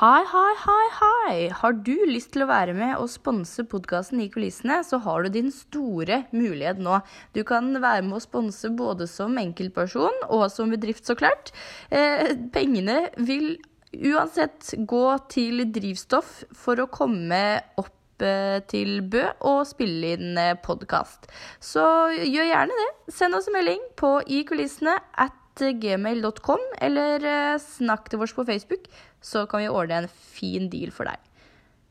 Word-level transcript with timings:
Hei, 0.00 0.22
hei, 0.24 0.52
hei, 0.56 0.84
hei! 0.96 1.32
Har 1.52 1.74
du 1.84 2.06
lyst 2.08 2.30
til 2.32 2.46
å 2.46 2.48
være 2.48 2.72
med 2.72 2.94
og 2.96 3.10
sponse 3.12 3.66
podkasten 3.68 4.22
I 4.24 4.30
kulissene, 4.32 4.78
så 4.80 4.96
har 5.04 5.26
du 5.26 5.34
din 5.34 5.50
store 5.52 6.22
mulighet 6.32 6.78
nå. 6.80 7.02
Du 7.36 7.42
kan 7.44 7.68
være 7.74 8.06
med 8.06 8.16
å 8.16 8.22
sponse 8.24 8.70
både 8.72 9.04
som 9.12 9.36
enkeltperson 9.36 10.22
og 10.30 10.46
som 10.54 10.72
bedrift, 10.72 11.04
så 11.04 11.18
klart. 11.20 11.52
Eh, 11.92 12.32
pengene 12.54 13.10
vil 13.20 13.58
uansett 13.92 14.72
gå 14.88 15.04
til 15.28 15.66
drivstoff 15.68 16.46
for 16.56 16.80
å 16.80 16.88
komme 16.88 17.42
opp 17.76 18.24
eh, 18.24 18.62
til 18.72 19.02
Bø 19.04 19.26
og 19.52 19.66
spille 19.68 20.14
inn 20.16 20.40
podkast. 20.64 21.28
Så 21.60 21.84
gjør 22.16 22.48
gjerne 22.54 22.80
det. 22.80 22.88
Send 23.20 23.36
oss 23.36 23.52
en 23.52 23.58
melding 23.60 23.84
på 24.00 24.16
ikulissene 24.40 24.96
at 25.12 25.36
gmail.com, 25.60 26.62
eller 26.82 27.26
eh, 27.28 27.56
snakk 27.62 28.08
til 28.10 28.22
oss 28.24 28.34
på 28.36 28.46
Facebook, 28.48 28.88
så 29.20 29.44
kan 29.50 29.62
vi 29.62 29.68
ordne 29.68 30.04
en 30.04 30.08
fin 30.10 30.70
deal 30.72 30.94
for 30.94 31.08
deg. 31.10 31.20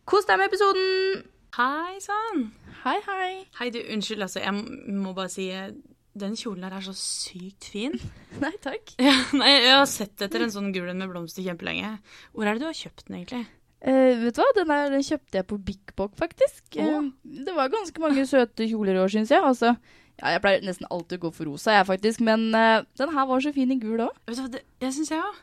Kos 0.10 0.26
deg 0.26 0.42
med 0.42 0.50
episoden! 0.50 1.28
Hei 1.58 2.00
sann! 2.02 2.50
Hei, 2.84 2.98
hei. 3.06 3.30
Hei, 3.60 3.70
du, 3.74 3.80
unnskyld, 3.94 4.24
altså. 4.26 4.42
Jeg 4.42 4.96
må 4.96 5.14
bare 5.18 5.32
si 5.34 5.50
eh, 5.54 5.72
Den 6.20 6.36
kjolen 6.40 6.66
her 6.66 6.78
er 6.78 6.84
så 6.86 6.96
sykt 6.98 7.70
fin. 7.74 7.96
Nei, 8.44 8.54
takk. 8.64 8.96
Ja, 9.10 9.16
nei, 9.38 9.52
jeg 9.58 9.76
har 9.76 9.88
sett 9.90 10.26
etter 10.26 10.46
en 10.46 10.54
sånn 10.54 10.74
gul 10.76 10.90
en 10.90 11.02
med 11.02 11.12
blomster 11.12 11.46
kjempelenge. 11.46 11.96
Hvor 12.34 12.48
er 12.48 12.58
det 12.58 12.64
du 12.64 12.70
har 12.70 12.78
kjøpt 12.78 13.08
den, 13.08 13.22
egentlig? 13.22 13.46
Eh, 13.80 14.18
vet 14.20 14.36
du 14.36 14.42
hva, 14.42 14.50
den, 14.58 14.74
er, 14.76 14.90
den 14.92 15.06
kjøpte 15.06 15.40
jeg 15.40 15.48
på 15.48 15.60
Big 15.70 15.94
Bok, 16.00 16.16
faktisk. 16.20 16.64
Oh. 16.82 16.88
Eh, 16.90 17.10
det 17.46 17.56
var 17.56 17.72
ganske 17.72 18.04
mange 18.04 18.26
søte 18.28 18.68
kjoler 18.68 18.98
i 18.98 19.04
år, 19.04 19.14
syns 19.14 19.32
jeg. 19.34 19.44
Altså, 19.46 19.76
ja, 20.20 20.34
jeg 20.36 20.42
pleier 20.44 20.66
nesten 20.68 20.88
alltid 20.92 21.20
å 21.20 21.28
gå 21.28 21.36
for 21.36 21.50
rosa, 21.50 21.78
jeg, 21.78 21.88
faktisk. 21.88 22.24
Men 22.26 22.50
uh, 22.56 22.82
den 23.00 23.14
her 23.16 23.28
var 23.30 23.44
så 23.44 23.54
fin 23.56 23.72
i 23.72 23.80
gul 23.80 24.02
òg. 24.04 24.18
Det, 24.28 24.64
det, 24.82 24.92
syns 24.96 25.14
jeg 25.14 25.24
òg. 25.24 25.38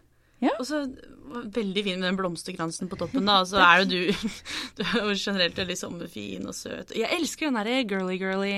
Ja. 0.44 0.52
Og 0.60 0.66
så 0.68 0.82
veldig 1.56 1.82
fin 1.82 1.96
med 1.96 2.10
den 2.10 2.18
blomsterkransen 2.18 2.90
på 2.90 2.98
toppen, 3.00 3.24
da. 3.28 3.38
Så 3.48 3.60
er 3.62 3.82
jo 3.82 3.86
du 3.88 4.00
Du 4.76 4.82
er 4.84 4.98
jo 5.00 5.14
generelt 5.16 5.56
veldig 5.56 5.76
sommerfin 5.80 6.44
og 6.50 6.56
søt. 6.56 6.92
Jeg 6.96 7.08
elsker 7.16 7.48
den 7.48 7.56
derre 7.56 7.78
girly-girly, 7.88 8.52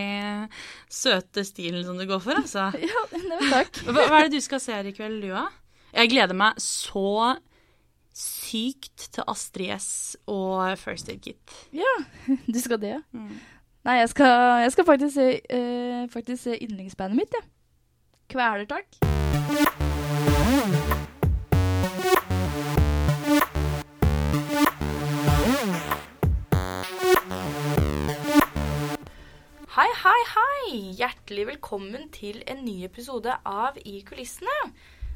søte 0.90 1.46
stilen 1.46 1.86
som 1.86 2.00
du 2.00 2.06
går 2.08 2.22
for, 2.24 2.40
altså. 2.42 2.70
Ja, 2.88 3.04
nei, 3.14 3.42
takk. 3.46 3.78
Hva, 3.86 4.08
hva 4.08 4.24
er 4.24 4.26
det 4.26 4.40
du 4.40 4.44
skal 4.44 4.62
se 4.64 4.74
her 4.74 4.90
i 4.90 4.94
kveld, 4.96 5.22
du, 5.22 5.30
da? 5.36 5.46
Jeg 5.94 6.10
gleder 6.12 6.36
meg 6.36 6.58
så 6.60 7.36
sykt 8.18 9.06
til 9.14 9.30
Astrid 9.30 9.70
S 9.76 10.18
og 10.26 10.74
First 10.80 11.08
Aid 11.12 11.22
Kit. 11.22 11.54
Ja, 11.76 11.94
du 12.26 12.58
skal 12.58 12.82
det, 12.82 12.96
ja. 12.96 13.04
Mm. 13.14 13.38
Nei, 13.88 13.94
jeg 14.02 14.08
skal, 14.08 14.60
jeg 14.60 14.72
skal 14.72 14.84
faktisk 14.84 15.14
se, 15.14 15.40
uh, 15.54 16.36
se 16.36 16.58
yndlingsbandet 16.62 17.16
mitt, 17.16 17.32
jeg. 17.32 17.42
Ja. 17.42 17.48
Kvelertak. 18.28 18.84
Hei, 29.76 29.88
hei, 30.02 30.20
hei! 30.34 30.92
Hjertelig 30.98 31.46
velkommen 31.46 32.10
til 32.12 32.42
en 32.46 32.64
ny 32.64 32.84
episode 32.84 33.40
av 33.46 33.80
I 33.86 34.02
kulissene. 34.04 34.58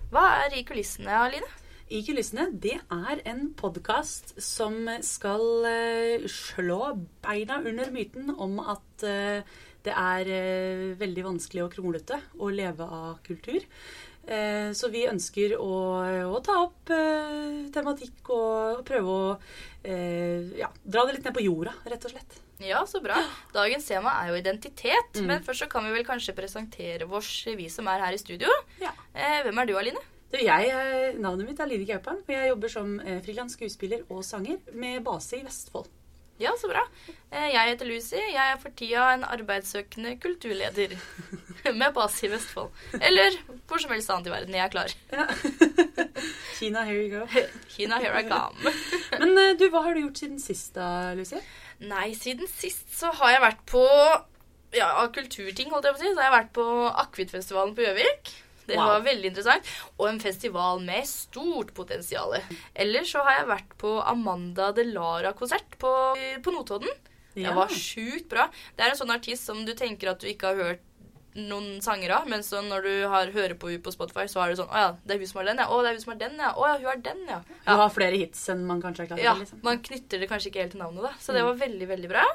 Hva 0.09 0.25
er 0.47 0.57
I 0.57 0.65
kulissene, 0.65 1.13
Aline? 1.13 1.62
I 1.93 2.01
kulissene, 2.07 2.47
det 2.57 2.79
er 2.81 3.21
en 3.29 3.51
podkast 3.59 4.31
som 4.41 4.87
skal 5.05 5.67
eh, 5.69 6.25
slå 6.31 6.95
beina 7.25 7.59
under 7.61 7.91
myten 7.93 8.31
om 8.33 8.57
at 8.63 9.05
eh, 9.05 9.43
det 9.85 9.93
er 9.93 10.31
eh, 10.33 10.87
veldig 10.97 11.27
vanskelig 11.27 11.67
og 11.67 11.75
kronglete 11.75 12.17
å 12.41 12.49
leve 12.49 12.87
av 12.87 13.21
kultur. 13.27 13.61
Så 14.23 14.87
vi 14.93 15.01
ønsker 15.11 15.57
å, 15.59 15.77
å 16.31 16.39
ta 16.47 16.55
opp 16.63 16.93
tematikk 17.75 18.29
og, 18.31 18.85
prøve 18.87 19.17
å 19.17 19.25
eh, 19.83 20.53
ja, 20.61 20.69
dra 20.85 21.03
det 21.09 21.17
litt 21.17 21.27
ned 21.27 21.35
på 21.35 21.43
jorda, 21.43 21.73
rett 21.91 22.07
og 22.07 22.15
slett. 22.15 22.39
Ja, 22.63 22.85
så 22.87 23.03
bra. 23.03 23.19
Dagens 23.51 23.91
tema 23.91 24.15
er 24.23 24.31
jo 24.31 24.39
identitet. 24.39 25.19
Mm. 25.19 25.27
Men 25.27 25.43
først 25.43 25.67
så 25.67 25.71
kan 25.75 25.89
vi 25.89 25.97
vel 25.97 26.07
kanskje 26.07 26.37
presentere 26.39 27.11
oss, 27.11 27.33
vi 27.51 27.67
som 27.67 27.91
er 27.91 28.07
her 28.07 28.15
i 28.15 28.23
studio. 28.23 28.55
Ja. 28.79 28.95
Eh, 29.11 29.41
hvem 29.49 29.59
er 29.59 29.73
du, 29.73 29.75
Aline? 29.83 30.07
Du, 30.33 30.39
jeg, 30.41 31.17
navnet 31.21 31.45
mitt 31.45 31.59
er 31.61 31.69
Line 31.69 31.85
Kaupan, 31.85 32.23
og 32.25 32.31
jeg 32.33 32.49
jobber 32.49 32.71
som 32.73 32.95
eh, 33.05 33.19
frilans 33.25 33.53
skuespiller 33.53 34.07
og 34.09 34.23
sanger 34.25 34.63
med 34.73 35.03
base 35.05 35.37
i 35.37 35.45
Vestfold. 35.45 35.91
Ja, 36.41 36.55
så 36.59 36.71
bra. 36.71 36.81
Eh, 37.31 37.51
jeg 37.53 37.69
heter 37.69 37.87
Lucy. 37.87 38.17
Jeg 38.17 38.41
er 38.41 38.57
for 38.59 38.73
tida 38.75 39.11
en 39.13 39.27
arbeidssøkende 39.29 40.17
kulturleder. 40.23 40.97
Med 41.81 41.93
base 41.95 42.27
i 42.27 42.31
Vestfold. 42.33 42.73
Eller 42.99 43.37
hvor 43.69 43.79
som 43.79 43.93
helst 43.93 44.11
annet 44.11 44.31
i 44.31 44.33
verden. 44.33 44.57
Jeg 44.57 44.65
er 44.65 44.73
klar. 44.73 44.95
Ja. 45.13 45.27
Kina, 46.59 46.83
here 46.89 47.05
you 47.05 47.13
go. 47.13 47.27
Kina, 47.77 48.01
here 48.03 48.19
I 48.19 48.25
come. 48.27 48.73
Men 49.21 49.39
eh, 49.39 49.53
du, 49.61 49.69
hva 49.71 49.85
har 49.85 49.95
du 49.95 50.07
gjort 50.07 50.25
siden 50.25 50.41
sist 50.43 50.75
da, 50.81 51.13
Lucy? 51.19 51.39
Nei, 51.85 52.15
siden 52.19 52.49
sist 52.51 52.89
så 52.97 53.13
har 53.21 53.37
jeg 53.37 53.45
vært 53.45 53.63
på 53.69 53.85
ja, 54.73 54.89
av 54.89 55.13
kulturting, 55.15 55.71
holdt 55.71 55.91
jeg 55.91 55.95
på 55.95 56.01
å 56.01 56.03
si. 56.03 56.11
Så 56.11 56.25
har 56.25 56.31
jeg 56.31 56.39
vært 56.41 56.57
på 56.57 56.67
Akevittfestivalen 57.05 57.77
på 57.77 57.87
Gjøvik. 57.87 58.35
Det 58.67 58.77
Wow. 58.79 58.87
var 58.93 59.01
veldig 59.07 59.31
interessant. 59.33 59.67
Og 59.99 60.09
en 60.09 60.21
festival 60.23 60.81
med 60.85 61.07
stort 61.09 61.73
potensial. 61.75 62.37
Ellers 62.75 63.11
så 63.13 63.25
har 63.27 63.41
jeg 63.41 63.49
vært 63.51 63.75
på 63.79 63.97
Amanda 64.07 64.71
Delara-konsert 64.77 65.79
på, 65.83 65.93
på 66.45 66.55
Notodden. 66.55 66.89
Det 67.35 67.49
var 67.57 67.69
sjukt 67.73 68.29
bra. 68.29 68.49
Det 68.77 68.85
er 68.85 68.93
en 68.93 68.99
sånn 68.99 69.11
artist 69.15 69.47
som 69.49 69.65
du 69.65 69.73
tenker 69.75 70.11
at 70.13 70.21
du 70.21 70.29
ikke 70.29 70.53
har 70.53 70.57
hørt 70.61 70.89
noen 71.33 71.79
sanger 71.81 72.11
av, 72.13 72.27
men 72.29 72.43
så 72.45 72.61
når 72.61 72.83
du 72.85 73.07
har, 73.09 73.31
hører 73.33 73.55
på 73.57 73.71
henne 73.71 73.81
på 73.81 73.93
Spotify, 73.95 74.27
så 74.29 74.43
er 74.43 74.51
det 74.53 74.59
sånn 74.59 74.69
Å 74.69 74.81
ja, 74.83 74.91
det 75.01 75.15
er 75.15 75.23
hun 75.23 75.31
som 75.31 75.39
har 75.41 75.47
den, 75.49 75.63
ja. 75.63 75.65
Å, 75.73 75.79
det 75.81 75.89
er 75.89 75.97
hun 75.97 76.03
som 76.03 76.13
har 76.13 76.19
den, 76.21 76.35
ja. 76.43 76.51
Å 76.53 76.67
ja, 76.69 76.75
hun 76.77 76.89
har 76.91 76.99
den, 77.07 77.23
ja. 77.31 77.39
Du 77.65 77.71
har 77.81 77.95
flere 77.95 78.19
hits 78.21 78.43
enn 78.53 78.67
man 78.69 78.83
kanskje 78.85 79.07
er 79.07 79.09
klar 79.09 79.17
over? 79.17 79.25
Ja, 79.25 79.33
liksom. 79.41 79.63
man 79.65 79.81
knytter 79.87 80.21
det 80.21 80.29
kanskje 80.29 80.51
ikke 80.53 80.61
helt 80.67 80.75
til 80.77 80.83
navnet, 80.85 81.07
da. 81.09 81.15
Så 81.25 81.33
det 81.33 81.47
var 81.47 81.57
veldig, 81.63 81.89
veldig 81.89 82.11
bra. 82.13 82.27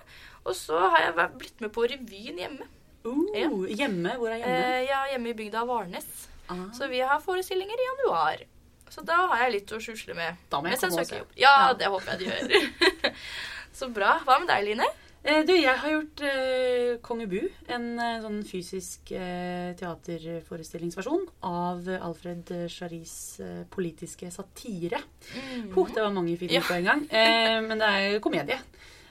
Og 0.49 0.57
så 0.57 0.79
har 0.81 1.05
jeg 1.05 1.29
blitt 1.37 1.61
med 1.61 1.73
på 1.77 1.85
revyen 1.93 2.41
hjemme. 2.41 2.65
Uh, 3.07 3.37
Ja. 3.37 3.49
Hjemme? 3.85 4.13
Hvor 4.19 4.29
er 4.31 4.37
hjemme? 4.41 4.59
Eh, 4.75 4.83
ja, 4.89 5.01
hjemme 5.13 5.29
i 5.31 5.33
bygda 5.39 5.65
Varnes. 5.69 6.05
Ah, 6.49 6.67
Så 6.73 6.87
vi 6.91 6.99
har 7.03 7.19
forestillinger 7.23 7.75
i 7.79 7.87
januar. 7.89 8.43
Så 8.89 9.01
da 9.05 9.15
har 9.27 9.41
jeg 9.45 9.51
litt 9.57 9.71
å 9.75 9.81
susle 9.83 10.13
med. 10.15 10.35
da 10.49 10.61
må 10.61 10.69
jeg 10.69 10.77
Mens 10.77 10.81
komme 10.85 11.01
og 11.01 11.07
søker 11.07 11.17
jobb. 11.23 11.33
Ja, 11.35 11.55
Ja. 11.67 11.73
det 11.73 11.87
håper 11.91 12.13
jeg 12.13 12.19
du 12.19 12.25
gjør. 12.29 13.11
så 13.79 13.89
bra. 13.93 14.19
Hva 14.25 14.39
med 14.39 14.47
deg, 14.47 14.63
Line? 14.69 14.87
Eh, 15.27 15.41
du, 15.43 15.51
jeg 15.57 15.75
har 15.81 15.89
gjort 15.91 16.21
eh, 16.23 16.97
Konge 17.03 17.25
Bu, 17.27 17.41
en 17.67 17.87
eh, 17.99 18.21
sånn 18.23 18.37
fysisk 18.47 19.11
eh, 19.11 19.73
teaterforestillingsversjon 19.75 21.25
av 21.43 21.87
Alfred 21.99 22.51
Charis 22.71 23.39
eh, 23.43 23.63
politiske 23.73 24.29
satire. 24.31 25.01
Huh, 25.33 25.87
det 25.93 26.01
var 26.05 26.13
mange 26.15 26.37
fine 26.39 26.53
Ja. 26.53 26.61
på 26.63 26.77
en 26.77 26.83
gang. 26.87 27.03
Eh, 27.11 27.59
men 27.61 27.77
det 27.81 27.87
er 27.91 28.19
komedie 28.23 28.59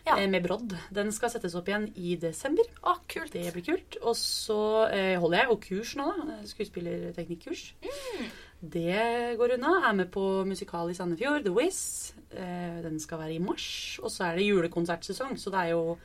Ja. 0.06 0.16
eh, 0.20 0.28
med 0.30 0.44
brodd. 0.46 0.72
Den 0.94 1.10
skal 1.12 1.32
settes 1.32 1.54
opp 1.58 1.68
igjen 1.68 1.88
i 1.98 2.14
desember. 2.22 2.66
Å, 2.86 2.96
kult. 3.10 3.32
Det 3.34 3.50
blir 3.56 3.64
kult. 3.66 3.98
Og 4.06 4.14
så 4.18 4.58
eh, 4.88 5.14
holder 5.18 5.42
jeg 5.42 5.50
jo 5.50 5.56
kurs 5.68 5.94
nå, 5.98 6.06
da. 6.22 6.36
Skuespillerteknikkurs. 6.52 7.64
Det 8.60 9.36
går 9.38 9.56
unna. 9.58 9.72
Er 9.88 9.96
med 9.98 10.10
på 10.14 10.22
musikal 10.48 10.90
i 10.90 10.96
Sandefjord, 10.96 11.44
The 11.44 11.52
Wiz. 11.54 11.80
Eh, 12.32 12.78
den 12.86 13.00
skal 13.02 13.20
være 13.24 13.34
i 13.36 13.42
mars. 13.42 13.66
Og 14.02 14.10
så 14.14 14.30
er 14.30 14.38
det 14.38 14.46
julekonsertsesong, 14.48 15.36
så 15.38 15.52
det 15.52 15.64
er 15.66 15.74
jo 15.74 15.96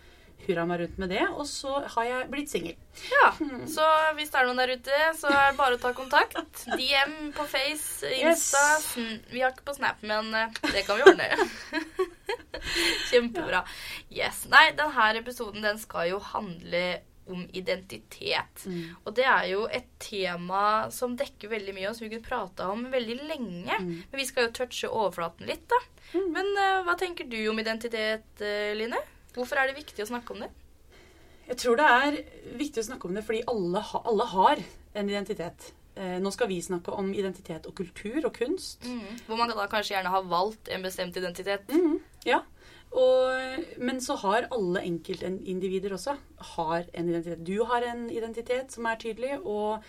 hurra 0.45 0.65
meg 0.69 0.81
rundt 0.83 1.01
med 1.01 1.11
det. 1.13 1.25
Og 1.35 1.45
så 1.49 1.81
har 1.95 2.07
jeg 2.07 2.29
blitt 2.31 2.51
singel. 2.51 2.77
Ja, 3.11 3.29
så 3.71 3.85
hvis 4.17 4.31
det 4.33 4.39
er 4.41 4.49
noen 4.49 4.61
der 4.61 4.73
ute, 4.75 5.01
så 5.19 5.29
er 5.31 5.51
det 5.51 5.59
bare 5.59 5.77
å 5.77 5.81
ta 5.81 5.93
kontakt. 5.97 6.65
DM 6.67 7.31
på 7.35 7.45
Face, 7.49 8.09
Insta. 8.17 8.63
Yes. 8.77 9.21
Vi 9.31 9.43
har 9.43 9.53
ikke 9.53 9.69
på 9.69 9.77
Snap, 9.77 10.01
men 10.07 10.33
eh, 10.37 10.57
det 10.73 10.83
kan 10.87 10.99
vi 10.99 11.07
ordne. 11.07 11.29
Kjempebra. 13.11 13.63
Yes. 14.11 14.45
Nei, 14.51 14.69
denne 14.77 15.13
episoden 15.21 15.63
den 15.65 15.79
skal 15.81 16.11
jo 16.11 16.19
handle 16.33 16.83
om 17.31 17.45
identitet. 17.53 18.65
Mm. 18.65 18.95
Og 19.05 19.15
det 19.15 19.25
er 19.29 19.47
jo 19.53 19.65
et 19.71 19.87
tema 20.01 20.89
som 20.93 21.15
dekker 21.17 21.51
veldig 21.51 21.75
mye, 21.77 21.89
og 21.89 21.97
som 21.97 22.05
vi 22.05 22.11
kunne 22.15 22.27
prata 22.27 22.69
om 22.73 22.83
veldig 22.91 23.17
lenge. 23.29 23.77
Mm. 23.79 23.91
Men 24.11 24.21
vi 24.21 24.27
skal 24.27 24.47
jo 24.47 24.55
touche 24.57 24.89
overflaten 24.89 25.49
litt, 25.49 25.67
da. 25.71 25.81
Men 26.17 26.51
uh, 26.57 26.81
hva 26.87 26.97
tenker 26.99 27.29
du 27.31 27.39
om 27.51 27.59
identitet, 27.61 28.27
eh, 28.43 28.73
Line? 28.75 28.99
Hvorfor 29.35 29.59
er 29.59 29.69
det 29.69 29.79
viktig 29.79 30.03
å 30.03 30.09
snakke 30.11 30.35
om 30.35 30.43
det? 30.43 30.49
Jeg 31.47 31.59
tror 31.59 31.77
det 31.79 31.87
er 31.89 32.17
viktig 32.59 32.81
å 32.83 32.87
snakke 32.91 33.07
om 33.09 33.17
det 33.17 33.25
fordi 33.27 33.43
alle, 33.51 33.83
ha, 33.83 34.01
alle 34.07 34.27
har 34.31 34.63
en 34.93 35.09
identitet. 35.09 35.71
Eh, 35.95 36.17
nå 36.23 36.31
skal 36.31 36.47
vi 36.47 36.61
snakke 36.63 36.93
om 36.95 37.11
identitet 37.13 37.67
og 37.67 37.75
kultur 37.75 38.23
og 38.27 38.33
kunst. 38.37 38.85
Hvor 39.27 39.39
man 39.39 39.51
da 39.51 39.67
kanskje 39.71 39.97
gjerne 39.97 40.13
har 40.13 40.29
valgt 40.31 40.71
en 40.71 40.85
bestemt 40.85 41.17
identitet. 41.19 41.67
Mm, 41.71 41.97
ja. 42.27 42.43
Og, 42.91 43.65
men 43.79 44.01
så 44.03 44.17
har 44.19 44.49
alle 44.51 44.83
enkeltindivider 44.83 45.93
også 45.95 46.15
har 46.55 46.87
en 46.91 47.11
identitet. 47.11 47.43
Du 47.47 47.63
har 47.67 47.85
en 47.87 48.07
identitet 48.11 48.73
som 48.75 48.87
er 48.89 48.99
tydelig, 48.99 49.37
og 49.47 49.83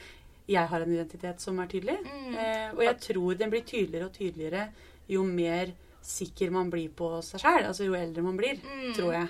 jeg 0.50 0.70
har 0.70 0.84
en 0.84 0.92
identitet 0.94 1.42
som 1.42 1.58
er 1.62 1.70
tydelig. 1.70 1.98
Mm. 2.02 2.34
Eh, 2.34 2.68
og 2.76 2.84
jeg 2.86 2.98
tror 3.08 3.38
den 3.38 3.54
blir 3.54 3.64
tydeligere 3.66 4.10
og 4.10 4.18
tydeligere 4.18 4.68
jo 5.10 5.24
mer 5.26 5.74
sikker 6.02 6.50
man 6.50 6.70
blir 6.72 6.88
på 6.98 7.08
seg 7.22 7.40
sjæl. 7.44 7.66
Altså 7.68 7.86
jo 7.86 7.94
eldre 7.98 8.22
man 8.26 8.36
blir, 8.36 8.58
Mm. 8.62 8.94
tror 8.96 9.12
jeg. 9.14 9.28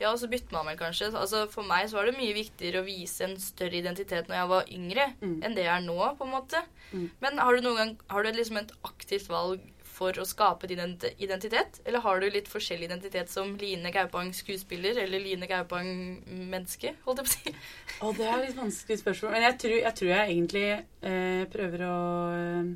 Ja, 0.00 0.12
og 0.12 0.18
så 0.18 0.28
bytter 0.30 0.52
man 0.52 0.66
vel 0.66 0.76
kanskje. 0.78 1.10
Altså 1.12 1.48
For 1.50 1.62
meg 1.66 1.88
så 1.90 1.96
var 1.98 2.06
det 2.06 2.16
mye 2.16 2.34
viktigere 2.34 2.80
å 2.82 2.86
vise 2.86 3.24
en 3.26 3.36
større 3.36 3.74
identitet 3.80 4.28
når 4.28 4.36
jeg 4.40 4.48
var 4.48 4.64
yngre, 4.72 5.06
Mm. 5.20 5.42
enn 5.44 5.54
det 5.54 5.64
jeg 5.64 5.76
er 5.76 5.86
nå, 5.86 6.16
på 6.18 6.24
en 6.24 6.32
måte. 6.32 6.62
Mm. 6.92 7.10
Men 7.20 7.38
har 7.38 7.54
du 7.56 7.60
noen 7.62 7.76
gang 7.76 7.96
Har 8.08 8.22
du 8.22 8.32
liksom 8.32 8.56
et 8.58 8.72
aktivt 8.84 9.28
valg 9.28 9.60
for 9.82 10.10
å 10.12 10.24
skape 10.26 10.66
din 10.66 10.78
identitet? 11.18 11.80
Eller 11.86 12.00
har 12.00 12.18
du 12.20 12.28
litt 12.30 12.48
forskjellig 12.48 12.84
identitet 12.90 13.28
som 13.30 13.56
Line 13.56 13.92
Gaupang 13.92 14.32
skuespiller 14.34 14.96
eller 14.98 15.20
Line 15.20 15.46
Gaupang 15.46 16.20
menneske? 16.26 16.94
holdt 17.06 17.18
jeg 17.22 17.26
på 17.26 17.30
å 17.30 17.36
si? 17.36 17.54
Å, 18.02 18.16
det 18.16 18.26
er 18.26 18.46
litt 18.46 18.56
vanskelig 18.56 18.98
spørsmål. 19.02 19.30
Men 19.32 19.42
jeg 19.42 19.58
tror 19.58 19.76
jeg, 19.78 19.94
tror 19.94 20.08
jeg 20.10 20.30
egentlig 20.30 20.84
eh, 21.02 21.44
prøver 21.46 21.78
å 21.86 21.94
eh, 22.34 22.74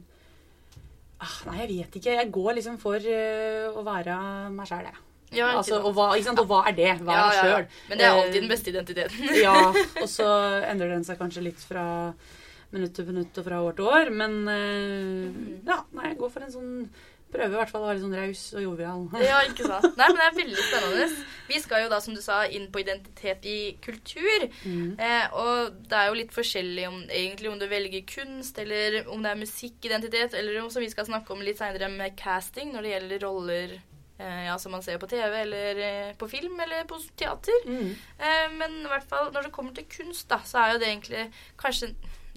ah, 1.25 1.37
Nei, 1.49 1.59
jeg 1.61 1.69
vet 1.75 2.01
ikke. 2.01 2.17
Jeg 2.21 2.33
går 2.35 2.57
liksom 2.59 2.79
for 2.83 2.97
uh, 3.03 3.77
å 3.79 3.85
være 3.87 4.17
meg 4.55 4.71
sjæl, 4.71 4.89
jeg. 4.91 5.05
Ja, 5.37 5.51
Altså, 5.59 5.77
og, 5.83 5.93
hva, 5.93 6.15
og 6.17 6.47
hva 6.49 6.63
er 6.71 6.77
det? 6.77 6.93
Hva 7.05 7.13
er 7.13 7.19
Ja, 7.19 7.29
ja, 7.29 7.43
sjøl? 7.43 7.67
Men 7.91 8.01
det 8.01 8.07
er 8.07 8.15
Eh, 8.15 8.21
alltid 8.23 8.41
den 8.41 8.53
beste 8.53 8.73
identiteten. 8.73 9.29
ja, 9.47 9.57
og 10.03 10.09
så 10.09 10.29
endrer 10.71 10.95
den 10.95 11.05
seg 11.05 11.21
kanskje 11.21 11.45
litt 11.45 11.61
fra 11.61 11.85
minutt 12.73 12.95
til 12.97 13.09
minutt 13.09 13.37
og 13.41 13.45
fra 13.49 13.61
år 13.65 13.77
til 13.77 13.91
år. 13.93 14.11
Men 14.15 14.41
eh, 14.53 15.39
ja, 15.69 15.83
nei, 15.93 16.13
jeg 16.13 16.19
går 16.23 16.33
for 16.33 16.47
en 16.47 16.55
sånn 16.55 16.73
Prøver 17.29 17.53
i 17.53 17.59
hvert 17.59 17.73
fall 17.73 17.83
å 17.85 17.89
være 17.91 17.99
litt 17.99 18.05
sånn 18.07 18.17
raus 18.17 18.43
og 18.57 18.63
jovial. 18.65 19.03
Ja, 19.29 19.41
ikke 19.45 19.67
sant. 19.69 19.99
Nei, 19.99 20.07
men 20.09 20.21
det 20.21 20.27
er 20.27 20.39
veldig 20.39 20.63
spennende. 20.63 21.09
Vi 21.49 21.61
skal 21.61 21.83
jo 21.85 21.91
da, 21.93 21.99
som 22.05 22.17
du 22.17 22.23
sa, 22.25 22.39
inn 22.49 22.69
på 22.73 22.81
identitet 22.81 23.45
i 23.49 23.59
kultur. 23.85 24.47
Mm. 24.65 24.95
Eh, 24.97 25.37
og 25.37 25.77
det 25.91 25.99
er 25.99 26.09
jo 26.09 26.17
litt 26.23 26.33
forskjellig 26.37 26.87
om, 26.89 27.03
egentlig 27.13 27.53
om 27.53 27.61
du 27.61 27.67
velger 27.69 28.07
kunst, 28.09 28.61
eller 28.63 29.03
om 29.13 29.25
det 29.25 29.35
er 29.35 29.43
musikkidentitet, 29.43 30.39
eller 30.41 30.63
om, 30.63 30.73
som 30.73 30.85
vi 30.85 30.91
skal 30.93 31.09
snakke 31.11 31.35
om 31.35 31.45
litt 31.45 31.61
seinere, 31.61 31.91
med 31.93 32.17
casting 32.19 32.73
når 32.73 32.85
det 32.85 32.95
gjelder 32.95 33.25
roller 33.27 33.77
eh, 33.77 34.45
ja, 34.47 34.59
som 34.59 34.73
man 34.73 34.83
ser 34.83 35.01
på 35.01 35.09
TV, 35.11 35.43
eller 35.43 35.83
eh, 35.85 36.15
på 36.17 36.29
film, 36.33 36.57
eller 36.65 36.89
på 36.89 37.01
teater. 37.17 37.69
Mm. 37.69 37.91
Eh, 37.93 38.47
men 38.57 38.81
i 38.85 38.93
hvert 38.93 39.09
fall 39.09 39.33
når 39.35 39.49
det 39.49 39.55
kommer 39.57 39.77
til 39.77 39.89
kunst, 39.99 40.29
da, 40.33 40.41
så 40.49 40.63
er 40.63 40.73
jo 40.73 40.81
det 40.83 40.93
egentlig 40.93 41.27
kanskje 41.61 41.93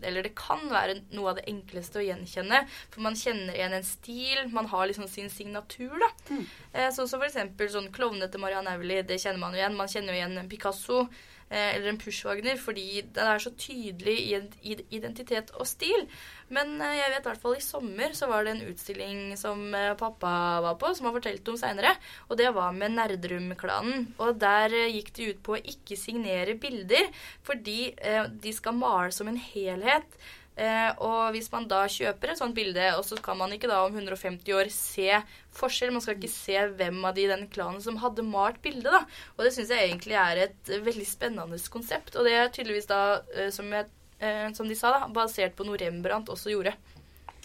eller 0.07 0.27
det 0.27 0.33
kan 0.37 0.63
være 0.71 0.99
noe 1.15 1.31
av 1.31 1.39
det 1.39 1.47
enkleste 1.51 2.01
å 2.01 2.05
gjenkjenne. 2.05 2.63
For 2.93 3.03
man 3.05 3.17
kjenner 3.19 3.55
igjen 3.55 3.75
en 3.77 3.87
stil. 3.87 4.45
Man 4.53 4.69
har 4.71 4.87
liksom 4.89 5.09
sin 5.11 5.29
signatur, 5.33 5.97
da. 6.01 6.11
Mm. 6.29 6.45
Eh, 6.73 6.89
sånn 6.95 7.09
som 7.09 7.19
for 7.19 7.29
eksempel 7.29 7.71
sånn 7.73 7.91
klovnete 7.95 8.41
Marianne 8.41 8.77
Aulie. 8.77 9.03
Det 9.07 9.19
kjenner 9.21 9.41
man 9.41 9.55
jo 9.55 9.61
igjen. 9.61 9.77
Man 9.77 9.91
kjenner 9.91 10.15
jo 10.15 10.21
igjen 10.21 10.51
Picasso 10.51 11.05
eller 11.51 11.91
en 11.91 11.99
Pushwagner 11.99 12.59
fordi 12.59 13.01
den 13.15 13.27
er 13.27 13.41
så 13.43 13.51
tydelig 13.59 14.17
i 14.63 14.77
identitet 14.95 15.51
og 15.59 15.67
stil. 15.67 16.07
Men 16.51 16.75
eh, 16.83 16.97
jeg 16.99 17.13
vet 17.13 17.23
i 17.23 17.29
hvert 17.29 17.43
fall 17.43 17.57
i 17.57 17.63
sommer 17.63 18.15
så 18.17 18.27
var 18.31 18.45
det 18.45 18.55
en 18.55 18.65
utstilling 18.71 19.21
som 19.39 19.63
eh, 19.77 19.93
pappa 19.99 20.33
var 20.65 20.77
på, 20.79 20.91
som 20.95 21.07
han 21.07 21.15
fortalte 21.15 21.53
om 21.53 21.59
seinere. 21.59 21.93
Og 22.29 22.39
det 22.39 22.51
var 22.55 22.75
med 22.75 22.95
Nerdrum-klanen. 22.97 24.11
Og 24.19 24.35
der 24.41 24.75
eh, 24.75 24.91
gikk 24.97 25.13
de 25.17 25.31
ut 25.31 25.41
på 25.45 25.55
å 25.57 25.63
ikke 25.73 25.99
signere 25.99 26.57
bilder 26.59 27.09
fordi 27.47 27.93
eh, 27.95 28.27
de 28.31 28.55
skal 28.55 28.77
male 28.77 29.11
som 29.15 29.31
en 29.31 29.39
helhet. 29.39 30.19
Eh, 30.59 30.89
og 30.99 31.31
hvis 31.31 31.47
man 31.53 31.63
da 31.71 31.85
kjøper 31.89 32.33
et 32.33 32.39
sånt 32.41 32.55
bilde, 32.55 32.83
og 32.97 33.05
så 33.07 33.15
kan 33.23 33.39
man 33.39 33.53
ikke 33.55 33.69
da 33.71 33.79
om 33.85 33.95
150 33.95 34.51
år 34.57 34.69
se 34.73 35.07
forskjell, 35.55 35.93
man 35.95 36.03
skal 36.03 36.17
ikke 36.17 36.31
se 36.33 36.57
hvem 36.75 36.99
av 37.07 37.15
de 37.15 37.23
i 37.23 37.31
den 37.31 37.45
klanen 37.53 37.81
som 37.83 37.99
hadde 38.01 38.25
malt 38.27 38.59
bildet, 38.63 38.91
da. 38.91 39.05
Og 39.37 39.45
det 39.47 39.53
syns 39.55 39.71
jeg 39.71 39.87
egentlig 39.87 40.17
er 40.19 40.43
et 40.47 40.73
veldig 40.83 41.07
spennende 41.07 41.61
konsept. 41.71 42.17
Og 42.19 42.27
det 42.27 42.35
er 42.35 42.51
tydeligvis 42.51 42.89
da, 42.91 43.01
eh, 43.35 43.49
som, 43.55 43.71
jeg, 43.71 43.87
eh, 44.19 44.49
som 44.57 44.67
de 44.67 44.77
sa, 44.77 44.91
da, 44.97 45.07
basert 45.15 45.55
på 45.55 45.67
noe 45.67 45.79
Rembrandt 45.79 46.33
også 46.33 46.53
gjorde. 46.53 46.75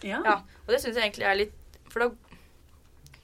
Ja. 0.05 0.21
Ja, 0.21 0.41
og 0.67 0.75
det 0.75 0.83
syns 0.83 0.99
jeg 0.99 1.07
egentlig 1.07 1.25
er 1.25 1.39
litt 1.39 1.55
For 1.89 2.03
da 2.03 2.11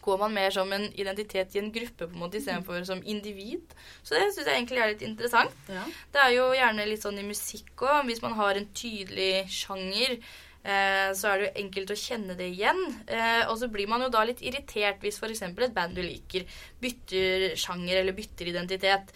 går 0.02 0.18
man 0.18 0.34
mer 0.34 0.50
som 0.50 0.70
en 0.74 0.88
identitet 0.98 1.54
i 1.54 1.60
en 1.62 1.72
gruppe 1.72 2.06
på 2.08 2.12
en 2.12 2.20
måte 2.24 2.38
istedenfor 2.40 2.84
som 2.88 3.02
individ. 3.06 3.74
Så 4.02 4.14
det 4.16 4.24
syns 4.34 4.46
jeg 4.46 4.56
egentlig 4.58 4.80
er 4.82 4.92
litt 4.92 5.02
interessant. 5.06 5.54
Ja. 5.70 5.84
Det 6.12 6.20
er 6.24 6.32
jo 6.36 6.48
gjerne 6.58 6.86
litt 6.90 7.02
sånn 7.04 7.18
i 7.22 7.26
musikk 7.26 7.84
òg. 7.86 8.04
Hvis 8.10 8.22
man 8.22 8.34
har 8.38 8.58
en 8.58 8.66
tydelig 8.74 9.44
sjanger, 9.54 10.16
eh, 10.64 11.10
så 11.14 11.28
er 11.32 11.38
det 11.38 11.46
jo 11.48 11.60
enkelt 11.64 11.90
å 11.94 11.98
kjenne 12.02 12.36
det 12.38 12.48
igjen. 12.54 12.80
Eh, 13.06 13.44
og 13.48 13.56
så 13.62 13.68
blir 13.70 13.86
man 13.90 14.02
jo 14.02 14.08
da 14.14 14.24
litt 14.26 14.42
irritert 14.42 14.98
hvis 15.02 15.18
f.eks. 15.22 15.42
et 15.42 15.74
band 15.74 15.94
du 15.94 16.02
liker, 16.02 16.44
bytter 16.82 17.54
sjanger 17.58 18.00
eller 18.02 18.12
bytter 18.16 18.50
identitet. 18.52 19.14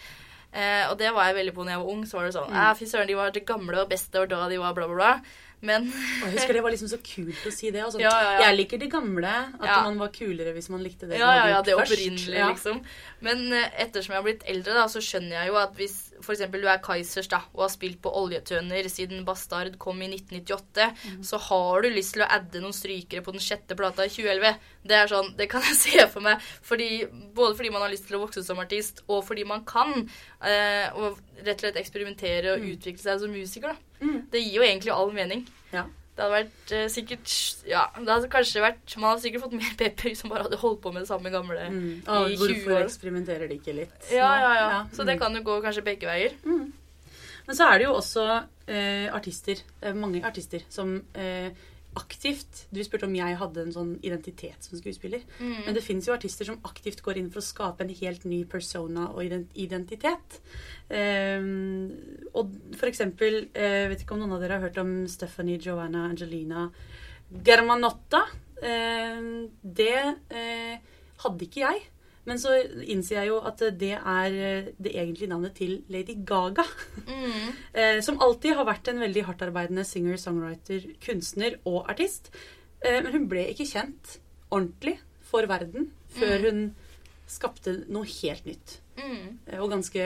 Eh, 0.56 0.87
og 0.89 0.97
det 0.99 1.11
var 1.12 1.27
jeg 1.29 1.37
veldig 1.41 1.53
på 1.56 1.65
når 1.67 1.75
jeg 1.75 1.82
var 1.82 1.91
ung. 1.93 2.05
Så 2.06 2.17
var 2.17 2.25
det 2.31 2.35
sånn 2.39 2.50
Mm. 2.55 2.56
eh, 2.71 2.75
Fy 2.79 2.87
søren, 2.87 3.06
de 3.11 3.15
var 3.19 3.31
det 3.35 3.44
gamle 3.44 3.82
og 3.82 3.91
beste, 3.91 4.21
og 4.23 4.29
da 4.31 4.49
de 4.49 4.56
var 4.62 4.73
bla, 4.75 4.87
bla, 4.87 4.97
bla. 4.97 5.21
Men 5.67 5.89
Og 5.91 6.29
jeg 6.29 6.37
husker 6.37 6.59
det 6.59 6.63
var 6.65 6.75
liksom 6.75 6.91
så 6.93 7.01
kult 7.03 7.47
å 7.49 7.53
si 7.55 7.71
det. 7.75 7.83
Altså. 7.85 8.01
Ja, 8.03 8.13
ja, 8.15 8.33
ja. 8.37 8.41
Jeg 8.47 8.59
liker 8.63 8.83
det 8.83 8.91
gamle. 8.93 9.35
At 9.59 9.73
man 9.89 10.01
var 10.01 10.13
kulere 10.15 10.55
hvis 10.57 10.71
man 10.73 10.85
likte 10.85 11.11
det 11.11 11.21
Ja, 11.21 11.33
ja, 11.41 11.47
ja, 11.57 11.63
det 11.67 11.77
opprinnelige, 11.77 12.51
liksom. 12.55 12.83
Men 13.27 13.47
eh, 13.53 13.69
ettersom 13.87 14.15
jeg 14.15 14.21
har 14.23 14.27
blitt 14.27 14.47
eldre, 14.49 14.77
da, 14.79 14.87
så 14.93 15.03
skjønner 15.05 15.41
jeg 15.41 15.53
jo 15.53 15.59
at 15.61 15.77
hvis 15.79 15.97
f.eks. 16.23 16.45
du 16.53 16.69
er 16.69 16.83
Kaizers 16.85 17.29
da, 17.33 17.43
og 17.55 17.67
har 17.67 17.73
spilt 17.73 18.01
på 18.05 18.13
oljetønner 18.21 18.89
siden 18.93 19.25
Bastard 19.27 19.77
kom 19.83 20.01
i 20.03 20.09
1998, 20.11 20.89
mm. 20.93 21.21
så 21.27 21.41
har 21.49 21.85
du 21.85 21.91
lyst 21.95 22.17
til 22.17 22.25
å 22.25 22.31
adde 22.39 22.63
noen 22.63 22.77
strykere 22.77 23.25
på 23.27 23.35
den 23.37 23.45
sjette 23.45 23.77
plata 23.79 24.07
i 24.07 24.13
2011. 24.13 24.63
Det 24.87 24.99
er 24.99 25.13
sånn, 25.13 25.33
det 25.39 25.51
kan 25.53 25.65
jeg 25.67 25.79
se 25.85 26.09
for 26.13 26.25
meg. 26.27 26.43
Fordi, 26.67 26.91
både 27.37 27.59
fordi 27.59 27.75
man 27.75 27.87
har 27.87 27.93
lyst 27.93 28.09
til 28.11 28.19
å 28.19 28.25
vokse 28.25 28.45
som 28.47 28.63
artist, 28.63 29.05
og 29.11 29.23
fordi 29.27 29.47
man 29.49 29.67
kan. 29.69 30.07
Eh, 30.41 30.89
og 30.97 31.21
rett 31.43 31.59
og 31.59 31.67
slett 31.67 31.79
eksperimentere 31.83 32.57
og 32.57 32.67
utvikle 32.73 33.03
seg 33.03 33.23
som 33.23 33.33
musiker. 33.35 33.75
da. 33.75 34.03
Mm. 34.07 34.19
Det 34.33 34.43
gir 34.43 34.59
jo 34.61 34.67
egentlig 34.67 34.95
all 34.95 35.15
mening. 35.15 35.47
Ja. 35.73 35.87
Det 36.17 36.25
hadde 36.25 36.33
vært 36.33 36.73
eh, 36.73 36.87
sikkert 36.89 37.33
Ja, 37.69 37.83
det 37.99 38.09
hadde 38.09 38.31
kanskje 38.33 38.63
vært 38.65 38.95
Man 38.97 39.11
hadde 39.11 39.25
sikkert 39.27 39.45
fått 39.45 39.57
mer 39.59 39.75
pepper 39.83 40.09
hvis 40.09 40.25
man 40.25 40.33
bare 40.33 40.47
hadde 40.47 40.61
holdt 40.63 40.81
på 40.85 40.93
med 40.95 41.05
det 41.05 41.11
samme 41.11 41.33
gamle. 41.35 41.69
Mm. 41.69 41.93
ah, 42.09 42.25
I 42.25 42.39
20 42.39 42.41
hvorfor 42.41 42.79
år. 42.79 42.89
eksperimenterer 42.89 43.53
de 43.53 43.61
ikke 43.61 43.77
litt? 43.77 43.95
Ja, 44.09 44.33
ja, 44.41 44.51
ja, 44.57 44.67
ja. 44.73 44.83
Så 44.97 45.05
det 45.05 45.19
mm. 45.19 45.23
kan 45.23 45.37
jo 45.37 45.45
gå 45.47 45.61
kanskje 45.65 45.85
begge 45.87 46.09
veier. 46.09 46.37
Mm. 46.49 46.67
Men 47.47 47.59
så 47.59 47.69
er 47.71 47.79
det 47.79 47.87
jo 47.87 47.95
også 47.95 48.27
eh, 48.33 49.07
artister, 49.15 49.61
det 49.81 49.91
er 49.93 49.99
mange 49.99 50.23
artister, 50.27 50.65
som 50.73 50.97
eh, 51.15 51.53
aktivt 51.96 52.66
Du 52.75 52.82
spurte 52.84 53.08
om 53.08 53.14
jeg 53.16 53.38
hadde 53.40 53.62
en 53.64 53.72
sånn 53.75 53.93
identitet 54.06 54.66
som 54.66 54.78
skuespiller. 54.78 55.25
Mm. 55.40 55.54
Men 55.66 55.76
det 55.76 55.84
fins 55.84 56.08
jo 56.08 56.14
artister 56.14 56.48
som 56.48 56.60
aktivt 56.69 57.02
går 57.04 57.20
inn 57.20 57.31
for 57.32 57.43
å 57.43 57.46
skape 57.46 57.84
en 57.84 57.94
helt 58.00 58.26
ny 58.28 58.43
persona 58.50 59.08
og 59.12 59.25
identitet. 59.56 60.40
Um, 60.90 61.90
og 62.37 62.52
for 62.78 62.87
eksempel 62.87 63.48
jeg 63.50 63.88
Vet 63.90 64.04
ikke 64.04 64.14
om 64.14 64.20
noen 64.22 64.37
av 64.37 64.43
dere 64.43 64.58
har 64.58 64.69
hørt 64.69 64.78
om 64.78 64.93
Stephanie 65.10 65.58
Joanna 65.62 66.04
Angelina 66.10 66.69
Germanotta. 67.46 68.22
Ehm, 68.62 69.48
det 69.60 69.98
uh, 70.32 70.75
hadde 71.25 71.46
ikke 71.46 71.64
jeg. 71.64 71.82
Men 72.26 72.40
så 72.43 72.52
innser 72.90 73.20
jeg 73.20 73.28
jo 73.31 73.37
at 73.46 73.61
det 73.78 73.93
er 73.96 74.34
eh, 74.34 74.69
det 74.82 74.93
egentlige 74.99 75.31
navnet 75.31 75.55
til 75.55 75.76
Lady 75.93 76.17
Gaga. 76.26 76.64
Mm. 77.06 77.52
Eh, 77.76 77.99
som 78.00 78.17
alltid 78.25 78.55
har 78.56 78.64
vært 78.64 78.88
en 78.88 79.02
veldig 79.02 79.23
hardtarbeidende 79.28 79.82
singer, 79.84 80.17
songwriter, 80.17 80.87
kunstner 81.05 81.58
og 81.69 81.84
artist. 81.93 82.31
Eh, 82.81 83.02
men 83.05 83.12
hun 83.12 83.26
ble 83.28 83.43
ikke 83.52 83.67
kjent 83.69 84.14
ordentlig 84.50 84.94
for 85.28 85.44
verden 85.50 85.90
før 86.17 86.38
Mm. 86.40 86.46
hun 86.46 86.75
skapte 87.28 87.75
noe 87.93 88.06
helt 88.08 88.46
nytt. 88.49 88.79
Mm. 88.96 89.39
Og 89.60 89.69
ganske 89.74 90.03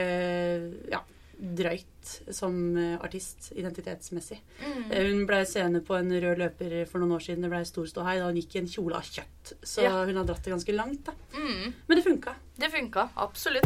ja, 0.91 0.99
drøyt 1.41 2.11
som 2.33 2.53
eh, 2.77 2.97
artist, 3.01 3.51
identitetsmessig. 3.57 4.37
Mm. 4.61 4.91
Eh, 4.91 5.07
hun 5.09 5.25
ble 5.25 5.39
seende 5.49 5.81
på 5.85 5.97
en 5.97 6.11
rød 6.13 6.37
løper 6.37 6.75
for 6.89 7.01
noen 7.01 7.15
år 7.17 7.25
siden. 7.25 7.41
Det 7.41 7.49
ble 7.53 7.63
stor 7.65 7.89
ståhei 7.89 8.19
da 8.19 8.27
hun 8.29 8.37
gikk 8.37 8.55
i 8.55 8.61
en 8.61 8.69
kjole 8.69 8.95
av 9.01 9.09
kjøtt. 9.09 9.55
Så 9.65 9.81
Ja. 9.83 10.05
hun 10.05 10.15
har 10.21 10.23
dratt 10.29 10.43
det 10.43 10.53
ganske 10.53 10.75
langt. 10.75 11.03
da. 11.05 11.13
Mm. 11.33 11.73
Men 11.87 11.97
det 11.97 12.03
funka. 12.05 12.35
Det 12.57 12.71
funka. 12.71 13.09
Absolutt. 13.15 13.65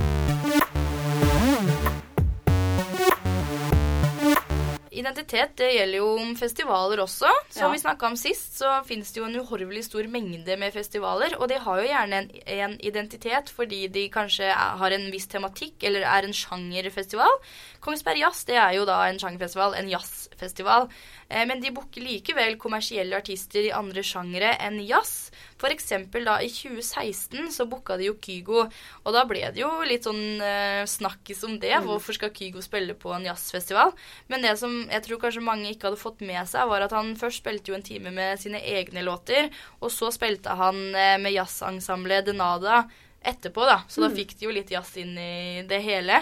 Identitet 4.96 5.56
det 5.60 5.72
gjelder 5.75 6.00
jo 6.00 6.08
om 6.22 6.36
festivaler 6.40 7.02
også. 7.04 7.30
Som 7.50 7.68
Ja. 7.68 7.72
vi 7.74 7.82
snakka 7.82 8.08
om 8.08 8.16
sist, 8.16 8.58
så 8.60 8.72
fins 8.88 9.12
det 9.12 9.20
jo 9.22 9.25
en 9.28 9.36
uhorvelig 9.42 9.84
stor 9.86 10.08
mengde 10.08 10.58
med 10.58 10.74
festivaler. 10.74 11.36
Og 11.40 11.50
de 11.52 11.60
har 11.60 11.82
jo 11.82 11.88
gjerne 11.88 12.22
en, 12.22 12.30
en 12.48 12.78
identitet 12.80 13.50
fordi 13.50 13.88
de 13.88 14.08
kanskje 14.10 14.46
er, 14.50 14.78
har 14.80 14.92
en 14.96 15.12
viss 15.12 15.28
tematikk 15.28 15.84
eller 15.84 16.08
er 16.08 16.24
en 16.28 16.34
sjangerfestival. 16.34 17.40
Kongsberg 17.82 18.24
Jazz 18.24 18.46
det 18.46 18.56
er 18.56 18.74
jo 18.78 18.86
da 18.86 19.04
en 19.10 19.20
sjangerfestival, 19.20 19.75
en 19.75 19.90
jazzfestival. 19.90 20.90
Eh, 21.36 21.44
men 21.48 21.60
de 21.60 21.72
booker 21.75 22.04
likevel 22.04 22.56
kommersielle 22.62 23.18
artister 23.20 23.68
i 23.68 23.74
andre 23.75 24.04
sjangere 24.06 24.54
enn 24.63 24.80
jazz. 24.88 25.34
For 25.60 25.74
eksempel 25.74 26.27
da 26.27 26.38
i 26.44 26.50
2016 26.51 27.51
så 27.56 27.68
booka 27.70 27.98
de 28.00 28.08
jo 28.08 28.15
Kygo, 28.24 28.65
og 29.04 29.15
da 29.15 29.25
ble 29.27 29.44
det 29.51 29.62
jo 29.62 29.70
litt 29.88 30.08
sånn 30.08 30.42
eh, 30.44 30.84
snakkis 30.88 31.44
om 31.48 31.58
det. 31.60 31.74
Hvorfor 31.84 32.15
skal 32.15 32.34
Kygo 32.36 32.63
spille 32.63 32.96
på 33.00 33.12
en 33.15 33.27
jazzfestival? 33.27 33.92
Men 34.32 34.46
det 34.46 34.56
som 34.62 34.77
jeg 34.92 35.06
tror 35.08 35.24
kanskje 35.25 35.44
mange 35.46 35.72
ikke 35.72 35.89
hadde 35.89 36.01
fått 36.01 36.24
med 36.25 36.44
seg, 36.50 36.70
var 36.72 36.86
at 36.88 36.96
han 36.96 37.15
først 37.20 37.44
spilte 37.44 37.74
jo 37.74 37.80
en 37.80 37.86
time 37.86 38.13
med 38.15 38.39
sine 38.39 38.62
egne 38.63 39.04
låter, 39.06 39.51
og 39.82 39.92
så 39.94 40.12
spilte 40.15 40.56
han 40.56 40.88
eh, 40.96 41.18
med 41.22 41.36
jazzensemblet 41.36 42.30
Denada 42.30 42.86
etterpå, 43.25 43.65
da. 43.65 43.82
Så 43.89 44.04
da 44.04 44.12
fikk 44.13 44.36
de 44.38 44.46
jo 44.46 44.54
litt 44.54 44.72
jazz 44.72 44.92
inn 45.01 45.15
i 45.18 45.63
det 45.68 45.82
hele. 45.82 46.22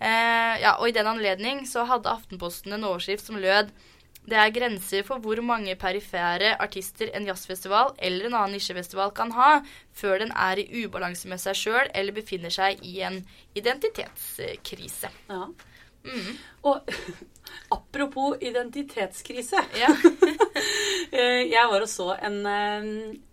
Eh, 0.00 0.54
ja, 0.62 0.74
og 0.80 0.88
i 0.88 0.94
den 0.96 1.06
anledning 1.06 1.62
så 1.68 1.84
hadde 1.86 2.10
Aftenposten 2.10 2.74
en 2.74 2.86
overskrift 2.88 3.28
som 3.28 3.38
lød 3.38 3.70
det 4.28 4.36
er 4.36 4.52
grenser 4.54 5.02
for 5.06 5.22
hvor 5.24 5.40
mange 5.42 5.74
perifere 5.80 6.52
artister 6.60 7.10
en 7.16 7.26
jazzfestival 7.26 7.94
eller 7.98 8.28
en 8.28 8.36
annen 8.36 8.56
nisjefestival 8.58 9.14
kan 9.16 9.32
ha, 9.34 9.50
før 9.96 10.20
den 10.24 10.34
er 10.36 10.60
i 10.60 10.84
ubalanse 10.84 11.28
med 11.30 11.40
seg 11.42 11.56
sjøl 11.58 11.90
eller 11.94 12.16
befinner 12.16 12.52
seg 12.52 12.84
i 12.86 13.00
en 13.06 13.22
identitetskrise. 13.58 15.10
Ja. 15.30 15.46
Mm. 16.04 16.36
Og 16.68 16.94
apropos 17.76 18.36
identitetskrise. 18.40 19.64
Ja. 19.80 19.92
Eh, 21.10 21.48
Jeg 21.50 21.66
var 21.66 21.82
og 21.82 21.88
så 21.90 22.12
en, 22.22 22.36
eh, 22.46 22.84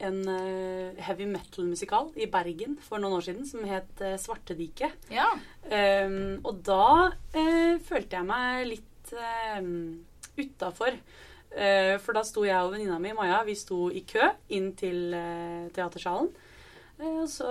en 0.07 0.15
eh, 0.31 1.01
heavy 1.03 1.27
metal-musikal 1.29 2.07
i 2.17 2.25
Bergen 2.31 2.73
for 2.81 2.97
noen 2.97 3.19
år 3.19 3.25
siden 3.27 3.45
som 3.45 3.65
het 3.69 4.01
Svartediket. 4.23 4.95
Ja. 5.13 5.27
Um, 5.67 6.39
og 6.47 6.63
da 6.65 7.11
uh, 7.11 7.75
følte 7.85 8.17
jeg 8.17 8.25
meg 8.25 8.63
litt 8.71 9.13
um, 9.59 9.99
utafor. 10.37 10.97
Eh, 11.51 11.95
for 12.03 12.17
da 12.17 12.23
sto 12.27 12.43
jeg 12.45 12.59
og 12.59 12.73
venninna 12.73 12.99
mi 12.99 13.13
Maja 13.15 13.39
vi 13.47 13.55
sto 13.55 13.87
i 13.89 14.03
kø 14.07 14.25
inn 14.53 14.73
til 14.77 15.13
eh, 15.15 15.69
teatersalen. 15.73 16.29
Eh, 16.99 17.21
og 17.23 17.29
så 17.31 17.47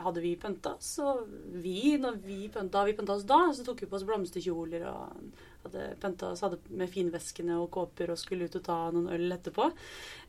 hadde 0.00 0.22
vi 0.22 0.36
pynta 0.40 0.74
oss, 0.76 0.92
og 1.02 1.24
vi, 1.62 1.96
vi 2.24 2.38
pynta, 2.52 2.78
da 2.78 2.84
vi 2.86 2.94
pynta 2.96 3.16
oss 3.16 3.26
da, 3.28 3.40
så 3.54 3.64
tok 3.66 3.82
vi 3.82 3.88
på 3.90 3.98
oss 3.98 4.06
blomsterkjoler 4.08 4.86
og 4.88 5.40
hadde 5.64 5.88
pynta 6.00 6.30
oss 6.34 6.44
hadde 6.44 6.60
med 6.70 6.92
finveskene 6.92 7.58
og 7.60 7.70
kåper 7.74 8.12
og 8.12 8.20
skulle 8.20 8.48
ut 8.48 8.60
og 8.60 8.64
ta 8.64 8.78
noen 8.94 9.10
øl 9.16 9.34
etterpå. 9.34 9.66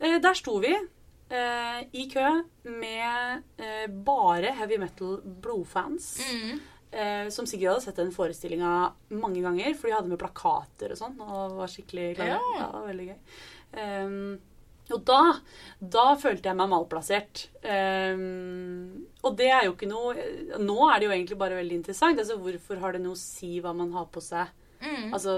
Der 0.02 0.36
sto 0.36 0.58
vi 0.64 0.74
i 1.32 2.08
kø 2.12 2.26
med 2.68 4.02
bare 4.04 4.52
heavy 4.58 4.82
metal 4.82 5.22
blodfans. 5.24 6.18
Mm. 6.28 6.60
Eh, 6.92 7.30
som 7.32 7.46
sikkert 7.48 7.70
hadde 7.72 7.84
sett 7.86 7.96
den 8.02 8.12
forestillinga 8.12 8.72
mange 9.16 9.40
ganger, 9.44 9.74
for 9.80 9.88
de 9.88 9.94
hadde 9.96 10.12
med 10.12 10.20
plakater 10.20 10.92
og 10.92 11.00
sånn. 11.00 11.18
Og 11.24 11.58
var 11.62 11.72
skikkelig 11.72 12.10
klare. 12.18 12.36
Ja. 12.36 12.66
Det 12.66 12.72
var 12.74 12.88
veldig 12.90 13.06
gøy. 13.12 13.20
Um, 13.72 14.40
og 14.92 15.06
da, 15.08 15.20
da 15.80 16.06
følte 16.20 16.50
jeg 16.52 16.58
meg 16.60 16.68
malplassert. 16.74 17.46
Um, 17.64 19.06
og 19.24 19.38
det 19.40 19.48
er 19.54 19.68
jo 19.70 19.76
ikke 19.76 19.88
noe 19.88 20.26
Nå 20.60 20.76
er 20.90 21.00
det 21.00 21.08
jo 21.08 21.14
egentlig 21.16 21.38
bare 21.40 21.60
veldig 21.62 21.78
interessant. 21.80 22.20
Altså, 22.20 22.36
hvorfor 22.42 22.82
har 22.84 22.98
det 22.98 23.04
noe 23.06 23.16
å 23.16 23.22
si 23.22 23.54
hva 23.64 23.72
man 23.78 23.94
har 23.96 24.10
på 24.12 24.24
seg? 24.26 24.52
Mm. 24.82 25.14
Altså, 25.14 25.38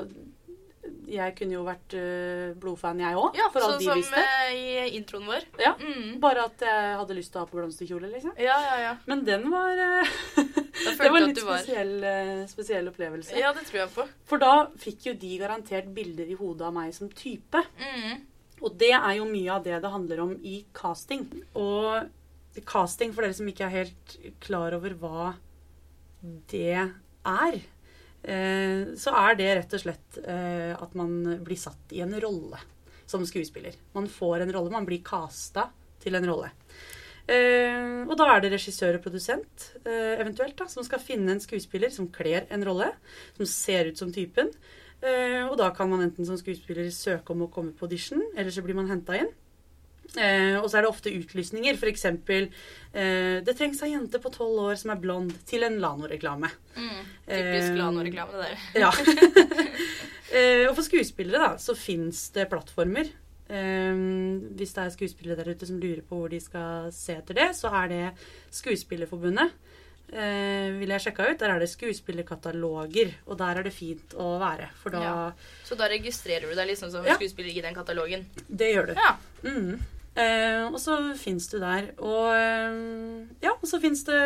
jeg 1.07 1.35
kunne 1.37 1.55
jo 1.59 1.63
vært 1.67 1.93
uh, 1.95 2.55
blodfan, 2.59 2.99
jeg 3.03 3.15
òg, 3.19 3.37
Ja, 3.39 3.45
for 3.53 3.63
alt 3.63 3.77
sånn 3.77 3.83
de 3.83 3.87
som 3.91 4.01
visste. 4.01 4.23
eh, 4.23 4.57
i 4.89 4.97
introen 4.97 5.29
vår. 5.29 5.45
Ja, 5.61 5.75
Mm. 5.79 6.17
Bare 6.23 6.47
at 6.49 6.63
jeg 6.65 6.97
hadde 6.99 7.17
lyst 7.19 7.31
til 7.35 7.41
å 7.41 7.45
ha 7.45 7.51
på 7.51 7.59
blomsterkjole, 7.61 8.09
liksom. 8.11 8.33
Ja, 8.41 8.57
ja, 8.71 8.75
ja. 8.87 8.93
Men 9.05 9.23
den 9.27 9.49
var 9.53 9.77
uh, 9.79 10.17
Det 10.83 10.97
var 10.99 11.19
en 11.19 11.29
litt 11.29 11.41
var 11.45 11.63
spesiell, 11.63 11.95
øh, 12.09 12.43
spesiell 12.51 12.89
opplevelse. 12.91 13.37
Ja, 13.39 13.53
det 13.55 13.65
tror 13.69 13.83
jeg 13.83 13.93
på. 13.95 14.05
For 14.29 14.41
da 14.41 14.53
fikk 14.79 15.07
jo 15.09 15.15
de 15.19 15.31
garantert 15.41 15.89
bilder 15.95 16.29
i 16.29 16.37
hodet 16.39 16.67
av 16.67 16.75
meg 16.75 16.93
som 16.95 17.11
type. 17.11 17.63
Mm. 17.79 18.23
Og 18.63 18.75
det 18.79 18.93
er 18.95 19.13
jo 19.17 19.27
mye 19.29 19.55
av 19.55 19.63
det 19.65 19.79
det 19.83 19.91
handler 19.91 20.23
om 20.23 20.35
i 20.39 20.61
casting. 20.75 21.25
Og 21.59 22.09
casting, 22.69 23.13
for 23.13 23.25
dere 23.25 23.35
som 23.37 23.49
ikke 23.49 23.67
er 23.67 23.77
helt 23.81 24.17
klar 24.43 24.75
over 24.77 24.95
hva 25.01 25.33
det 26.51 26.75
er, 26.77 27.57
eh, 28.23 28.93
så 28.99 29.15
er 29.25 29.39
det 29.39 29.49
rett 29.57 29.75
og 29.75 29.83
slett 29.83 30.19
eh, 30.23 30.71
at 30.77 30.93
man 30.95 31.41
blir 31.43 31.59
satt 31.59 31.91
i 31.95 32.03
en 32.05 32.13
rolle 32.23 32.59
som 33.09 33.25
skuespiller. 33.27 33.75
Man 33.97 34.07
får 34.07 34.45
en 34.45 34.53
rolle, 34.55 34.71
man 34.71 34.87
blir 34.87 35.03
casta 35.05 35.67
til 36.03 36.15
en 36.15 36.27
rolle. 36.27 36.51
Eh, 37.23 38.03
og 38.03 38.17
da 38.19 38.27
er 38.33 38.43
det 38.43 38.51
regissør 38.51 38.97
og 38.97 39.03
produsent 39.05 39.69
eh, 39.85 40.19
eventuelt 40.19 40.57
da, 40.59 40.67
som 40.67 40.83
skal 40.83 40.99
finne 40.99 41.31
en 41.31 41.43
skuespiller 41.43 41.93
som 41.93 42.09
kler 42.11 42.49
en 42.51 42.65
rolle, 42.67 42.89
som 43.37 43.47
ser 43.47 43.91
ut 43.91 43.99
som 43.99 44.11
typen. 44.11 44.51
Eh, 45.03 45.43
og 45.45 45.55
da 45.59 45.69
kan 45.75 45.89
man 45.91 46.03
enten 46.03 46.27
som 46.27 46.39
skuespiller 46.39 46.91
søke 46.91 47.35
om 47.35 47.45
å 47.45 47.51
komme 47.51 47.75
på 47.75 47.87
audition, 47.87 48.23
eller 48.35 48.51
så 48.51 48.63
blir 48.65 48.77
man 48.77 48.91
henta 48.91 49.17
inn. 49.19 49.31
Eh, 50.13 50.59
og 50.59 50.67
så 50.69 50.77
er 50.77 50.85
det 50.85 50.91
ofte 50.91 51.13
utlysninger. 51.15 51.79
F.eks. 51.79 52.05
Eh, 52.05 53.39
det 53.45 53.55
trengs 53.57 53.81
ei 53.81 53.93
jente 53.95 54.21
på 54.21 54.31
tolv 54.33 54.67
år 54.67 54.77
som 54.79 54.93
er 54.93 55.01
blond, 55.01 55.33
til 55.49 55.65
en 55.65 55.79
Lano-reklame. 55.81 56.51
Mm. 56.75 57.01
Typisk 57.25 57.71
Eh, 57.71 57.79
Lano-reklame, 57.79 58.37
det 58.37 58.51
der. 58.51 58.83
Ja. 58.83 58.91
eh, 60.37 60.65
og 60.67 60.75
for 60.77 60.85
skuespillere 60.85 61.47
da, 61.47 61.51
så 61.61 61.75
fins 61.77 62.27
det 62.35 62.49
plattformer. 62.51 63.09
Eh, 63.49 63.93
hvis 64.55 64.73
det 64.73 64.83
er 64.83 64.93
skuespillere 64.93 65.43
der 65.43 65.51
ute 65.53 65.67
som 65.67 65.79
lurer 65.81 66.01
på 66.07 66.21
hvor 66.21 66.31
de 66.31 66.39
skal 66.39 66.91
se 66.95 67.17
etter 67.19 67.33
det, 67.41 67.49
så 67.57 67.71
er 67.83 67.87
det 67.91 68.03
Skuespillerforbundet. 68.51 69.51
Uh, 70.13 70.75
vil 70.77 70.91
jeg 70.93 71.01
sjekka 71.07 71.25
ut. 71.31 71.39
Der 71.41 71.49
er 71.49 71.61
det 71.63 71.71
skuespillerkataloger, 71.71 73.15
og 73.25 73.37
der 73.39 73.57
er 73.57 73.65
det 73.65 73.71
fint 73.73 74.13
å 74.13 74.35
være. 74.37 74.67
For 74.77 74.93
da 74.93 74.99
Ja. 75.01 75.31
Så 75.65 75.75
da 75.79 75.87
registrerer 75.89 76.45
du 76.45 76.53
deg 76.53 76.67
liksom 76.69 76.91
som 76.91 77.05
Ja. 77.05 77.15
skuespiller 77.15 77.49
i 77.49 77.61
den 77.61 77.73
katalogen. 77.73 78.27
Det 78.47 78.75
gjør 78.75 78.87
du. 78.87 78.93
Ja. 78.93 79.15
Mm. 79.41 79.79
Uh, 80.13 80.73
og 80.73 80.79
så 80.79 81.17
fins 81.17 81.47
du 81.47 81.57
der. 81.57 81.89
Og 81.97 82.29
uh, 82.29 83.25
ja, 83.41 83.55
og 83.55 83.65
så 83.65 83.81
fins 83.81 84.03
det 84.03 84.21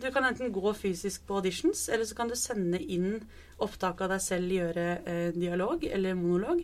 Du 0.00 0.10
kan 0.12 0.24
enten 0.24 0.52
gå 0.52 0.72
fysisk 0.76 1.26
på 1.26 1.34
auditions, 1.36 1.88
eller 1.88 2.04
så 2.04 2.14
kan 2.14 2.28
du 2.28 2.34
sende 2.34 2.80
inn 2.80 3.20
opptak 3.58 4.00
av 4.00 4.10
deg 4.12 4.20
selv, 4.20 4.50
gjøre 4.52 4.86
eh, 5.08 5.30
dialog 5.32 5.84
eller 5.84 6.14
monolog. 6.14 6.60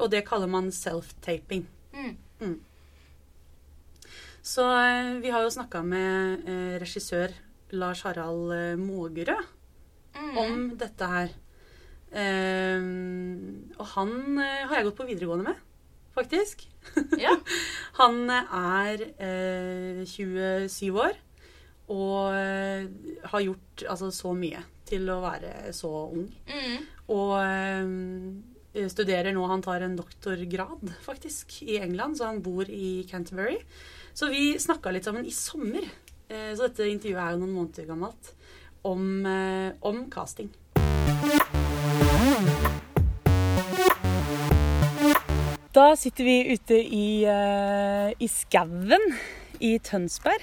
Og 0.00 0.10
det 0.10 0.24
kaller 0.26 0.48
man 0.50 0.70
self-taping. 0.72 1.66
Mm. 1.92 2.54
Så 4.42 4.64
eh, 4.66 5.10
vi 5.22 5.30
har 5.30 5.44
jo 5.44 5.52
snakka 5.54 5.82
med 5.86 6.48
eh, 6.48 6.76
regissør 6.82 7.34
Lars 7.78 8.02
Harald 8.08 8.78
Mågerø 8.80 9.36
Mm. 10.12 10.34
om 10.36 10.56
dette 10.76 11.06
her. 11.08 11.30
Eh, 12.12 12.82
og 13.80 13.86
han 13.94 14.10
eh, 14.42 14.66
har 14.68 14.74
jeg 14.76 14.84
gått 14.90 14.98
på 14.98 15.06
videregående 15.08 15.46
med, 15.46 15.62
faktisk. 16.12 16.66
Ja. 17.16 17.32
Han 18.00 18.28
er 18.28 19.02
eh, 19.16 20.02
27 20.04 20.90
år 21.00 21.16
og 21.92 22.34
eh, 22.36 22.84
har 23.32 23.44
gjort 23.46 23.84
altså, 23.88 24.10
så 24.12 24.34
mye 24.36 24.60
til 24.88 25.08
å 25.12 25.18
være 25.24 25.72
så 25.76 25.90
ung. 26.12 26.28
Mm. 26.52 26.76
Og 27.16 27.32
eh, 27.40 27.96
studerer 28.72 29.34
nå 29.34 29.44
Han 29.50 29.62
tar 29.64 29.84
en 29.84 29.96
doktorgrad, 29.96 30.92
faktisk, 31.04 31.62
i 31.62 31.78
England, 31.82 32.18
så 32.18 32.30
han 32.30 32.42
bor 32.42 32.68
i 32.70 33.02
Canterbury. 33.10 33.58
Så 34.14 34.28
vi 34.32 34.58
snakka 34.60 34.92
litt 34.92 35.04
sammen 35.08 35.26
i 35.28 35.34
sommer, 35.34 35.84
eh, 36.28 36.52
så 36.56 36.68
dette 36.68 36.88
intervjuet 36.88 37.20
er 37.22 37.34
jo 37.34 37.42
noen 37.42 37.54
måneder 37.56 37.88
gammelt, 37.88 38.32
om, 38.84 39.26
eh, 39.26 39.72
om 39.80 40.04
casting. 40.10 40.50
Da 45.72 45.86
sitter 45.96 46.24
vi 46.24 46.52
ute 46.52 46.76
i, 46.76 47.24
i 47.24 48.28
skauen 48.28 49.06
i 49.64 49.78
Tønsberg. 49.80 50.42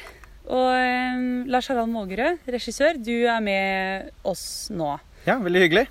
Og 0.49 0.71
eh, 0.73 1.19
Lars 1.51 1.69
Harald 1.69 1.91
Mågerø, 1.93 2.31
regissør, 2.49 2.97
du 2.97 3.13
er 3.29 3.41
med 3.45 4.09
oss 4.25 4.69
nå. 4.73 4.95
Ja, 5.27 5.35
veldig 5.43 5.65
hyggelig. 5.65 5.85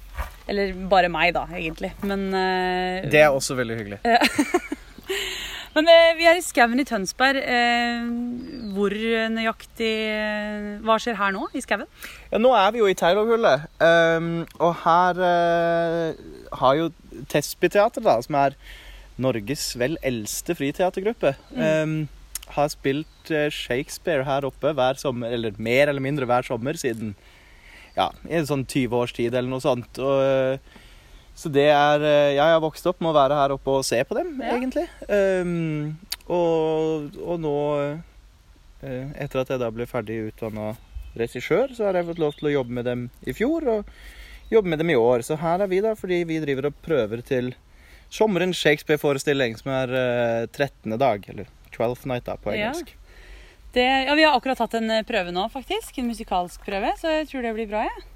Eller 0.48 0.72
bare 0.88 1.10
meg, 1.12 1.34
da, 1.36 1.44
egentlig. 1.52 1.92
Men, 2.06 2.28
uh, 2.32 3.04
Det 3.10 3.20
er 3.20 3.28
også 3.28 3.56
veldig 3.58 3.76
hyggelig. 3.76 3.98
men 5.76 5.90
uh, 5.92 6.16
vi 6.16 6.28
er 6.30 6.38
i 6.38 6.44
skauen 6.44 6.80
i 6.80 6.86
Tønsberg. 6.88 7.42
Uh, 7.44 8.72
hvor 8.76 8.94
nøyaktig 9.34 9.92
Hva 10.86 10.98
skjer 11.02 11.18
her 11.20 11.36
nå, 11.36 11.48
i 11.52 11.62
skauen? 11.64 11.88
Ja, 12.32 12.40
nå 12.40 12.54
er 12.56 12.72
vi 12.72 12.82
jo 12.82 12.88
i 12.88 12.96
Taylorhullet, 12.96 13.68
um, 13.82 14.34
og 14.60 14.76
her 14.84 15.22
har 16.60 16.76
jo 16.78 16.90
Tesby 17.28 17.68
Teater, 17.72 18.04
da, 18.04 18.18
som 18.24 18.36
er 18.38 18.56
Norges 19.18 19.72
vel 19.80 19.96
eldste 20.06 20.54
friteatergruppe, 20.54 21.34
um, 21.58 21.96
har 22.54 22.68
spilt 22.72 23.32
Shakespeare 23.52 24.24
her 24.24 24.46
oppe 24.48 24.72
hver 24.76 25.00
sommer, 25.00 25.32
eller 25.34 25.58
mer 25.58 25.90
eller 25.90 26.04
mindre 26.04 26.28
hver 26.28 26.46
sommer 26.46 26.78
siden 26.80 27.16
ja, 27.98 28.08
i 28.30 28.36
en 28.38 28.46
sånn 28.48 28.62
20 28.64 28.94
års 29.02 29.12
tid 29.16 29.34
eller 29.34 29.50
noe 29.50 29.64
sånt. 29.64 29.98
Og, 29.98 30.20
eh, 30.22 30.84
så 31.38 31.50
det 31.54 31.68
er 31.70 32.02
Ja, 32.34 32.46
Jeg 32.48 32.54
har 32.56 32.62
vokst 32.64 32.86
opp 32.90 33.00
med 33.02 33.10
å 33.12 33.16
være 33.18 33.36
her 33.38 33.54
oppe 33.56 33.74
og 33.78 33.84
se 33.86 34.00
på 34.06 34.14
dem, 34.18 34.36
Ja. 34.42 34.54
egentlig. 34.56 34.86
Um, 35.08 35.98
og, 36.28 37.14
og 37.22 37.40
nå, 37.42 37.54
eh, 38.82 39.06
etter 39.18 39.40
at 39.42 39.48
jeg 39.54 39.60
da 39.62 39.70
ble 39.74 39.86
ferdig 39.90 40.20
utdanna 40.32 40.76
regissør, 41.18 41.72
så 41.74 41.88
har 41.88 41.98
jeg 41.98 42.06
fått 42.10 42.20
lov 42.22 42.34
til 42.38 42.48
å 42.50 42.54
jobbe 42.60 42.76
med 42.78 42.84
dem 42.86 43.06
i 43.26 43.32
fjor 43.34 43.66
og 43.72 43.92
jobbe 44.52 44.68
med 44.74 44.78
dem 44.82 44.90
i 44.90 44.98
år. 44.98 45.24
Så 45.26 45.38
her 45.40 45.62
er 45.64 45.70
vi 45.70 45.80
da 45.84 45.94
fordi 45.98 46.22
vi 46.28 46.38
driver 46.42 46.70
og 46.70 46.78
prøver 46.84 47.22
til 47.26 47.54
sommerens 48.10 48.56
Shakespeare-forestilling, 48.62 49.56
som 49.58 49.72
er 49.72 49.94
eh, 49.98 50.46
13. 50.46 50.94
dag, 51.00 51.24
eller 51.28 51.46
12th 51.74 52.06
night 52.08 52.24
da, 52.28 52.36
på 52.36 52.54
Ja. 52.56 52.72
Det, 53.74 53.84
ja, 54.08 54.14
Vi 54.16 54.24
har 54.24 54.36
akkurat 54.38 54.58
hatt 54.64 54.74
en 54.78 54.90
eh, 54.90 55.02
prøve 55.06 55.32
nå, 55.34 55.48
faktisk. 55.52 55.98
En 56.00 56.08
musikalsk 56.08 56.64
prøve. 56.64 56.94
Så 57.00 57.10
jeg 57.20 57.28
tror 57.30 57.44
det 57.44 57.54
blir 57.58 57.68
bra, 57.70 57.84
jeg. 57.88 57.98
Ja, 57.98 58.06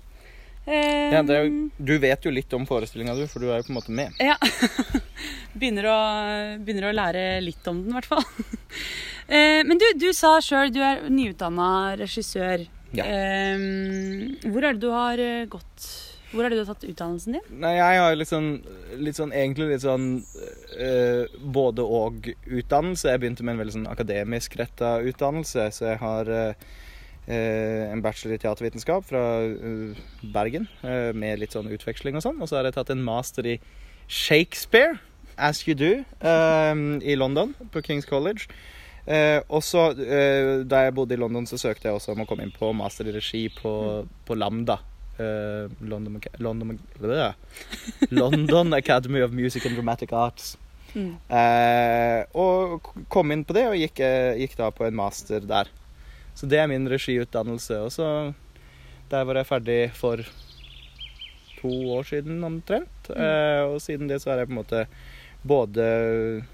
Um, 0.62 1.26
ja, 1.26 1.40
jo- 1.42 1.70
du 1.82 1.96
vet 1.98 2.22
jo 2.22 2.30
litt 2.30 2.52
om 2.54 2.62
forestillinga, 2.68 3.16
du, 3.18 3.24
for 3.26 3.42
du 3.42 3.48
er 3.50 3.56
jo 3.58 3.64
på 3.66 3.72
en 3.72 3.78
måte 3.80 3.90
med. 3.90 4.12
Ja. 4.22 4.36
begynner, 5.58 5.88
å, 5.90 5.96
begynner 6.62 6.86
å 6.86 6.92
lære 6.94 7.24
litt 7.42 7.66
om 7.66 7.80
den, 7.82 7.90
i 7.90 7.96
hvert 7.98 8.10
fall. 8.12 8.22
Eh, 9.32 9.62
men 9.64 9.78
du, 9.78 9.84
du 9.96 10.08
sa 10.12 10.34
sjøl 10.44 10.72
du 10.74 10.80
er 10.84 11.04
nyutdanna 11.08 11.94
regissør. 11.96 12.64
Ja. 12.92 13.04
Eh, 13.06 13.62
hvor 14.50 14.66
er 14.66 14.74
det 14.74 14.82
du 14.82 14.90
har 14.92 15.20
eh, 15.22 15.46
gått 15.48 15.86
Hvor 16.32 16.46
har 16.46 16.52
du 16.52 16.62
tatt 16.64 16.86
utdannelsen 16.88 17.36
din? 17.36 17.44
Nei, 17.62 17.74
jeg 17.76 18.00
har 18.00 18.16
litt 18.16 18.30
sånn, 18.30 18.50
litt 19.00 19.18
sånn 19.18 19.34
egentlig 19.36 19.68
litt 19.74 19.84
sånn 19.84 20.06
eh, 20.80 21.28
både 21.54 21.84
og-utdannelse. 21.84 23.12
Jeg 23.12 23.22
begynte 23.22 23.46
med 23.46 23.56
en 23.56 23.62
veldig 23.62 23.76
sånn 23.76 23.90
akademisk 23.92 24.56
retta 24.60 24.96
utdannelse, 25.04 25.68
så 25.76 25.90
jeg 25.90 26.00
har 26.00 26.32
eh, 26.32 26.72
en 27.28 28.04
bachelor 28.04 28.36
i 28.36 28.42
teatervitenskap 28.42 29.06
fra 29.08 29.24
eh, 29.44 30.02
Bergen, 30.34 30.68
med 30.82 31.42
litt 31.42 31.56
sånn 31.56 31.70
utveksling 31.72 32.16
og 32.16 32.24
sånn. 32.24 32.40
Og 32.40 32.50
så 32.50 32.58
har 32.58 32.68
jeg 32.70 32.78
tatt 32.80 32.94
en 32.96 33.04
master 33.04 33.52
i 33.54 33.58
Shakespeare 34.08 35.00
As 35.36 35.62
You 35.68 35.76
Do 35.78 35.94
i 36.02 37.16
London, 37.16 37.54
på 37.72 37.84
Kings 37.84 38.08
College. 38.08 38.48
Eh, 39.04 39.40
og 39.48 39.62
så, 39.66 39.90
eh, 39.98 40.62
Da 40.64 40.84
jeg 40.84 40.94
bodde 40.94 41.14
i 41.14 41.18
London, 41.18 41.46
så 41.46 41.58
søkte 41.58 41.88
jeg 41.88 41.94
også 41.94 42.12
om 42.12 42.22
å 42.22 42.26
komme 42.26 42.44
inn 42.44 42.54
på 42.54 42.72
master 42.72 43.08
i 43.08 43.12
regi 43.12 43.48
på, 43.48 44.06
på 44.26 44.34
Lambda. 44.38 44.78
Eh, 45.18 45.70
London, 45.80 46.20
London, 46.38 46.78
London 48.10 48.72
Academy 48.72 49.20
of 49.20 49.32
Music 49.32 49.66
and 49.66 49.74
Dramatic 49.74 50.12
Arts. 50.12 50.56
Mm. 50.94 51.16
Eh, 51.28 52.24
og 52.36 52.92
kom 53.12 53.32
inn 53.32 53.44
på 53.44 53.56
det, 53.56 53.66
og 53.70 53.78
gikk, 53.80 54.00
eh, 54.04 54.38
gikk 54.42 54.56
da 54.58 54.70
på 54.72 54.86
en 54.86 54.96
master 54.96 55.44
der. 55.44 55.70
Så 56.34 56.48
det 56.48 56.60
er 56.60 56.70
min 56.70 56.88
regiutdannelse. 56.88 57.82
Og 57.84 57.92
så 57.92 58.34
Der 59.12 59.26
var 59.28 59.34
jeg 59.36 59.44
ferdig 59.44 59.92
for 59.92 60.16
to 61.60 61.68
år 61.92 62.06
siden 62.08 62.42
omtrent. 62.44 63.10
Eh, 63.12 63.60
og 63.68 63.76
siden 63.84 64.08
det 64.08 64.22
så 64.22 64.30
har 64.30 64.38
jeg 64.40 64.48
på 64.48 64.54
en 64.54 64.62
måte 64.64 64.86
både 65.44 66.46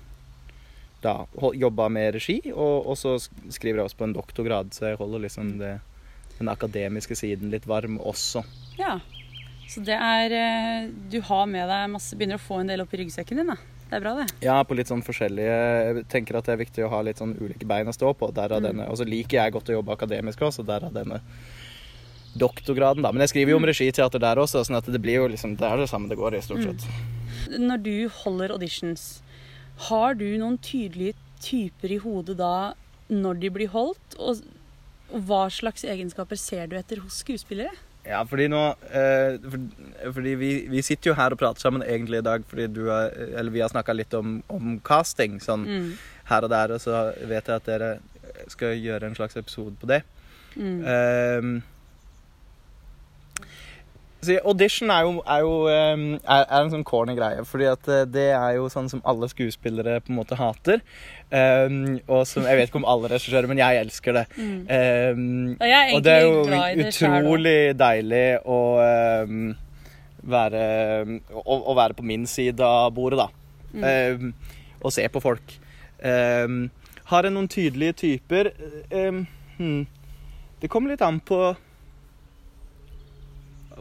da 1.01 1.27
jobba 1.55 1.87
med 1.89 2.17
regi, 2.17 2.41
og, 2.51 2.89
og 2.91 2.99
så 2.99 3.15
skriver 3.23 3.79
jeg 3.79 3.85
også 3.85 4.01
på 4.01 4.09
en 4.09 4.17
doktorgrad, 4.17 4.73
så 4.75 4.91
jeg 4.91 4.99
holder 4.99 5.23
liksom 5.23 5.53
det, 5.61 5.77
den 6.39 6.51
akademiske 6.53 7.17
siden 7.19 7.53
litt 7.53 7.67
varm 7.69 7.99
også. 8.01 8.45
Ja. 8.79 8.99
Så 9.69 9.83
det 9.85 9.97
er 10.01 10.33
eh, 10.33 10.87
Du 11.13 11.19
har 11.29 11.49
med 11.51 11.67
deg 11.69 11.91
masse 11.93 12.17
Begynner 12.17 12.39
å 12.39 12.41
få 12.41 12.63
en 12.63 12.71
del 12.71 12.81
opp 12.81 12.95
i 12.97 13.03
ryggsekken 13.03 13.43
din, 13.43 13.51
da. 13.53 13.59
Det 13.89 13.99
er 13.99 14.05
bra, 14.05 14.15
det. 14.17 14.27
Ja, 14.45 14.57
på 14.65 14.77
litt 14.77 14.89
sånn 14.89 15.05
forskjellige 15.05 15.59
Jeg 15.59 16.05
tenker 16.13 16.39
at 16.39 16.49
det 16.49 16.55
er 16.55 16.63
viktig 16.63 16.85
å 16.87 16.91
ha 16.93 17.03
litt 17.05 17.21
sånn 17.21 17.35
ulike 17.37 17.69
bein 17.69 17.89
å 17.89 17.95
stå 17.97 18.15
på. 18.17 18.31
Derav 18.37 18.65
denne. 18.65 18.89
Og 18.89 19.01
så 19.01 19.07
liker 19.09 19.41
jeg 19.41 19.57
godt 19.57 19.69
å 19.73 19.79
jobbe 19.79 19.97
akademisk 19.97 20.45
også, 20.49 20.65
derav 20.69 20.95
denne 20.97 21.21
doktorgraden, 22.39 23.03
da. 23.03 23.13
Men 23.13 23.25
jeg 23.25 23.33
skriver 23.33 23.55
jo 23.55 23.61
om 23.61 23.67
regiteater 23.67 24.23
der 24.23 24.41
også, 24.41 24.61
sånn 24.67 24.79
at 24.79 24.89
det 24.93 25.01
blir 25.03 25.23
jo 25.23 25.31
liksom 25.33 25.57
Det 25.59 25.65
er 25.69 25.81
det 25.81 25.89
samme 25.91 26.11
det 26.11 26.19
går 26.21 26.37
i, 26.37 26.43
stort 26.45 26.67
sett. 26.67 26.85
Når 27.59 27.81
du 27.85 27.95
holder 28.21 28.53
auditions, 28.55 29.07
har 29.89 30.19
du 30.19 30.27
noen 30.41 30.59
tydelige 30.63 31.17
typer 31.43 31.95
i 31.95 32.01
hodet 32.03 32.37
da 32.39 32.75
når 33.09 33.41
de 33.43 33.51
blir 33.55 33.73
holdt? 33.73 34.19
Og 34.21 34.43
hva 35.13 35.47
slags 35.53 35.85
egenskaper 35.89 36.37
ser 36.41 36.67
du 36.69 36.77
etter 36.79 37.01
hos 37.05 37.23
skuespillere? 37.25 37.73
Ja, 38.09 38.23
fordi 38.25 38.47
nå 38.49 38.61
eh, 38.95 39.35
for, 39.43 39.65
Fordi 40.15 40.35
vi, 40.41 40.51
vi 40.71 40.81
sitter 40.87 41.11
jo 41.11 41.17
her 41.19 41.35
og 41.35 41.41
prater 41.41 41.61
sammen 41.61 41.83
egentlig 41.85 42.21
i 42.23 42.25
dag 42.25 42.45
fordi 42.49 42.69
du 42.73 42.87
har 42.87 43.11
Eller 43.11 43.51
vi 43.53 43.61
har 43.61 43.69
snakka 43.69 43.93
litt 43.93 44.15
om, 44.17 44.39
om 44.49 44.79
casting 44.87 45.41
sånn 45.45 45.67
Mm. 45.67 45.91
her 46.31 46.45
og 46.47 46.51
der, 46.53 46.73
og 46.77 46.81
så 46.81 47.03
vet 47.29 47.51
jeg 47.51 47.57
at 47.57 47.67
dere 47.69 47.91
skal 48.49 48.77
gjøre 48.79 49.09
en 49.11 49.17
slags 49.19 49.37
episode 49.37 49.75
på 49.81 49.89
det. 49.91 50.03
Mm. 50.57 50.81
Så 50.85 51.63
audition 54.27 54.91
er 54.91 55.05
jo, 55.07 55.13
er 55.23 55.43
jo 55.45 55.53
ehm, 55.71 56.07
er, 56.19 56.43
er 56.43 56.65
en 56.65 56.73
sånn 56.73 56.85
corny 56.87 57.15
greie, 57.15 57.45
fordi 57.47 57.69
at 57.71 57.91
eh, 57.93 58.07
det 58.11 58.27
er 58.35 58.57
jo 58.57 58.67
sånn 58.73 58.89
som 58.91 59.03
alle 59.07 59.29
skuespillere 59.31 60.01
på 60.03 60.11
en 60.11 60.19
måte 60.19 60.39
hater. 60.39 60.83
Um, 61.29 61.99
og 62.09 62.25
som 62.27 62.47
Jeg 62.49 62.57
vet 62.57 62.71
ikke 62.71 62.81
om 62.81 62.89
alle 62.89 63.11
regissører, 63.13 63.47
men 63.51 63.61
jeg 63.61 63.83
elsker 63.83 64.17
det. 64.17 64.25
Mm. 64.35 64.59
Um, 64.65 65.57
Og 65.61 65.69
jeg 65.69 65.95
og 65.95 66.03
det 66.03 66.15
er 66.15 66.27
jo 66.27 66.43
det 66.49 66.89
utrolig 66.89 67.59
deilig 67.79 68.27
å 68.49 68.61
um, 69.29 69.53
være 70.29 70.65
å, 71.39 71.59
å 71.59 71.77
være 71.79 71.99
på 71.99 72.07
min 72.09 72.27
side 72.27 72.65
av 72.65 72.91
bordet, 72.97 73.21
da. 73.21 73.29
Mm. 73.69 73.87
Ehm, 73.93 74.35
og 74.83 74.95
se 74.95 75.07
på 75.13 75.23
folk. 75.23 75.55
Ehm, 76.03 76.69
har 77.13 77.25
jeg 77.29 77.37
noen 77.37 77.49
tydelige 77.51 78.01
typer? 78.03 78.51
Ehm, 78.91 79.27
hmm. 79.59 79.87
Det 80.59 80.71
kommer 80.73 80.91
litt 80.91 81.05
an 81.07 81.21
på 81.23 81.53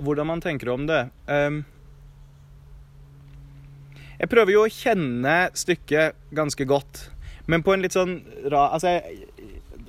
hvordan 0.03 0.29
man 0.29 0.43
tenker 0.43 0.71
om 0.73 0.87
det. 0.89 1.07
Ehm, 1.31 1.63
jeg 4.17 4.31
prøver 4.33 4.55
jo 4.55 4.65
å 4.65 4.73
kjenne 4.73 5.37
stykket 5.57 6.17
ganske 6.35 6.65
godt, 6.69 7.07
men 7.47 7.63
på 7.63 7.73
en 7.73 7.83
litt 7.85 7.95
sånn 7.95 8.19
rar 8.51 8.73
altså 8.75 8.97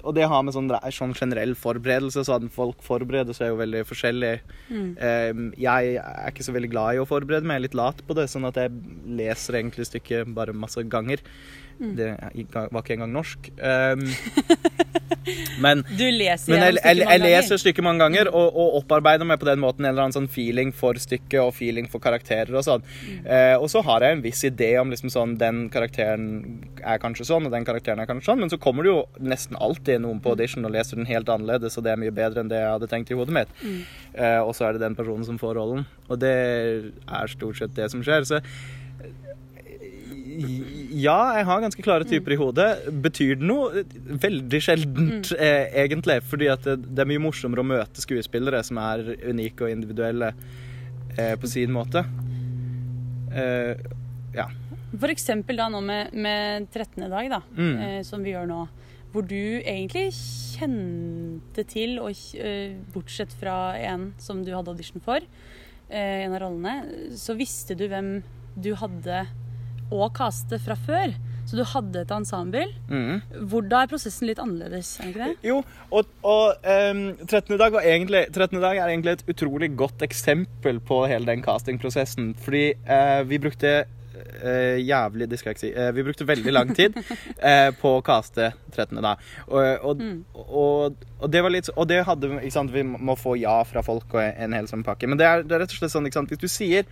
Og 0.06 0.14
det 0.14 0.28
har 0.30 0.44
med 0.46 0.54
sånn, 0.54 0.68
sånn 0.94 1.14
generell 1.18 1.56
forberedelse 1.58 2.22
sånn 2.22 2.52
Folk 2.54 2.84
forbereder 2.86 3.34
seg 3.34 3.50
jo 3.50 3.56
veldig 3.58 3.80
forskjellig. 3.88 4.30
Mm. 4.70 4.92
Ehm, 4.94 5.48
jeg 5.58 5.96
er 5.98 6.30
ikke 6.30 6.46
så 6.46 6.54
veldig 6.54 6.70
glad 6.70 6.94
i 6.94 7.00
å 7.02 7.08
forberede 7.08 7.42
meg, 7.42 7.58
jeg 7.58 7.64
er 7.64 7.66
litt 7.66 7.80
lat 7.80 8.04
på 8.06 8.14
det, 8.14 8.28
sånn 8.30 8.46
at 8.46 8.60
jeg 8.62 8.70
leser 9.18 9.58
egentlig 9.58 9.88
stykket 9.88 10.30
bare 10.36 10.54
masse 10.54 10.84
ganger. 10.86 11.24
Mm. 11.78 11.94
Det 11.96 12.08
var 12.52 12.82
ikke 12.82 12.98
engang 12.98 13.14
norsk. 13.14 13.50
Um, 13.56 14.04
men 15.64 15.82
Du 15.88 16.04
leser 16.04 16.52
men 16.52 16.62
jeg, 16.62 16.76
jeg, 16.76 16.98
jeg, 16.98 17.06
jeg 17.08 17.22
leser 17.22 17.60
stykket 17.60 17.84
mange 17.86 18.04
ganger 18.04 18.30
og, 18.32 18.48
og 18.52 18.78
opparbeider 18.82 19.28
meg 19.28 19.40
på 19.40 19.48
den 19.48 19.60
måten 19.62 19.86
en 19.86 19.92
eller 19.92 20.06
annen 20.06 20.16
sånn 20.16 20.28
feeling 20.32 20.72
for 20.76 20.98
stykket 21.00 21.40
og 21.42 21.54
feeling 21.56 21.88
for 21.90 22.02
karakterer 22.04 22.52
og 22.52 22.66
sånn. 22.66 22.84
Mm. 22.84 23.24
Uh, 23.24 23.56
og 23.62 23.68
så 23.72 23.82
har 23.86 24.04
jeg 24.04 24.18
en 24.18 24.24
viss 24.24 24.44
idé 24.48 24.74
om 24.80 24.92
liksom 24.92 25.12
sånn 25.14 25.36
den 25.40 25.66
karakteren 25.72 26.28
er 26.82 27.00
kanskje 27.02 27.28
sånn, 27.30 27.48
og 27.48 27.54
den 27.54 27.66
karakteren 27.68 28.04
er 28.04 28.10
kanskje 28.10 28.32
sånn, 28.32 28.42
men 28.44 28.52
så 28.52 28.60
kommer 28.60 28.84
det 28.84 28.92
jo 28.92 29.02
nesten 29.24 29.56
alltid 29.56 30.04
noen 30.04 30.18
Mm. 30.18 30.22
på 30.24 30.34
audition 30.34 30.66
og 30.66 30.74
leser 30.74 30.98
den 30.98 31.06
helt 31.06 31.28
annerledes, 31.28 31.78
og 31.78 31.84
det 31.84 31.92
er 31.92 32.00
mye 32.02 32.14
bedre 32.14 32.42
enn 32.42 32.50
det 32.50 32.58
jeg 32.58 32.72
hadde 32.72 32.88
tenkt 32.90 33.12
i 33.12 33.18
hodet 33.18 33.34
mitt. 33.34 33.52
Mm. 33.62 33.78
Uh, 34.18 34.40
og 34.42 34.54
så 34.56 34.66
er 34.68 34.74
det 34.74 34.82
den 34.82 34.96
personen 34.98 35.24
som 35.24 35.38
får 35.38 35.54
rollen. 35.54 35.86
Og 36.08 36.18
det 36.18 36.34
er 37.06 37.30
stort 37.30 37.60
sett 37.60 37.76
det 37.76 37.90
som 37.92 38.02
skjer. 38.02 38.26
Så 38.26 38.40
ja, 40.38 41.16
jeg 41.38 41.46
har 41.48 41.60
ganske 41.64 41.82
klare 41.84 42.06
typer 42.08 42.32
i 42.34 42.38
hodet. 42.40 42.68
Betyr 43.04 43.38
det 43.40 43.46
noe? 43.48 43.82
Veldig 44.22 44.60
sjeldent, 44.62 45.32
eh, 45.38 45.66
egentlig. 45.84 46.20
Fordi 46.30 46.48
det, 46.64 46.76
det 46.94 47.02
er 47.04 47.10
mye 47.10 47.22
morsommere 47.24 47.64
å 47.64 47.68
møte 47.68 48.04
skuespillere 48.04 48.60
som 48.66 48.78
er 48.82 49.04
unike 49.30 49.66
og 49.66 49.72
individuelle 49.74 50.32
eh, 51.18 51.34
på 51.40 51.50
sin 51.50 51.72
måte. 51.74 52.04
Eh, 53.34 53.76
ja. 54.36 54.48
For 54.98 55.10
eksempel 55.12 55.58
da 55.60 55.66
nå 55.72 55.80
med, 55.84 56.14
med 56.16 56.68
13. 56.72 57.08
dag, 57.12 57.28
da, 57.34 57.42
Mm. 57.56 57.74
eh, 57.82 58.02
som 58.06 58.22
vi 58.24 58.32
gjør 58.32 58.46
nå. 58.48 58.62
Hvor 59.12 59.24
du 59.24 59.34
egentlig 59.64 60.10
kjente 60.12 61.64
til, 61.68 61.98
og, 62.04 62.12
eh, 62.36 62.76
bortsett 62.92 63.32
fra 63.40 63.74
en 63.80 64.10
som 64.20 64.42
du 64.44 64.50
hadde 64.52 64.68
audition 64.72 65.00
for, 65.00 65.20
eh, 65.88 66.24
en 66.26 66.34
av 66.36 66.42
rollene, 66.42 67.12
så 67.16 67.36
visste 67.36 67.76
du 67.76 67.86
hvem 67.88 68.22
du 68.60 68.74
hadde 68.74 69.26
å 69.94 70.08
kaste 70.14 70.58
fra 70.62 70.76
før. 70.76 71.14
Så 71.48 71.56
du 71.56 71.62
hadde 71.64 72.02
et 72.04 72.10
ensemble. 72.12 72.66
Mm. 72.92 73.22
Hvor 73.48 73.64
da 73.64 73.78
er 73.86 73.88
prosessen 73.88 74.28
litt 74.28 74.40
annerledes, 74.42 74.90
er 75.00 75.08
ikke 75.14 75.28
det? 75.30 75.36
Jo, 75.48 75.62
og, 75.96 76.10
og 76.28 76.66
um, 76.92 77.04
13. 77.24 77.54
dag 77.56 77.72
var 77.72 77.86
egentlig 77.88 78.26
13. 78.34 78.58
dag 78.60 78.76
er 78.82 78.90
egentlig 78.92 79.14
et 79.16 79.22
utrolig 79.32 79.70
godt 79.80 80.04
eksempel 80.04 80.82
på 80.84 80.98
hele 81.08 81.24
den 81.30 81.40
castingprosessen. 81.46 82.34
Fordi 82.44 82.66
uh, 82.84 83.22
vi 83.30 83.40
brukte 83.40 83.72
uh, 83.86 84.76
jævlig 84.76 85.30
Det 85.32 85.40
skal 85.40 85.54
jeg 85.54 85.56
ikke 85.56 85.64
si. 85.64 85.72
Eh, 85.72 85.90
vi 85.96 86.04
brukte 86.10 86.28
veldig 86.28 86.52
lang 86.52 86.74
tid 86.76 87.00
på 87.80 87.94
å 87.96 88.04
caste 88.04 88.50
13. 88.76 89.00
dag. 89.00 89.24
Og, 89.48 89.64
og, 89.88 90.04
Mm. 90.04 90.18
og, 90.36 91.00
og 91.18 91.30
det 91.32 91.40
var 91.42 91.50
litt 91.56 91.72
Og 91.74 91.88
det 91.88 92.02
hadde 92.06 92.28
Vi 92.76 92.84
må 92.84 93.16
få 93.18 93.38
ja 93.40 93.56
fra 93.66 93.80
folk 93.82 94.12
og 94.14 94.20
en 94.20 94.52
hel 94.52 94.68
sånn 94.68 94.84
pakke. 94.84 95.08
Men 95.08 95.16
det 95.16 95.26
er, 95.26 95.48
det 95.48 95.56
er 95.56 95.64
rett 95.64 95.72
og 95.72 95.80
slett 95.80 95.96
sånn 95.96 96.06
ikke 96.12 96.20
sant, 96.20 96.34
Hvis 96.36 96.44
du 96.44 96.50
sier 96.52 96.84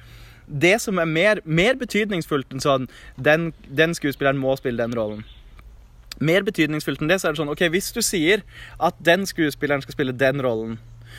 det 0.47 0.77
som 0.81 0.99
er 1.03 1.09
mer, 1.11 1.41
mer 1.45 1.75
betydningsfullt 1.75 2.53
enn 2.55 2.63
sånn 2.63 2.89
den, 3.19 3.53
den 3.67 3.95
skuespilleren 3.99 4.39
må 4.39 4.57
spille 4.59 4.83
den 4.85 4.95
rollen 4.97 5.25
mer 6.21 6.41
betydningsfullt 6.47 7.03
enn 7.05 7.11
det, 7.11 7.19
så 7.21 7.29
er 7.29 7.35
det 7.35 7.41
sånn 7.43 7.51
OK, 7.53 7.63
hvis 7.73 7.91
du 7.93 8.01
sier 8.05 8.41
at 8.81 8.97
den 9.05 9.27
skuespilleren 9.29 9.83
skal 9.85 9.97
spille 9.97 10.15
den 10.17 10.41
rollen, 10.45 10.79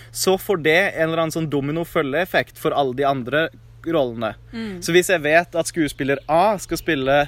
så 0.09 0.37
får 0.41 0.61
det 0.65 0.77
en 0.95 1.09
eller 1.09 1.21
annen 1.25 1.35
sånn 1.35 1.49
domino-følgeeffekt 1.53 2.57
for 2.61 2.73
alle 2.73 2.95
de 2.97 3.05
andre 3.05 3.43
rollene. 3.85 4.33
Mm. 4.51 4.79
Så 4.81 4.95
hvis 4.95 5.11
jeg 5.13 5.21
vet 5.21 5.53
at 5.55 5.69
skuespiller 5.69 6.21
A 6.27 6.57
skal 6.61 6.81
spille 6.81 7.19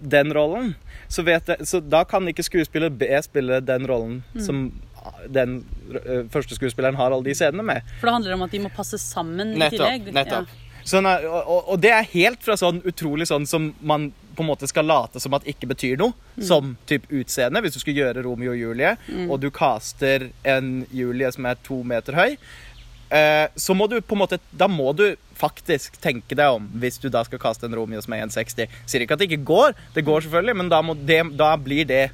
den 0.00 0.32
rollen, 0.36 0.74
så, 1.08 1.24
vet 1.26 1.48
jeg, 1.50 1.66
så 1.68 1.80
da 1.82 2.04
kan 2.08 2.28
ikke 2.30 2.44
skuespiller 2.46 2.92
B 2.92 3.08
spille 3.24 3.60
den 3.64 3.88
rollen 3.88 4.22
Mm. 4.34 4.40
som 4.44 4.60
den 5.32 5.64
ø, 5.90 6.22
første 6.28 6.54
skuespilleren 6.54 6.96
har 7.00 7.10
alle 7.12 7.24
de 7.24 7.34
scenene 7.34 7.64
med. 7.64 7.80
For 8.00 8.06
det 8.08 8.12
handler 8.18 8.36
om 8.36 8.42
at 8.44 8.52
de 8.52 8.60
må 8.60 8.68
passe 8.76 8.98
sammen 9.00 9.54
i 9.54 9.58
Nettopp. 9.58 9.78
tillegg. 9.88 10.12
nettopp. 10.14 10.48
Sånn, 10.90 11.06
og, 11.06 11.50
og, 11.60 11.76
det 11.82 11.92
er 11.94 12.06
helt 12.14 12.42
fra 12.42 12.56
sånn 12.58 12.80
utrolig 12.88 13.28
sånn 13.30 13.44
som 13.46 13.68
man 13.86 14.08
på 14.34 14.42
en 14.42 14.48
måte 14.48 14.66
skal 14.70 14.88
late 14.88 15.20
som 15.22 15.34
at 15.36 15.46
ikke 15.50 15.68
betyr 15.70 16.00
noe, 16.00 16.14
som 16.42 16.72
typ 16.88 17.04
utseende. 17.12 17.60
Hvis 17.62 17.76
du 17.76 17.80
skulle 17.82 18.00
gjøre 18.00 18.24
Romeo 18.24 18.54
og 18.54 18.58
Julie, 18.58 18.94
og 19.28 19.36
du 19.42 19.50
caster 19.54 20.30
en 20.48 20.80
Julie 20.94 21.30
som 21.34 21.46
er 21.50 21.60
to 21.66 21.82
meter 21.86 22.16
høy, 22.18 22.36
eh, 23.10 23.46
så 23.54 23.76
må 23.76 23.86
du 23.90 23.98
på 24.00 24.16
en 24.16 24.22
måte 24.22 24.38
Da 24.50 24.68
må 24.70 24.92
du 24.96 25.12
faktisk 25.40 25.96
tenke 26.02 26.36
deg 26.36 26.56
om 26.56 26.66
hvis 26.80 26.98
du 27.00 27.08
da 27.12 27.22
skal 27.24 27.40
kaste 27.42 27.68
en 27.68 27.76
Romeo 27.76 28.00
som 28.04 28.14
er 28.16 28.26
1,60. 28.26 28.70
Sier 28.86 29.04
ikke 29.04 29.16
at 29.16 29.22
det 29.22 29.30
ikke 29.30 29.46
går, 29.50 29.76
det 29.94 30.04
går 30.06 30.26
selvfølgelig, 30.26 30.56
men 30.62 30.72
da, 30.72 30.80
det, 31.08 31.20
da 31.38 31.54
blir 31.56 31.86
det 31.88 32.10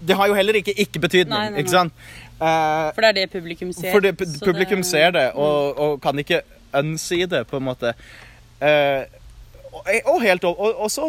Det 0.00 0.16
har 0.16 0.30
jo 0.30 0.36
heller 0.36 0.56
ikke 0.56 0.72
ikke-betydning, 0.80 1.58
ikke 1.60 1.72
sant? 1.74 1.92
Eh, 2.40 2.86
For 2.96 3.04
det 3.04 3.10
er 3.10 3.18
det 3.18 3.26
publikum 3.34 3.72
ser. 3.76 3.92
for 3.92 4.00
det, 4.00 4.14
publikum 4.16 4.80
det- 4.80 4.88
ser 4.88 5.10
det, 5.12 5.26
og, 5.34 5.76
og 5.78 6.00
kan 6.00 6.18
ikke 6.18 6.40
unsee 6.72 7.26
det, 7.30 7.44
på 7.50 7.58
en 7.58 7.66
måte. 7.66 7.94
Eh, 8.60 9.06
og, 9.70 9.86
og 10.10 10.16
helt 10.24 10.44
og, 10.48 10.58
og 10.58 10.88
så, 10.90 11.06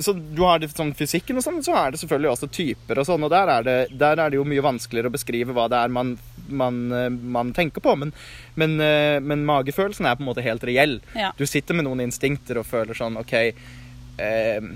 så 0.00 0.12
Du 0.14 0.44
har 0.46 0.60
det 0.62 0.70
sånn 0.70 0.92
fysikken, 0.96 1.38
og 1.40 1.44
sånn, 1.44 1.60
så 1.66 1.74
er 1.78 1.92
det 1.92 2.00
selvfølgelig 2.02 2.30
også 2.30 2.48
typer. 2.54 3.00
og 3.02 3.08
sånn, 3.08 3.26
og 3.26 3.32
Der 3.34 3.50
er 3.56 3.66
det, 3.66 3.76
der 3.98 4.22
er 4.22 4.30
det 4.30 4.38
jo 4.38 4.46
mye 4.48 4.64
vanskeligere 4.64 5.10
å 5.10 5.16
beskrive 5.16 5.56
hva 5.56 5.66
det 5.72 5.80
er 5.82 5.92
man, 5.94 6.14
man, 6.48 6.80
eh, 6.94 7.10
man 7.10 7.52
tenker 7.56 7.84
på. 7.84 7.96
Men, 7.98 8.14
men, 8.54 8.78
eh, 8.80 9.18
men 9.20 9.46
magefølelsen 9.48 10.06
er 10.06 10.18
på 10.18 10.24
en 10.24 10.30
måte 10.30 10.46
helt 10.46 10.64
reell. 10.66 11.00
Ja. 11.18 11.32
Du 11.38 11.46
sitter 11.46 11.74
med 11.74 11.88
noen 11.88 12.04
instinkter 12.06 12.62
og 12.62 12.68
føler 12.70 12.96
sånn 12.98 13.18
OK, 13.20 13.34
eh, 13.34 14.68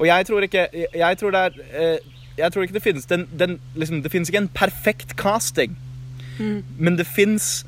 Og 0.00 0.06
jeg 0.08 0.26
tror 0.26 0.42
ikke 0.42 0.62
Jeg, 0.72 1.18
tror 1.20 1.34
det 1.34 1.40
er 1.46 1.58
eh, 1.70 2.08
Jeg 2.38 2.50
tror 2.52 2.64
ikke 2.64 2.74
det 2.78 2.82
finnes 2.82 3.06
den, 3.06 3.26
den 3.30 3.58
liksom, 3.78 4.00
Det 4.02 4.10
finnes 4.10 4.30
ikke 4.32 4.42
en 4.42 4.48
perfekt 4.56 5.14
casting, 5.20 5.76
men 6.80 6.96
det 6.96 7.04
fins 7.06 7.60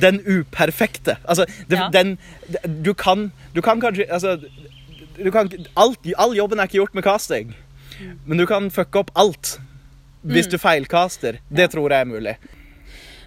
den 0.00 0.20
uperfekte. 0.26 1.16
Altså, 1.24 1.46
det, 1.68 1.78
Ja. 1.78 1.88
den 1.92 2.18
Du 2.82 2.92
kan 2.94 3.30
Du 3.54 3.60
kan 3.62 3.80
kanskje 3.80 4.06
Altså 4.10 4.38
du 5.20 5.30
kan, 5.30 5.50
alt, 5.76 5.98
all 6.16 6.32
jobben 6.36 6.58
er 6.58 6.64
ikke 6.64 6.78
gjort 6.78 6.94
med 6.94 7.04
casting, 7.04 7.50
men 8.24 8.38
du 8.38 8.46
kan 8.46 8.70
fucke 8.72 9.02
opp 9.02 9.10
alt 9.14 9.58
hvis 10.24 10.46
du 10.48 10.56
feilcaster. 10.56 11.40
Det 11.52 11.66
tror 11.74 11.90
jeg 11.92 12.00
er 12.00 12.08
mulig. 12.08 12.32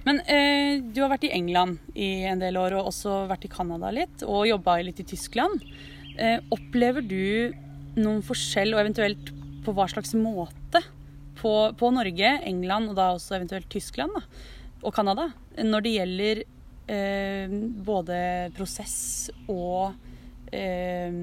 Men 0.07 0.19
eh, 0.25 0.79
du 0.81 1.01
har 1.03 1.11
vært 1.11 1.27
i 1.27 1.31
England 1.35 1.77
i 1.95 2.23
en 2.25 2.41
del 2.41 2.57
år, 2.57 2.73
og 2.79 2.89
også 2.89 3.27
vært 3.29 3.45
i 3.45 3.51
Canada 3.51 3.91
litt, 3.93 4.23
og 4.25 4.47
jobba 4.49 4.79
litt 4.81 4.99
i 5.03 5.05
Tyskland. 5.07 5.61
Eh, 6.17 6.39
opplever 6.51 7.05
du 7.05 7.53
noen 7.95 8.23
forskjell, 8.25 8.73
og 8.73 8.81
eventuelt 8.81 9.29
på 9.63 9.75
hva 9.77 9.85
slags 9.91 10.15
måte, 10.17 10.81
på, 11.39 11.53
på 11.77 11.93
Norge, 11.93 12.33
England 12.47 12.89
og 12.89 12.97
da 12.97 13.11
også 13.13 13.37
eventuelt 13.37 13.69
Tyskland 13.69 14.11
da, 14.17 14.25
og 14.83 14.93
Canada, 14.95 15.29
når 15.61 15.85
det 15.85 15.95
gjelder 15.97 16.43
eh, 16.87 17.55
både 17.85 18.17
prosess 18.57 19.29
og 19.51 19.93
eh, 20.53 21.13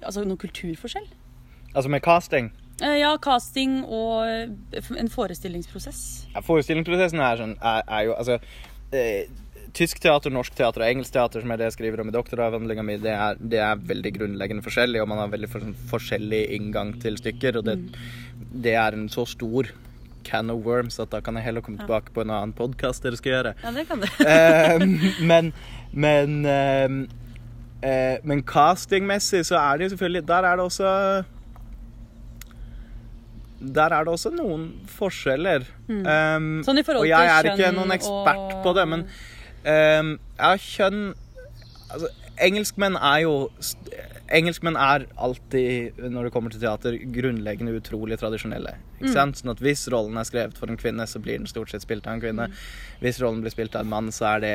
altså 0.00 0.24
noen 0.24 0.40
kulturforskjell? 0.40 1.08
Altså 1.74 1.92
med 1.92 2.02
casting. 2.02 2.50
Eh, 2.80 2.96
ja, 3.02 3.12
casting 3.20 3.82
og 3.84 4.24
eh, 4.24 4.90
en 4.96 5.12
forestillingsprosess. 5.12 6.02
Ja, 6.32 6.42
Forestillingsprosessen 6.44 7.20
er, 7.20 7.38
sånn, 7.40 7.54
er, 7.60 7.84
er 7.84 8.08
jo 8.08 8.16
altså 8.16 8.40
eh, 8.96 9.28
Tysk 9.76 10.00
teater, 10.02 10.32
norsk 10.34 10.56
teater 10.58 10.82
og 10.82 10.88
engelsk 10.88 11.14
teater, 11.14 11.44
som 11.44 11.52
er 11.54 11.60
det 11.60 11.68
jeg 11.68 11.76
skriver 11.76 12.00
om 12.02 12.08
i 12.10 12.14
doktoravhandlinga 12.16 12.82
mi, 12.82 12.96
det 12.98 13.12
det 13.52 13.60
er 13.62 13.84
veldig 13.86 14.10
grunnleggende 14.16 14.64
forskjellig, 14.64 14.98
og 14.98 15.06
man 15.12 15.20
har 15.22 15.30
veldig 15.30 15.50
for, 15.52 15.68
forskjellig 15.92 16.40
inngang 16.56 16.96
til 16.98 17.20
stykker. 17.20 17.60
Og 17.60 17.68
det, 17.68 17.76
det 18.66 18.74
er 18.74 18.96
en 18.96 19.06
så 19.12 19.22
stor 19.30 19.70
can 20.24 20.50
of 20.50 20.64
worms 20.66 20.98
at 21.00 21.10
da 21.12 21.20
kan 21.20 21.34
jeg 21.38 21.44
heller 21.44 21.60
komme 21.64 21.78
tilbake 21.80 22.12
på 22.14 22.20
en 22.24 22.30
annen 22.30 22.52
podkast 22.56 23.02
dere 23.02 23.16
skal 23.20 23.32
gjøre. 23.32 23.54
Ja, 23.64 23.70
det 23.76 23.86
kan 23.88 24.00
du. 24.00 24.06
Eh, 24.30 24.84
men 25.24 25.52
men 25.92 26.44
uh, 26.46 27.00
uh, 27.82 28.16
Men 28.22 28.42
castingmessig 28.46 29.42
så 29.48 29.56
er 29.58 29.76
det 29.80 29.84
jo 29.88 29.92
selvfølgelig 29.96 30.22
Der 30.28 30.46
er 30.46 30.56
det 30.60 30.64
også 30.64 30.90
Der 33.74 33.92
er 33.92 34.04
det 34.04 34.08
også 34.14 34.30
noen 34.32 34.68
forskjeller. 34.88 35.66
Um, 35.90 36.62
Sånn 36.64 36.80
i 36.80 36.84
forhold 36.86 37.04
til 37.04 37.10
kjønn 37.10 37.10
og 37.10 37.10
jeg 37.10 37.32
er 37.34 37.48
ikke 37.50 37.72
noen 37.76 37.92
ekspert 37.92 38.54
og- 38.54 38.62
på 38.64 38.72
det, 38.78 38.86
men 38.88 39.02
um, 39.68 40.14
ja, 40.38 40.54
kjønn 40.56 41.02
Altså, 41.90 42.06
engelskmenn 42.40 42.94
er 42.96 43.18
jo 43.24 43.32
Engelskmenn 44.30 44.76
er 44.78 45.06
alltid, 45.18 45.98
når 46.10 46.28
det 46.28 46.32
kommer 46.34 46.52
til 46.54 46.62
teater, 46.62 46.96
grunnleggende 47.14 47.74
utrolig 47.74 48.18
tradisjonelle. 48.20 48.76
Ikke 49.00 49.14
sant? 49.14 49.40
Sånn 49.40 49.50
at 49.54 49.62
Hvis 49.64 49.88
rollen 49.90 50.18
er 50.20 50.28
skrevet 50.28 50.58
for 50.58 50.70
en 50.70 50.78
kvinne, 50.80 51.06
så 51.10 51.18
blir 51.22 51.40
den 51.40 51.50
stort 51.50 51.72
sett 51.72 51.82
spilt 51.82 52.06
av 52.06 52.14
en 52.18 52.22
kvinne. 52.22 52.50
Hvis 53.02 53.18
rollen 53.22 53.42
blir 53.42 53.54
spilt 53.54 53.74
av 53.74 53.82
en 53.86 53.90
mann, 53.90 54.12
så 54.14 54.36
er 54.36 54.44
det 54.44 54.54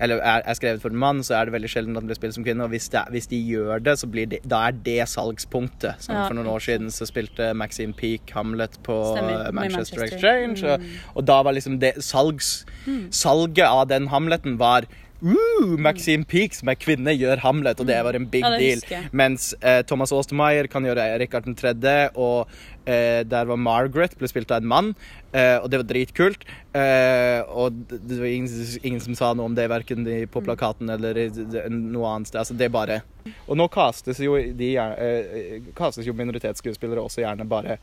eller 0.00 0.16
er, 0.24 0.40
er 0.48 0.56
skrevet 0.56 0.80
for 0.80 0.88
en 0.94 0.96
mann, 0.96 1.18
så 1.20 1.34
er 1.36 1.44
det 1.44 1.52
veldig 1.52 1.68
sjelden 1.68 1.96
at 1.98 2.00
den 2.00 2.08
blir 2.08 2.16
spilt 2.16 2.32
som 2.32 2.44
kvinne. 2.44 2.64
Og 2.64 2.72
hvis, 2.72 2.88
det, 2.88 3.02
hvis 3.12 3.26
de 3.28 3.36
gjør 3.36 3.82
det, 3.84 3.98
så 4.00 4.08
blir 4.08 4.30
det, 4.32 4.38
da 4.48 4.62
er 4.70 4.78
det 4.86 5.02
salgspunktet. 5.12 6.00
Som 6.00 6.14
Ja. 6.16 6.22
For 6.24 6.38
noen 6.38 6.48
år 6.48 6.64
siden 6.64 6.88
så 6.94 7.04
spilte 7.08 7.50
Maxine 7.52 7.92
Peake 7.92 8.32
Hamlet 8.32 8.78
på 8.86 8.96
eh, 9.18 9.50
Manchester, 9.52 9.52
Manchester. 9.52 10.04
Exchange. 10.06 10.64
Og, 10.64 10.80
og 11.20 11.26
da 11.28 11.42
var 11.44 11.52
liksom 11.52 11.76
det 11.84 11.98
salgs, 12.00 12.64
Salget 13.12 13.66
av 13.68 13.88
den 13.90 14.08
Hamleten 14.08 14.56
var 14.58 14.88
Uh, 15.20 15.76
Maxine 15.80 16.24
Peake 16.24 16.56
som 16.56 16.70
er 16.72 16.78
kvinne, 16.80 17.12
gjør 17.18 17.42
Hamlet, 17.44 17.80
og 17.82 17.88
det 17.90 17.98
var 18.06 18.16
en 18.16 18.26
big 18.32 18.44
Ja, 18.44 18.54
deal. 18.56 18.80
Mens 19.12 19.50
eh, 19.60 19.82
Thomas 19.88 20.12
Austermeyer 20.16 20.68
kan 20.72 20.86
gjøre 20.88 21.04
Rikard 21.20 21.48
3., 21.60 21.74
og 22.16 22.48
eh, 22.88 23.20
der 23.28 23.48
var 23.50 23.60
Margaret, 23.60 24.16
ble 24.18 24.30
spilt 24.30 24.50
av 24.54 24.62
en 24.62 24.70
mann, 24.72 24.90
eh, 25.36 25.58
og 25.60 25.68
det 25.72 25.82
var 25.82 25.88
dritkult. 25.90 26.46
Eh, 26.72 27.40
og 27.52 27.76
det, 27.90 28.16
var 28.16 28.26
ingen, 28.30 28.66
ingen 28.82 29.00
som 29.04 29.18
sa 29.18 29.32
noe 29.36 29.50
om 29.50 29.56
det, 29.58 29.68
verken 29.70 30.06
de 30.08 30.22
på 30.30 30.42
plakaten 30.46 30.88
eller 30.96 31.20
noe 31.68 32.14
annet 32.14 32.30
sted. 32.32 32.40
Altså, 32.40 32.56
det 32.56 32.70
er 32.70 32.74
bare 32.74 33.00
Og 33.46 33.56
nå 33.60 33.68
kastes 33.72 34.20
jo, 34.24 34.38
de, 34.38 34.72
gjer- 34.76 34.96
eh, 34.96 36.04
jo 36.06 36.16
minoritetsskuespillere 36.16 37.04
også 37.04 37.24
gjerne 37.26 37.44
bare 37.50 37.76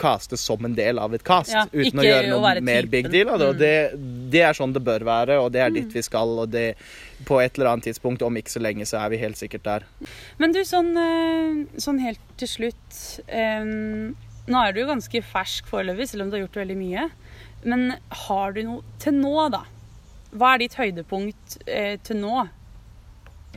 castes 0.00 0.42
som 0.42 0.64
en 0.66 0.74
del 0.74 0.98
av 0.98 1.14
et 1.14 1.22
cast, 1.24 1.52
Ja, 1.54 1.64
uten 1.70 2.02
å 2.02 2.04
gjøre 2.06 2.30
noe 2.32 2.54
mer 2.64 2.88
big 2.90 3.08
deal 3.12 3.30
av 3.30 3.40
det. 3.40 3.50
Mm. 3.54 3.58
det, 3.60 4.28
det 4.34 4.42
er 4.48 4.56
sånn 4.58 4.74
det 4.74 4.82
bør 4.84 5.06
være, 5.06 5.38
og 5.42 5.52
det 5.54 5.62
er 5.64 5.74
dit 5.74 5.94
vi 5.94 6.02
skal. 6.04 6.34
Og 6.42 6.50
det, 6.52 6.66
på 7.28 7.38
et 7.42 7.58
eller 7.58 7.72
annet 7.72 7.88
tidspunkt, 7.90 8.24
om 8.26 8.40
ikke 8.40 8.56
så 8.56 8.62
lenge, 8.64 8.86
så 8.90 9.02
er 9.04 9.14
vi 9.14 9.22
helt 9.22 9.40
sikkert 9.40 9.66
der. 9.68 9.86
Men 10.42 10.54
du, 10.56 10.60
sånn, 10.66 10.90
eh, 10.98 11.80
sånn 11.82 12.00
helt 12.02 12.22
til 12.40 12.50
slutt 12.50 13.00
um, 13.30 14.14
Nå 14.44 14.60
er 14.60 14.74
du 14.74 14.82
jo 14.82 14.90
ganske 14.90 15.22
fersk 15.24 15.70
foreløpig, 15.70 16.10
selv 16.10 16.26
om 16.26 16.32
du 16.32 16.36
har 16.36 16.42
gjort 16.42 16.58
veldig 16.60 16.74
mye. 16.76 17.06
Men 17.64 17.94
har 18.26 18.52
du 18.52 18.60
noe 18.66 18.98
til 19.00 19.16
nå, 19.16 19.32
da? 19.54 19.62
Hva 20.34 20.50
er 20.52 20.64
ditt 20.64 20.76
høydepunkt 20.76 21.56
eh, 21.64 21.94
til 22.04 22.20
nå? 22.20 22.42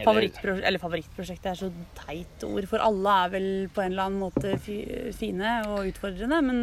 Favorittprosjekt, 0.05 0.65
eller 0.67 0.79
favorittprosjekt 0.79 1.45
er 1.49 1.57
så 1.59 1.71
teit 1.95 2.43
ord, 2.47 2.67
for 2.69 2.83
alle 2.83 3.15
er 3.25 3.29
vel 3.33 3.49
på 3.73 3.81
en 3.83 3.91
eller 3.91 4.03
annen 4.09 4.19
måte 4.21 4.53
fine 5.17 5.53
og 5.67 5.87
utfordrende. 5.89 6.41
Men 6.45 6.61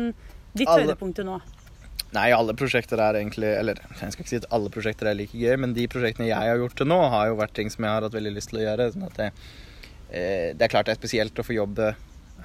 ditt 0.55 0.69
Alle- 0.69 0.85
høydepunkt 0.87 1.17
til 1.17 1.27
nå? 1.27 1.41
Nei, 2.15 2.29
alle 2.31 2.55
prosjekter 2.55 3.01
er 3.03 3.17
egentlig 3.19 3.49
Eller 3.59 3.75
jeg 3.75 4.13
skal 4.13 4.23
ikke 4.23 4.31
si 4.31 4.37
at 4.39 4.45
alle 4.55 4.71
prosjekter 4.71 5.09
er 5.11 5.17
like 5.19 5.35
gøy, 5.35 5.57
men 5.59 5.73
de 5.75 5.89
prosjektene 5.91 6.29
jeg 6.29 6.37
har 6.39 6.61
gjort 6.61 6.77
til 6.79 6.87
nå, 6.87 6.99
har 7.11 7.27
jo 7.33 7.39
vært 7.41 7.55
ting 7.59 7.71
som 7.71 7.83
jeg 7.83 7.91
har 7.91 8.03
hatt 8.07 8.15
veldig 8.15 8.35
lyst 8.37 8.53
til 8.53 8.61
å 8.61 8.67
gjøre. 8.69 8.87
Sånn 8.95 9.09
det, 9.17 9.33
eh, 10.13 10.53
det 10.55 10.63
er 10.63 10.69
klart 10.71 10.87
det 10.87 10.95
er 10.95 11.01
spesielt 11.01 11.35
å 11.35 11.47
få 11.47 11.57
jobbe 11.57 11.95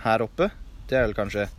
her 0.06 0.20
oppe. 0.26 0.50
Det 0.90 0.98
er 0.98 1.06
vel 1.06 1.14
kanskje 1.14 1.50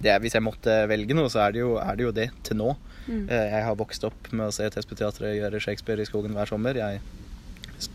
det 0.00 0.14
Hvis 0.22 0.32
jeg 0.32 0.42
måtte 0.46 0.86
velge 0.88 1.12
noe, 1.12 1.26
så 1.28 1.40
er 1.48 1.52
det 1.52 1.58
jo, 1.58 1.76
er 1.76 1.96
det, 1.96 2.04
jo 2.04 2.12
det 2.12 2.30
til 2.46 2.56
nå. 2.56 2.76
Mm. 3.08 3.28
Eh, 3.28 3.50
jeg 3.50 3.64
har 3.64 3.74
vokst 3.74 4.04
opp 4.04 4.32
med 4.32 4.46
å 4.46 4.52
se 4.54 4.68
Tespeteatret 4.70 5.34
gjøre 5.36 5.60
Shakespeare 5.60 6.00
i 6.00 6.06
skogen 6.06 6.32
hver 6.36 6.46
sommer. 6.46 6.78
Jeg 6.78 7.00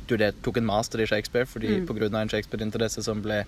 studerte, 0.03 0.41
tok 0.43 0.57
en 0.61 0.65
master 0.69 1.01
i 1.03 1.07
Shakespeare 1.09 1.45
fordi 1.49 1.79
Mm. 1.81 1.87
av 2.15 2.21
en 2.21 2.29
Shakespeare-interesse 2.29 3.03
som 3.03 3.21
ble 3.21 3.45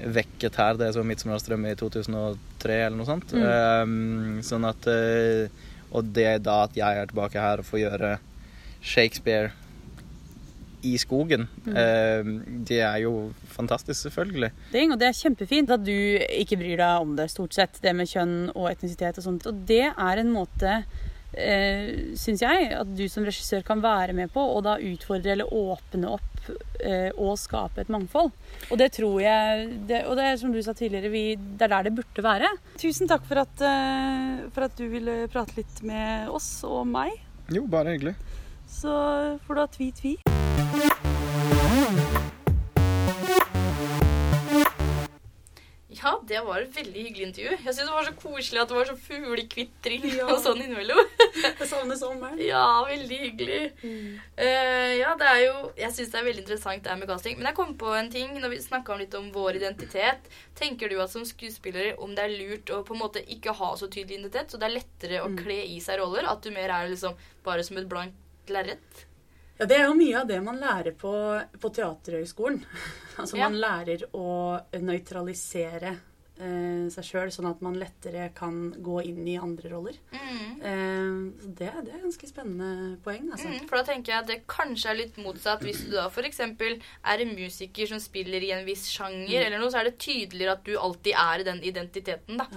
vekket 0.00 0.56
her 0.58 0.74
det 0.76 0.88
er 0.88 0.92
som 0.92 1.06
Midtsommernstrøm 1.06 1.66
i 1.70 1.74
2003 1.78 2.86
eller 2.86 2.96
noe 2.96 3.06
sånt. 3.06 3.30
Mm. 3.32 3.44
Um, 3.82 4.40
sånn 4.42 4.64
at 4.68 4.86
eh, 4.90 5.48
Og 5.94 6.08
det 6.12 6.24
er 6.26 6.38
da 6.42 6.64
at 6.64 6.74
jeg 6.74 6.96
er 6.98 7.06
tilbake 7.06 7.38
her 7.38 7.58
og 7.62 7.64
får 7.68 7.78
gjøre 7.84 8.18
Shakespeare 8.82 9.52
i 10.82 10.96
skogen, 10.98 11.46
Mm. 11.64 11.76
eh, 11.76 12.22
det 12.66 12.80
er 12.80 12.96
jo 13.04 13.32
fantastisk, 13.48 14.02
selvfølgelig. 14.10 14.50
og 14.92 14.98
det 14.98 15.06
er 15.08 15.12
kjempefint 15.12 15.70
at 15.70 15.84
du 15.84 16.18
ikke 16.18 16.58
bryr 16.58 16.76
deg 16.76 17.00
om 17.00 17.14
det, 17.16 17.30
stort 17.30 17.54
sett. 17.54 17.78
Det 17.80 17.94
med 17.94 18.06
kjønn 18.06 18.50
og 18.54 18.68
etnisitet 18.70 19.16
og 19.16 19.24
sånt. 19.24 19.46
Og 19.46 19.64
det 19.66 19.94
er 19.96 20.18
en 20.18 20.32
måte, 20.34 20.84
eh, 21.36 22.14
syns 22.18 22.42
jeg, 22.44 22.70
at 22.74 22.94
du 22.96 23.04
som 23.10 23.26
regissør 23.26 23.64
kan 23.66 23.82
være 23.84 24.14
med 24.16 24.32
på, 24.34 24.42
og 24.42 24.64
da 24.66 24.76
utfordre 24.80 25.34
eller 25.34 25.52
åpne 25.54 26.12
opp 26.16 26.50
eh, 26.84 27.10
og 27.14 27.36
skape 27.40 27.84
et 27.84 27.92
mangfold. 27.92 28.32
Og 28.70 28.80
det 28.80 28.90
tror 28.98 29.18
jeg 29.22 29.68
det, 29.88 30.04
Og 30.08 30.16
det 30.18 30.28
er 30.28 30.38
som 30.40 30.52
du 30.54 30.60
sa 30.62 30.74
tidligere, 30.76 31.12
vi, 31.12 31.24
det 31.36 31.68
er 31.68 31.74
der 31.76 31.88
det 31.88 31.96
burde 31.98 32.24
være. 32.24 32.52
Tusen 32.80 33.10
takk 33.10 33.26
for 33.28 33.42
at, 33.44 33.64
eh, 33.64 34.44
for 34.54 34.68
at 34.68 34.78
du 34.78 34.86
ville 34.92 35.24
prate 35.32 35.58
litt 35.60 35.82
med 35.86 36.30
oss 36.32 36.56
og 36.68 36.86
meg. 36.88 37.16
Jo, 37.52 37.66
bare 37.68 37.96
hyggelig. 37.96 38.16
Så 38.70 38.94
får 39.46 39.54
du 39.54 39.60
ha 39.64 39.68
tvi-tvi. 39.78 41.13
Ja, 46.04 46.10
det 46.28 46.40
var 46.44 46.60
et 46.60 46.74
veldig 46.76 47.02
hyggelig 47.06 47.26
intervju. 47.30 47.50
Jeg 47.64 47.74
synes 47.74 47.88
det 47.88 47.94
var 47.96 48.04
så 48.04 48.12
koselig 48.20 48.60
at 48.60 48.68
det 48.68 48.76
var 48.76 48.88
så 48.90 48.96
fuglekvitring 49.06 50.02
Ja. 50.18 50.26
og 50.28 50.42
sånn 50.44 50.60
innimellom. 50.60 51.00
Jeg 51.60 51.68
savner 51.70 51.96
sommeren. 51.96 52.38
Ja, 52.44 52.64
veldig 52.84 53.18
hyggelig. 53.22 53.60
Eh, 54.36 54.92
ja, 55.00 55.14
det 55.18 55.28
er 55.30 55.40
jo 55.46 55.54
Jeg 55.80 55.90
syns 55.96 56.12
det 56.12 56.18
er 56.20 56.26
veldig 56.28 56.42
interessant 56.44 56.84
det 56.84 56.92
her 56.92 57.00
med 57.00 57.08
casting. 57.08 57.38
Men 57.40 57.48
jeg 57.50 57.56
kom 57.58 57.72
på 57.80 57.94
en 57.96 58.10
ting 58.12 58.36
når 58.36 58.52
vi 58.52 58.60
snakka 58.66 58.98
litt 59.00 59.16
om 59.18 59.30
vår 59.34 59.56
identitet. 59.62 60.28
Tenker 60.60 60.92
du 60.92 60.98
at 61.02 61.10
som 61.14 61.24
skuespiller 61.26 61.94
om 62.02 62.12
det 62.14 62.26
er 62.28 62.36
lurt 62.36 62.70
å 62.76 62.82
på 62.86 62.94
en 62.94 63.00
måte 63.02 63.24
ikke 63.24 63.54
ha 63.56 63.72
så 63.80 63.88
tydelig 63.88 64.20
identitet, 64.20 64.52
så 64.52 64.60
det 64.60 64.68
er 64.68 64.76
lettere 64.78 65.24
å 65.24 65.30
Mm. 65.32 65.38
kle 65.40 65.56
i 65.72 65.80
seg 65.80 65.98
roller? 66.02 66.28
At 66.28 66.42
du 66.44 66.50
mer 66.52 66.68
er 66.70 66.88
liksom 66.92 67.16
bare 67.42 67.64
som 67.64 67.78
et 67.80 67.88
blankt 67.88 68.14
lerret? 68.52 69.06
Ja, 69.58 69.66
Det 69.70 69.76
er 69.78 69.84
jo 69.86 69.94
mye 69.94 70.16
av 70.20 70.26
det 70.26 70.40
man 70.42 70.58
lærer 70.58 70.96
på, 70.98 71.12
på 71.62 71.70
Teaterhøgskolen. 71.76 72.64
altså 73.20 73.38
Ja. 73.38 73.48
Man 73.48 73.60
lærer 73.62 74.02
å 74.12 74.58
nøytralisere 74.82 75.92
eh, 76.40 76.88
seg 76.90 77.06
sjøl, 77.06 77.30
sånn 77.30 77.46
at 77.52 77.60
man 77.62 77.76
lettere 77.78 78.30
kan 78.34 78.72
gå 78.82 79.02
inn 79.06 79.22
i 79.30 79.36
andre 79.38 79.70
roller. 79.70 79.98
Mm. 80.10 80.50
Eh, 80.58 81.20
så 81.44 81.52
det, 81.60 81.70
det 81.86 81.94
er 81.94 82.02
ganske 82.02 82.30
spennende 82.32 82.96
poeng. 83.04 83.30
altså. 83.30 83.52
Mm, 83.52 83.68
for 83.70 83.78
da 83.78 83.84
tenker 83.92 84.12
jeg 84.16 84.24
at 84.24 84.32
det 84.32 84.40
kanskje 84.50 84.90
er 84.90 84.98
litt 85.04 85.20
motsatt. 85.22 85.62
Hvis 85.62 85.84
du 85.86 85.94
da 85.94 86.08
f.eks. 86.10 86.40
er 86.42 87.22
en 87.26 87.34
musiker 87.38 87.86
som 87.94 88.02
spiller 88.02 88.42
i 88.42 88.50
en 88.56 88.66
viss 88.66 88.88
sjanger, 88.90 89.38
eller 89.46 89.62
noe, 89.62 89.70
så 89.70 89.84
er 89.84 89.92
det 89.92 89.98
tydeligere 90.02 90.58
at 90.58 90.66
du 90.66 90.74
alltid 90.80 91.14
er 91.14 91.44
i 91.44 91.48
den 91.52 91.62
identiteten, 91.62 92.42
da. 92.42 92.48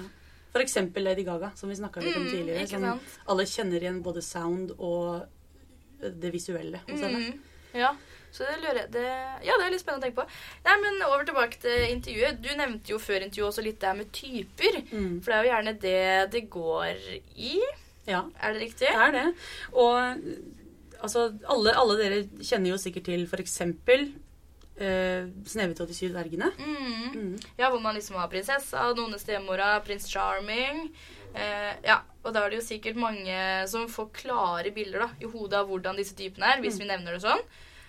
For 0.55 0.63
eksempel 0.65 1.03
Lady 1.05 1.21
Gaga, 1.27 1.51
som 1.53 1.69
vi 1.69 1.75
snakka 1.77 2.01
litt 2.01 2.15
om 2.17 2.23
Mm, 2.25 2.31
tidligere. 2.33 2.67
Som 2.71 2.85
alle 3.29 3.43
kjenner 3.45 3.83
igjen 3.83 4.01
både 4.01 4.23
sound 4.25 4.71
og 4.79 5.27
det 6.01 6.31
visuelle 6.33 6.81
hos 6.87 7.01
henne. 7.01 7.23
Mm. 7.31 7.39
Ja, 7.77 7.91
så 8.33 8.45
det 8.47 8.59
lurer 8.61 8.79
jeg 8.83 8.91
det, 8.93 9.05
Ja, 9.45 9.55
det 9.57 9.65
er 9.67 9.73
litt 9.73 9.81
spennende 9.83 10.03
å 10.03 10.07
tenke 10.07 10.21
på. 10.21 10.27
Nei, 10.67 10.75
men 10.83 11.01
over 11.07 11.25
tilbake 11.27 11.59
til 11.63 11.87
intervjuet. 11.91 12.39
Du 12.43 12.49
nevnte 12.57 12.93
jo 12.93 12.99
før 13.01 13.25
intervjuet 13.25 13.49
også 13.51 13.65
litt 13.65 13.79
det 13.81 13.89
her 13.91 13.97
med 13.99 14.11
typer. 14.15 14.79
Mm. 14.91 15.17
For 15.23 15.31
det 15.31 15.37
er 15.37 15.43
jo 15.47 15.51
gjerne 15.53 15.75
det 15.83 16.31
det 16.35 16.43
går 16.53 17.03
i. 17.35 17.57
Ja, 18.07 18.23
Er 18.39 18.53
det 18.55 18.61
riktig? 18.61 18.87
det 18.87 18.95
er 19.07 19.11
det. 19.17 19.25
Og 19.73 21.03
altså, 21.03 21.27
alle, 21.49 21.73
alle 21.75 21.97
dere 21.99 22.21
kjenner 22.39 22.71
jo 22.71 22.79
sikkert 22.81 23.09
til 23.09 23.25
for 23.27 23.43
eksempel 23.43 24.07
eh, 24.79 25.27
Snehvit 25.49 25.81
og 25.83 25.89
de 25.91 25.97
syv 25.97 26.13
dvergene. 26.15 26.51
Mm. 26.57 27.11
Mm. 27.17 27.33
Ja, 27.59 27.69
hvor 27.69 27.81
man 27.83 27.97
liksom 27.97 28.15
har 28.21 28.29
prinsessa, 28.31 28.87
noen 28.97 29.17
stemora, 29.19 29.73
prins 29.85 30.07
Charming. 30.11 30.87
Eh, 31.35 31.73
ja, 31.85 32.01
og 32.23 32.33
da 32.35 32.43
er 32.43 32.53
det 32.53 32.61
jo 32.61 32.67
sikkert 32.67 32.99
mange 32.99 33.39
som 33.71 33.87
får 33.91 34.11
klare 34.15 34.71
bilder 34.75 35.05
da, 35.05 35.09
i 35.21 35.29
hodet 35.29 35.59
av 35.61 35.71
hvordan 35.71 35.99
disse 35.99 36.15
typene 36.17 36.53
er, 36.53 36.61
hvis 36.63 36.79
vi 36.81 36.87
nevner 36.89 37.17
det 37.17 37.23
sånn. 37.25 37.43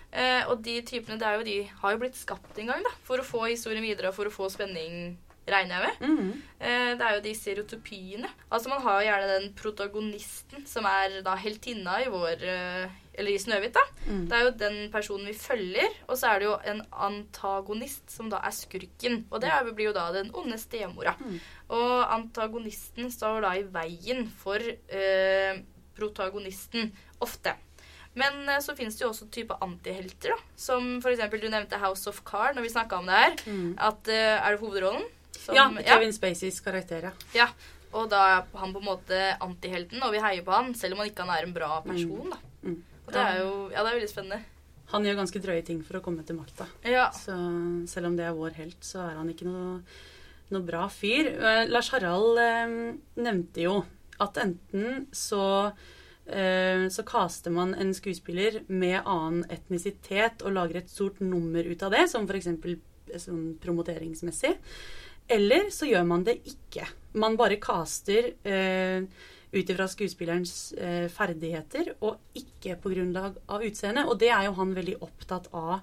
Eh, 0.09 0.43
og 0.49 0.63
de 0.65 0.79
typene 0.85 1.19
det 1.21 1.27
er 1.27 1.37
jo, 1.37 1.45
de 1.47 1.57
har 1.81 1.95
jo 1.95 2.01
blitt 2.01 2.17
skapt 2.17 2.57
en 2.59 2.71
gang 2.71 2.85
da, 2.85 2.93
for 3.05 3.21
å 3.21 3.27
få 3.27 3.45
historien 3.47 3.85
videre 3.85 4.09
og 4.09 4.17
for 4.17 4.29
å 4.29 4.33
få 4.33 4.49
spenning, 4.53 5.17
regner 5.51 5.75
jeg 5.75 5.89
med. 5.89 6.07
Mm. 6.09 6.31
Eh, 6.59 6.91
det 6.99 7.05
er 7.05 7.15
jo 7.15 7.23
de 7.25 7.33
stereotypiene. 7.37 8.31
Altså 8.49 8.71
Man 8.71 8.81
har 8.85 8.99
jo 8.99 9.07
gjerne 9.09 9.29
den 9.33 9.47
protagonisten 9.57 10.65
som 10.69 10.87
er 10.89 11.19
da 11.25 11.35
heltinna 11.39 11.99
i 12.03 12.09
vår 12.11 12.43
eh, 12.45 12.97
Eller 13.19 13.35
i 13.35 13.41
Snøhvit, 13.41 13.75
da. 13.75 13.83
Mm. 14.07 14.25
Det 14.29 14.37
er 14.37 14.43
jo 14.45 14.51
den 14.61 14.77
personen 14.93 15.27
vi 15.27 15.35
følger, 15.35 15.95
og 16.07 16.15
så 16.17 16.29
er 16.29 16.39
det 16.39 16.45
jo 16.47 16.53
en 16.71 16.79
antagonist, 17.07 18.05
som 18.13 18.29
da 18.31 18.39
er 18.47 18.55
skurken. 18.55 19.25
Og 19.27 19.41
det 19.43 19.51
blir 19.73 19.89
jo 19.89 19.97
da 19.97 20.05
den 20.15 20.31
onde 20.31 20.55
stemora. 20.61 21.17
Mm. 21.19 21.39
Og 21.75 22.13
antagonisten 22.15 23.11
står 23.11 23.43
da 23.43 23.57
i 23.59 23.65
veien 23.67 24.23
for 24.39 24.63
eh, 24.63 25.59
protagonisten, 25.99 26.93
ofte. 27.19 27.57
Men 28.17 28.49
eh, 28.49 28.61
så 28.63 28.75
finnes 28.77 28.97
det 28.97 29.05
jo 29.05 29.11
også 29.11 29.29
type 29.33 29.57
antihelter, 29.63 30.33
da. 30.33 30.57
Som 30.59 30.97
f.eks. 30.99 31.23
du 31.35 31.49
nevnte 31.49 31.79
House 31.81 32.09
of 32.09 32.23
Car 32.27 32.55
når 32.55 32.65
vi 32.65 32.73
snakka 32.73 32.99
om 32.99 33.09
det 33.09 33.21
her. 33.23 33.39
Mm. 33.45 33.71
At 33.77 34.11
uh, 34.11 34.35
Er 34.39 34.55
det 34.55 34.61
hovedrollen? 34.63 35.07
Som- 35.55 35.77
Ja, 35.79 35.83
Kevin 35.95 36.13
Spaceys 36.13 36.59
karakter, 36.65 37.09
ja. 37.09 37.11
ja. 37.33 37.47
Og 37.93 38.09
da 38.11 38.19
er 38.37 38.45
han 38.53 38.73
på 38.73 38.79
en 38.83 38.85
måte 38.85 39.19
antihelten, 39.41 40.01
og 40.05 40.13
vi 40.13 40.21
heier 40.21 40.43
på 40.45 40.53
han, 40.53 40.73
selv 40.77 40.93
om 40.93 40.99
han 41.01 41.09
ikke 41.09 41.25
han 41.25 41.35
er 41.37 41.47
en 41.47 41.53
bra 41.55 41.81
person. 41.81 42.29
da. 42.29 42.37
Mm. 42.63 42.83
Og 43.07 43.13
det 43.13 43.21
er 43.25 43.37
jo 43.39 43.51
ja, 43.73 43.81
det 43.83 43.89
er 43.89 43.97
veldig 43.97 44.09
spennende. 44.11 44.43
Han 44.91 45.05
gjør 45.05 45.19
ganske 45.21 45.41
drøye 45.41 45.65
ting 45.65 45.83
for 45.85 45.97
å 45.99 46.01
komme 46.01 46.23
til 46.25 46.37
makta. 46.37 46.65
Ja. 46.85 47.09
Så 47.13 47.33
selv 47.89 48.09
om 48.09 48.15
det 48.17 48.25
er 48.25 48.33
vår 48.37 48.55
helt, 48.57 48.79
så 48.85 49.03
er 49.05 49.17
han 49.17 49.29
ikke 49.29 49.45
noe, 49.45 49.81
noe 50.49 50.65
bra 50.65 50.87
fyr. 50.89 51.29
Eh, 51.37 51.63
Lars 51.69 51.89
Harald 51.93 52.37
eh, 52.41 52.75
nevnte 53.21 53.61
jo 53.65 53.83
at 54.19 54.37
enten 54.41 55.07
så 55.15 55.71
eh, 56.25 56.87
så 56.89 57.05
caster 57.05 57.53
man 57.53 57.73
en 57.77 57.93
skuespiller 57.93 58.63
med 58.67 59.01
annen 59.05 59.45
etnisitet 59.49 60.41
og 60.45 60.53
lager 60.57 60.81
et 60.81 60.89
stort 60.89 61.21
nummer 61.21 61.63
ut 61.65 61.83
av 61.85 61.93
det, 61.93 62.07
som 62.09 62.25
f.eks. 62.29 62.49
Sånn 63.17 63.55
promoteringsmessig. 63.61 64.51
Eller 65.29 65.69
så 65.73 65.89
gjør 65.89 66.07
man 66.09 66.25
det 66.25 66.39
ikke. 66.49 66.87
Man 67.19 67.37
bare 67.37 67.59
caster 67.61 68.31
eh, 68.43 69.05
ut 69.51 69.71
ifra 69.71 69.87
skuespillerens 69.89 70.73
eh, 70.77 71.07
ferdigheter, 71.13 71.95
og 72.05 72.19
ikke 72.37 72.77
på 72.81 72.93
grunnlag 72.93 73.39
av 73.49 73.65
utseende. 73.65 74.05
Og 74.09 74.19
det 74.21 74.29
er 74.33 74.47
jo 74.47 74.55
han 74.59 74.75
veldig 74.77 74.99
opptatt 75.05 75.49
av 75.57 75.79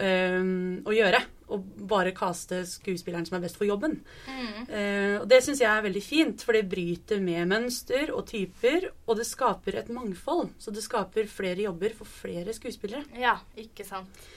eh, 0.00 0.40
å 0.40 0.96
gjøre. 0.96 1.20
Å 1.50 1.58
bare 1.90 2.14
caste 2.14 2.62
skuespilleren 2.68 3.26
som 3.26 3.36
er 3.36 3.44
best 3.44 3.58
for 3.58 3.68
jobben. 3.68 3.98
Mm. 4.28 4.60
Eh, 4.68 5.14
og 5.18 5.26
det 5.30 5.40
syns 5.44 5.60
jeg 5.64 5.70
er 5.70 5.86
veldig 5.88 6.04
fint, 6.04 6.44
for 6.46 6.56
det 6.56 6.68
bryter 6.70 7.20
med 7.24 7.50
mønster 7.50 8.14
og 8.14 8.28
typer. 8.30 8.90
Og 9.06 9.18
det 9.20 9.28
skaper 9.28 9.80
et 9.82 9.90
mangfold. 9.92 10.54
Så 10.62 10.72
det 10.72 10.84
skaper 10.86 11.28
flere 11.32 11.66
jobber 11.66 11.96
for 11.98 12.08
flere 12.20 12.54
skuespillere. 12.56 13.04
ja, 13.18 13.36
ikke 13.60 13.88
sant. 13.88 14.28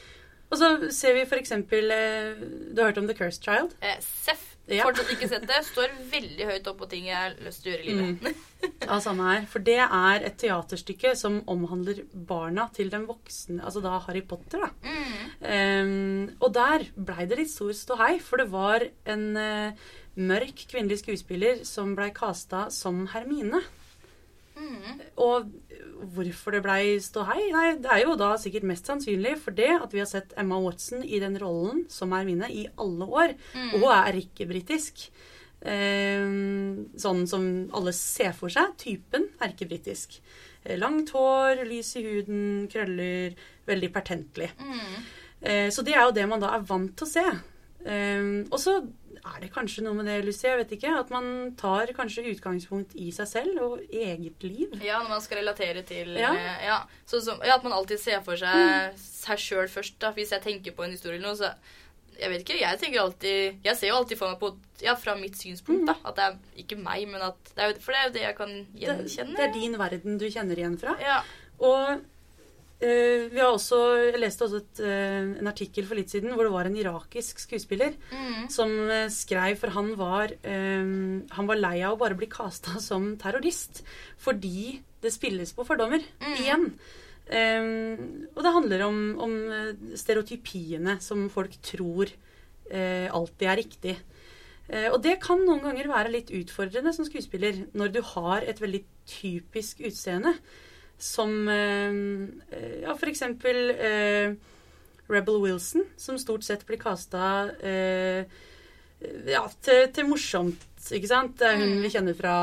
Og 0.54 0.60
så 0.60 0.70
ser 0.94 1.18
vi 1.18 1.26
f.eks. 1.26 1.56
Eh, 1.58 2.42
du 2.74 2.82
har 2.82 2.92
hørt 2.92 3.00
om 3.02 3.10
The 3.10 3.18
Cursed 3.18 3.46
Child? 3.46 3.74
Eh, 3.82 3.98
Seff. 4.00 4.50
Ja. 4.72 4.86
Fortsatt 4.88 5.10
ikke 5.12 5.28
sett 5.28 5.44
det. 5.50 5.58
Står 5.68 5.92
veldig 6.12 6.46
høyt 6.48 6.68
opp 6.72 6.78
på 6.80 6.88
ting 6.92 7.10
jeg 7.10 7.18
har 7.18 7.34
lyst 7.44 7.66
til 7.66 7.74
å 7.74 7.76
gjøre 7.76 7.84
i 7.84 7.96
livet. 7.98 8.44
Ja, 8.86 8.96
samme 9.04 9.26
her. 9.28 9.48
For 9.52 9.64
det 9.66 9.80
er 9.82 10.24
et 10.24 10.38
teaterstykke 10.40 11.12
som 11.20 11.42
omhandler 11.52 12.00
barna 12.14 12.70
til 12.76 12.88
den 12.94 13.04
voksne, 13.10 13.60
altså 13.60 13.82
da 13.84 13.98
Harry 14.06 14.22
Potter, 14.28 14.64
da. 14.64 14.70
Mm. 14.88 15.26
Um, 15.44 16.24
og 16.40 16.54
der 16.56 16.88
blei 16.96 17.28
det 17.28 17.42
litt 17.42 17.52
stor 17.52 17.74
ståhei, 17.76 18.14
for 18.24 18.40
det 18.40 18.48
var 18.54 18.88
en 19.12 19.26
uh, 19.36 19.86
mørk 20.16 20.64
kvinnelig 20.72 21.02
skuespiller 21.04 21.66
som 21.68 21.92
blei 21.98 22.14
kasta 22.16 22.70
som 22.72 23.04
Hermine. 23.12 23.66
Mm. 24.56 25.02
Og 25.18 25.50
hvorfor 26.14 26.52
det 26.52 26.64
blei 26.64 26.98
ståhei? 27.00 27.52
Nei, 27.52 27.76
det 27.82 27.90
er 27.92 28.04
jo 28.04 28.16
da 28.20 28.34
sikkert 28.38 28.64
mest 28.70 28.86
sannsynlig 28.90 29.38
for 29.42 29.52
det 29.52 29.70
at 29.82 29.92
vi 29.94 30.00
har 30.00 30.06
sett 30.10 30.34
Emma 30.38 30.60
Watson 30.60 31.04
i 31.04 31.20
den 31.20 31.38
rollen 31.42 31.86
som 31.90 32.14
er 32.14 32.26
mine, 32.28 32.50
i 32.52 32.68
alle 32.78 33.06
år, 33.08 33.34
Mm. 33.56 33.74
og 33.84 33.90
er 33.92 34.14
ikke 34.22 34.48
britisk. 34.50 35.10
Ehm, 35.64 36.90
sånn 37.00 37.26
som 37.30 37.46
alle 37.74 37.94
ser 37.96 38.34
for 38.38 38.52
seg. 38.54 38.76
Typen 38.82 39.30
er 39.42 39.54
ikke 39.54 39.68
britisk. 39.70 40.20
Eh, 40.66 40.78
Langt 40.80 41.12
hår, 41.16 41.64
lys 41.68 41.96
i 42.00 42.04
huden, 42.04 42.68
krøller. 42.72 43.36
Veldig 43.68 43.92
pertentlig. 43.94 44.50
Mm. 44.60 45.04
Eh, 45.42 45.70
Så 45.70 45.84
det 45.84 45.94
er 45.96 46.04
jo 46.06 46.12
det 46.12 46.28
man 46.30 46.40
da 46.40 46.54
er 46.56 46.60
vant 46.68 46.96
til 46.98 47.08
å 47.08 47.10
se. 47.10 47.26
Eh, 47.86 48.44
Og 48.52 48.60
så 48.60 48.82
er 49.26 49.40
det 49.40 49.50
kanskje 49.56 49.84
noe 49.86 49.94
med 49.96 50.06
det, 50.10 50.18
Lucy, 50.26 50.44
jeg 50.48 50.58
vet 50.60 50.72
ikke, 50.76 50.94
at 51.00 51.10
man 51.14 51.54
tar 51.60 51.88
kanskje 51.96 52.26
utgangspunkt 52.34 52.96
i 53.00 53.10
seg 53.16 53.28
selv 53.30 53.62
og 53.64 53.80
eget 53.88 54.44
liv. 54.44 54.74
Ja, 54.84 54.98
når 55.04 55.10
man 55.16 55.22
skal 55.24 55.40
relatere 55.40 55.84
til 55.88 56.12
Ja. 56.20 56.34
eh, 56.36 56.66
ja. 56.68 56.80
Så, 57.06 57.22
så, 57.24 57.38
ja, 57.46 57.56
At 57.56 57.64
man 57.64 57.72
alltid 57.74 58.00
ser 58.04 58.20
for 58.26 58.36
seg 58.36 58.98
seg 59.00 59.38
sjøl 59.40 59.70
først. 59.72 59.96
da. 60.00 60.12
Hvis 60.12 60.32
jeg 60.36 60.42
tenker 60.44 60.72
på 60.76 60.84
en 60.84 60.92
historie 60.92 61.16
eller 61.18 61.30
noe, 61.30 61.38
så 61.40 61.54
Jeg 62.20 62.30
vet 62.30 62.42
ikke, 62.44 62.60
jeg 62.62 62.78
tenker 62.80 63.00
alltid 63.02 63.64
Jeg 63.66 63.76
ser 63.80 63.88
jo 63.88 63.96
alltid 63.96 64.18
for 64.20 64.30
meg 64.30 64.40
på 64.40 64.52
Ja, 64.84 64.94
fra 64.96 65.16
mitt 65.16 65.34
synspunkt, 65.40 65.88
da. 65.88 65.96
At 66.06 66.16
det 66.16 66.24
er 66.28 66.36
ikke 66.62 66.78
meg, 66.78 67.08
men 67.08 67.22
at 67.22 67.38
det 67.56 67.64
er, 67.64 67.74
For 67.80 67.92
det 67.92 68.00
er 68.00 68.08
jo 68.10 68.14
det 68.14 68.22
jeg 68.28 68.36
kan 68.38 68.52
gjenkjenne. 68.76 69.36
det 69.40 69.48
er 69.48 69.54
din 69.54 69.78
verden 69.80 70.18
du 70.20 70.26
kjenner 70.30 70.56
igjen 70.60 70.78
fra. 70.78 70.94
Ja. 71.02 71.22
Og 71.60 72.02
vi 72.82 73.40
har 73.40 73.54
også, 73.54 73.78
jeg 74.10 74.20
leste 74.20 74.44
også 74.44 74.60
et, 74.60 74.80
eh, 74.84 75.40
en 75.40 75.48
artikkel 75.48 75.86
for 75.88 75.96
litt 75.96 76.12
siden 76.12 76.34
hvor 76.34 76.44
det 76.44 76.54
var 76.54 76.68
en 76.68 76.76
irakisk 76.76 77.40
skuespiller 77.40 77.94
Mm. 78.12 78.50
som 78.50 78.70
eh, 78.90 79.08
skrev 79.08 79.58
For 79.58 79.70
han 79.70 79.96
var, 79.96 80.34
um, 80.44 81.24
han 81.30 81.48
var 81.48 81.56
lei 81.56 81.82
av 81.82 81.96
å 81.96 82.02
bare 82.02 82.18
bli 82.18 82.28
kasta 82.28 82.80
som 82.80 83.16
terrorist 83.18 83.84
fordi 84.20 84.82
det 85.04 85.14
spilles 85.14 85.54
på 85.54 85.66
fordommer. 85.68 86.04
Mm. 86.20 86.36
Igjen. 86.40 86.68
Um, 87.24 88.28
og 88.36 88.44
det 88.44 88.54
handler 88.54 88.82
om, 88.88 88.98
om 89.20 89.34
eh, 89.52 89.96
stereotypiene 89.96 90.98
som 91.04 91.30
folk 91.32 91.56
tror 91.64 92.12
uh, 92.72 93.08
alltid 93.16 93.48
er 93.48 93.60
riktig. 93.62 93.96
Uh, 94.68 94.90
og 94.92 95.02
det 95.04 95.22
kan 95.24 95.40
noen 95.44 95.64
ganger 95.64 95.88
være 95.92 96.12
litt 96.12 96.32
utfordrende 96.36 96.94
som 96.96 97.08
skuespiller 97.08 97.66
når 97.74 97.96
du 97.96 98.02
har 98.14 98.44
et 98.44 98.60
veldig 98.60 98.84
typisk 99.08 99.84
utseende. 99.88 100.36
Som 101.00 101.48
eh, 101.50 102.82
ja, 102.84 102.94
for 102.96 103.10
eksempel 103.12 103.72
eh, 103.76 104.34
Rebel 105.10 105.42
Wilson, 105.44 105.84
som 106.00 106.18
stort 106.18 106.44
sett 106.48 106.66
blir 106.66 106.80
kasta 106.80 107.50
eh, 107.62 108.24
ja, 109.28 109.42
til, 109.62 109.90
til 109.92 110.08
morsomt, 110.08 110.64
ikke 110.96 111.10
sant? 111.12 111.36
Det 111.40 111.48
er 111.50 111.58
hun 111.60 111.74
Mm. 111.76 111.82
vi 111.84 111.90
kjenner 111.92 112.16
fra 112.16 112.36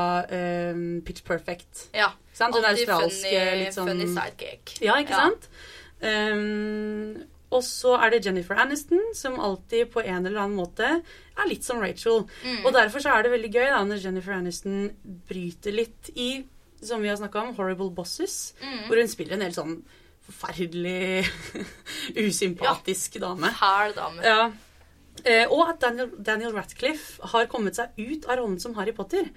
Pitch 1.05 1.23
Perfect. 1.25 1.87
ja. 1.97 2.11
Sant? 2.33 2.55
Hun 2.55 2.63
Alltid 2.63 2.87
australske, 2.87 3.31
funny, 3.33 3.63
litt 3.63 3.73
sånn 3.75 3.87
funny 3.89 4.05
sidekick. 4.07 4.75
ja, 4.81 4.93
ikke 5.01 5.09
Ja. 5.17 5.25
sant? 5.25 5.49
Um, 6.01 7.23
og 7.51 7.63
så 7.67 7.97
er 7.99 8.13
det 8.13 8.21
Jennifer 8.25 8.55
Aniston, 8.55 9.01
som 9.17 9.35
alltid 9.43 9.89
på 9.91 9.99
en 10.05 10.25
eller 10.25 10.39
annen 10.45 10.55
måte 10.55 10.87
er 11.01 11.49
litt 11.49 11.65
som 11.67 11.81
Rachel. 11.83 12.23
Mm. 12.45 12.61
Og 12.65 12.71
derfor 12.77 13.03
så 13.03 13.11
er 13.17 13.23
det 13.27 13.33
veldig 13.33 13.51
gøy 13.51 13.67
da, 13.73 13.81
når 13.83 13.99
Jennifer 14.05 14.31
Aniston 14.37 14.91
bryter 15.27 15.75
litt 15.75 16.09
i, 16.15 16.29
som 16.81 17.01
vi 17.01 17.07
har 17.11 17.17
snakka 17.17 17.41
om, 17.45 17.55
Horrible 17.55 17.89
Bosses, 17.91 18.53
Mm. 18.61 18.87
hvor 18.87 18.97
hun 18.97 19.07
spiller 19.07 19.33
en 19.37 19.41
helt 19.41 19.55
sånn 19.57 19.81
forferdelig 20.31 21.25
usympatisk 22.27 23.19
dame. 23.21 23.49
Fæl 23.57 23.95
dame. 23.97 24.21
Ja. 24.25 24.51
Eh, 25.25 25.45
og 25.51 25.67
at 25.69 25.81
Daniel, 25.83 26.11
Daniel 26.23 26.53
Ratcliffe 26.55 27.21
har 27.33 27.45
kommet 27.51 27.75
seg 27.77 27.97
ut 27.99 28.25
av 28.29 28.39
rollen 28.39 28.59
som 28.63 28.73
Harry 28.77 28.93
Potter. 28.95 29.27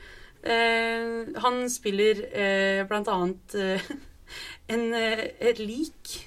Eh, 0.45 1.33
han 1.41 1.65
spiller 1.73 2.21
eh, 2.31 2.85
blant 2.89 3.09
annet 3.09 3.55
eh, 3.59 3.91
en, 4.75 4.87
eh, 4.95 5.27
et 5.41 5.59
lik 5.63 6.21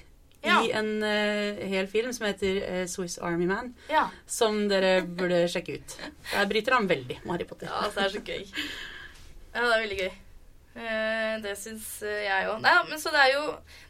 Ja. 0.44 0.60
i 0.62 0.70
en 0.78 1.02
eh, 1.02 1.58
hel 1.66 1.88
film 1.90 2.12
som 2.14 2.28
heter 2.28 2.86
Swiss 2.86 3.16
Army 3.18 3.46
Man, 3.50 3.72
Ja. 3.90 4.04
som 4.26 4.68
dere 4.70 5.00
burde 5.02 5.40
sjekke 5.50 5.80
ut. 5.80 5.96
Der 6.30 6.46
bryter 6.46 6.76
han 6.76 6.86
veldig 6.88 7.18
med 7.24 7.32
Harry 7.32 7.44
Potter. 7.48 7.66
Ja, 7.66 7.80
altså, 7.88 8.00
det 8.00 8.06
er 8.06 8.14
så 8.14 8.22
gøy. 8.22 8.44
Ja, 9.54 9.64
det 9.64 9.72
er 9.74 9.82
veldig 9.82 9.98
gøy. 10.04 10.12
Eh, 10.78 11.34
det 11.42 11.54
syns 11.58 11.86
eh, 12.06 12.24
jeg 12.28 12.48
òg. 12.52 12.60
Nei, 12.62 12.74
men 12.86 13.00
så 13.02 13.10
det 13.10 13.22
er 13.24 13.32
jo 13.34 13.44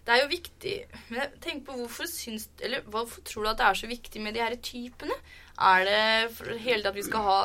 Det 0.06 0.14
er 0.14 0.22
jo 0.22 0.28
viktig 0.30 0.74
Men 1.12 1.34
tenk 1.44 1.66
på 1.66 1.74
hvorfor 1.76 2.08
syns 2.08 2.46
Eller 2.64 2.86
hvorfor 2.88 3.20
tror 3.28 3.44
du 3.44 3.50
at 3.50 3.60
det 3.60 3.66
er 3.66 3.80
så 3.82 3.90
viktig 3.90 4.22
med 4.24 4.36
de 4.36 4.40
her 4.40 4.56
typene? 4.64 5.16
Er 5.58 5.84
det 5.84 6.32
for 6.36 6.54
hele 6.54 6.80
tatt 6.80 6.94
at 6.94 6.96
vi 6.96 7.04
skal 7.04 7.26
ha 7.26 7.38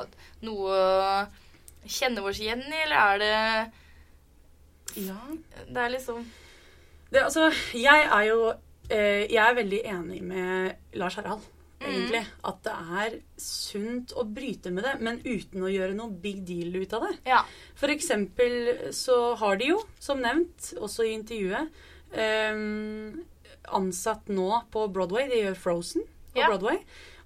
noe 0.48 0.78
å 0.78 1.16
kjenne 1.84 2.22
oss 2.24 2.40
igjen 2.40 2.62
i, 2.64 2.84
eller 2.86 3.00
er 3.02 3.18
det 3.24 5.02
Ja. 5.04 5.18
Det 5.68 5.82
er 5.82 5.90
liksom 5.92 6.22
Det, 7.10 7.24
altså, 7.26 7.50
jeg 7.74 8.06
er 8.06 8.24
jo 8.30 8.54
Eh, 8.92 9.32
jeg 9.32 9.40
er 9.40 9.56
veldig 9.56 9.82
enig 9.86 10.24
med 10.24 10.72
Lars 11.00 11.16
Harald, 11.16 11.46
egentlig. 11.90 12.24
At 12.50 12.60
det 12.66 12.74
er 13.04 13.18
sunt 13.40 14.14
å 14.18 14.26
bryte 14.26 14.72
med 14.74 14.88
det, 14.88 14.96
men 15.04 15.22
uten 15.26 15.64
å 15.66 15.72
gjøre 15.72 15.96
noe 15.98 16.10
big 16.24 16.44
deal 16.48 16.76
ut 16.76 16.96
av 16.98 17.08
det. 17.08 17.14
Ja. 17.30 17.44
For 17.80 17.94
eksempel 17.94 18.92
så 18.96 19.36
har 19.40 19.60
de 19.62 19.72
jo, 19.74 19.80
som 20.00 20.22
nevnt, 20.24 20.74
også 20.80 21.08
i 21.08 21.16
intervjuet, 21.18 21.72
um, 22.14 23.24
ansatt 23.74 24.30
nå 24.34 24.50
på 24.74 24.88
Broadway. 24.94 25.30
De 25.32 25.44
gjør 25.46 25.60
Frozen 25.60 26.08
på 26.34 26.42
Ja. 26.42 26.52
Broadway. 26.52 26.82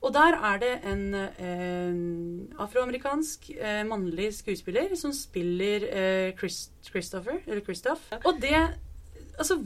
Og 0.05 0.13
der 0.13 0.35
er 0.45 0.59
det 0.61 0.73
en 0.85 1.15
eh, 1.17 2.59
afroamerikansk 2.61 3.49
eh, 3.57 3.81
mannlig 3.87 4.29
skuespiller 4.37 4.93
som 4.95 5.13
spiller 5.15 5.87
eh, 5.89 6.35
Chris, 6.37 6.67
Christopher, 6.85 7.39
eller 7.47 7.63
Christoph. 7.65 8.03
Og 8.23 8.37
det 8.41 8.53
Altså, 9.37 9.59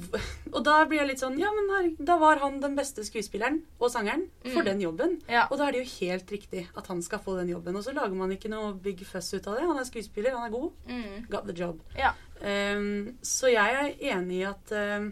og 0.51 0.63
da 0.65 0.84
blir 0.86 0.99
jeg 0.99 1.07
litt 1.07 1.19
sånn 1.21 1.38
Ja, 1.39 1.47
men 1.55 1.69
her, 1.71 1.86
da 2.03 2.17
var 2.19 2.39
han 2.41 2.57
den 2.60 2.73
beste 2.75 3.05
skuespilleren 3.07 3.62
og 3.79 3.89
sangeren 3.93 4.25
for 4.43 4.60
Mm. 4.60 4.65
den 4.65 4.81
jobben. 4.81 5.13
Ja. 5.29 5.45
Og 5.49 5.57
da 5.57 5.67
er 5.67 5.71
det 5.71 5.86
jo 5.86 6.05
helt 6.05 6.27
riktig 6.31 6.67
at 6.75 6.88
han 6.88 7.01
skal 7.01 7.19
få 7.19 7.38
den 7.39 7.47
jobben. 7.53 7.75
Og 7.77 7.84
så 7.86 7.93
lager 7.93 8.13
man 8.13 8.31
ikke 8.36 8.49
noe 8.51 8.73
big 8.73 8.99
fuss 9.07 9.34
ut 9.34 9.47
av 9.47 9.55
det. 9.55 9.63
Han 9.69 9.79
er 9.79 9.88
skuespiller, 9.88 10.36
han 10.36 10.51
er 10.51 10.57
god. 10.57 10.71
Mm. 10.89 11.27
Got 11.29 11.45
the 11.47 11.53
job. 11.53 11.79
Ja. 11.95 12.12
Um, 12.41 13.17
så 13.23 13.47
jeg 13.53 13.71
er 14.01 14.17
enig 14.17 14.41
i 14.41 14.43
at, 14.49 14.71
uh, 14.75 15.10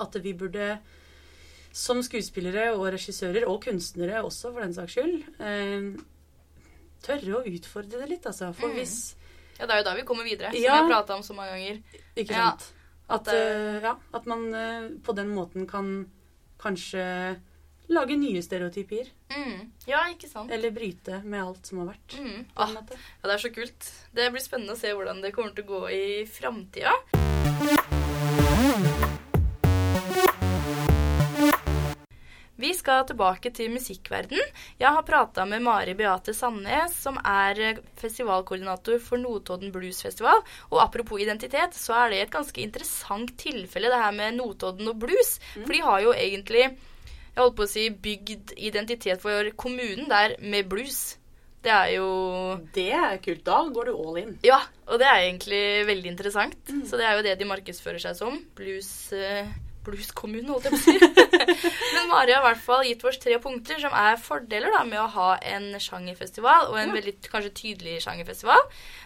at 0.00 0.22
vi 0.24 0.32
burde 0.32 0.78
som 1.72 2.02
skuespillere 2.02 2.72
og 2.74 2.88
regissører, 2.92 3.46
og 3.46 3.62
kunstnere 3.62 4.24
også 4.24 4.50
for 4.52 4.60
den 4.60 4.74
saks 4.74 4.96
skyld, 4.96 5.22
um, 5.38 6.04
tørre 7.04 7.36
å 7.38 7.44
utfordre 7.46 8.00
det 8.02 8.08
litt, 8.10 8.26
altså. 8.26 8.52
For 8.54 8.68
Mm. 8.68 8.74
hvis 8.74 9.14
ja, 9.60 9.66
det 9.66 9.70
er 9.74 9.78
jo 9.78 9.84
da 9.84 9.94
vi 9.94 10.02
kommer 10.02 10.24
videre, 10.24 10.50
som 10.50 10.60
Ja. 10.62 10.74
jeg 10.74 10.82
har 10.82 10.88
prata 10.88 11.14
om 11.14 11.22
så 11.22 11.34
mange 11.34 11.50
ganger. 11.52 11.82
Ikke 12.16 12.34
sant? 12.34 12.60
At, 12.62 12.72
At, 13.08 13.28
uh, 13.32 13.78
ja, 13.82 13.94
at 14.14 14.26
man 14.28 14.48
uh, 14.52 14.88
på 15.04 15.14
den 15.16 15.32
måten 15.32 15.68
kan 15.68 16.08
kanskje 16.60 17.04
lage 17.88 18.18
nye 18.20 18.42
stereotypier. 18.44 19.08
Mm. 19.32 19.70
Ja, 19.88 20.02
ikke 20.12 20.28
sant? 20.28 20.52
Eller 20.52 20.74
bryte 20.76 21.22
med 21.24 21.40
alt 21.40 21.70
som 21.70 21.82
har 21.82 21.94
vært. 21.94 22.18
Mm. 22.20 22.44
Ah, 22.54 22.76
ja, 22.76 22.84
det 23.24 23.38
er 23.38 23.46
så 23.46 23.52
kult. 23.54 23.88
Det 24.12 24.28
blir 24.34 24.44
spennende 24.44 24.76
å 24.76 24.80
se 24.80 24.92
hvordan 24.92 25.24
det 25.24 25.32
kommer 25.36 25.56
til 25.56 25.64
å 25.64 25.72
gå 25.72 25.82
i 25.96 26.04
framtida. 26.28 26.94
Vi 32.58 32.72
skal 32.74 33.04
tilbake 33.06 33.52
til 33.54 33.70
musikkverden. 33.70 34.40
Jeg 34.80 34.90
har 34.90 35.04
prata 35.06 35.44
med 35.46 35.62
Mari 35.62 35.92
Beate 35.94 36.32
Sandnes, 36.34 36.96
som 37.04 37.20
er 37.22 37.60
eh, 37.62 37.78
festivalkoordinator 38.00 38.98
for 39.02 39.20
Notodden 39.22 39.70
Blues 39.74 40.00
Festival. 40.02 40.42
Og 40.72 40.80
apropos 40.82 41.22
identitet, 41.22 41.76
så 41.78 41.94
er 42.00 42.10
det 42.10 42.18
et 42.24 42.32
ganske 42.34 42.58
interessant 42.64 43.30
tilfelle, 43.38 43.92
det 43.92 44.00
her 44.02 44.16
med 44.16 44.40
Notodden 44.40 44.90
og 44.90 44.98
blues. 45.04 45.36
For 45.54 45.70
de 45.76 45.84
har 45.86 46.02
jo 46.02 46.16
egentlig, 46.16 46.64
jeg 46.66 47.38
holdt 47.38 47.56
på 47.60 47.68
å 47.68 47.70
si, 47.70 47.86
bygd 47.94 48.56
identitet 48.58 49.22
for 49.22 49.52
kommunen 49.54 50.10
der 50.10 50.34
med 50.42 50.66
blues. 50.68 51.14
Det 51.62 51.70
er 51.74 51.94
jo 51.96 52.10
Det 52.74 52.88
er 52.94 53.16
kult. 53.22 53.44
Da 53.46 53.62
går 53.74 53.90
du 53.90 53.94
all 53.94 54.18
in. 54.24 54.34
ja, 54.46 54.58
og 54.86 54.98
det 54.98 55.06
er 55.06 55.22
egentlig 55.28 55.62
veldig 55.86 56.10
interessant. 56.10 56.58
Så 56.86 56.98
det 56.98 57.06
er 57.06 57.16
jo 57.18 57.24
det 57.26 57.38
de 57.38 57.48
markedsfører 57.50 58.02
seg 58.02 58.18
som. 58.18 58.42
Blues, 58.58 58.90
eh, 59.12 59.46
blueskommune, 59.86 60.50
holdt 60.50 60.68
jeg 60.68 60.74
på 60.74 60.78
å 60.78 60.86
si. 60.86 61.26
Men 61.94 62.08
Mari 62.10 62.32
har 62.34 62.42
i 62.42 62.46
hvert 62.48 62.62
fall 62.64 62.84
gitt 62.86 63.04
oss 63.08 63.18
tre 63.22 63.38
punkter 63.42 63.80
som 63.82 63.92
er 63.96 64.16
fordeler 64.20 64.72
da, 64.74 64.84
med 64.84 65.00
å 65.00 65.08
ha 65.14 65.28
en 65.54 65.70
sjangerfestival, 65.80 66.68
og 66.70 66.78
en 66.80 66.88
Ja. 66.92 66.94
veldig 67.00 67.14
kanskje 67.30 67.52
tydelig 67.62 67.98
sjangerfestival. 68.04 68.60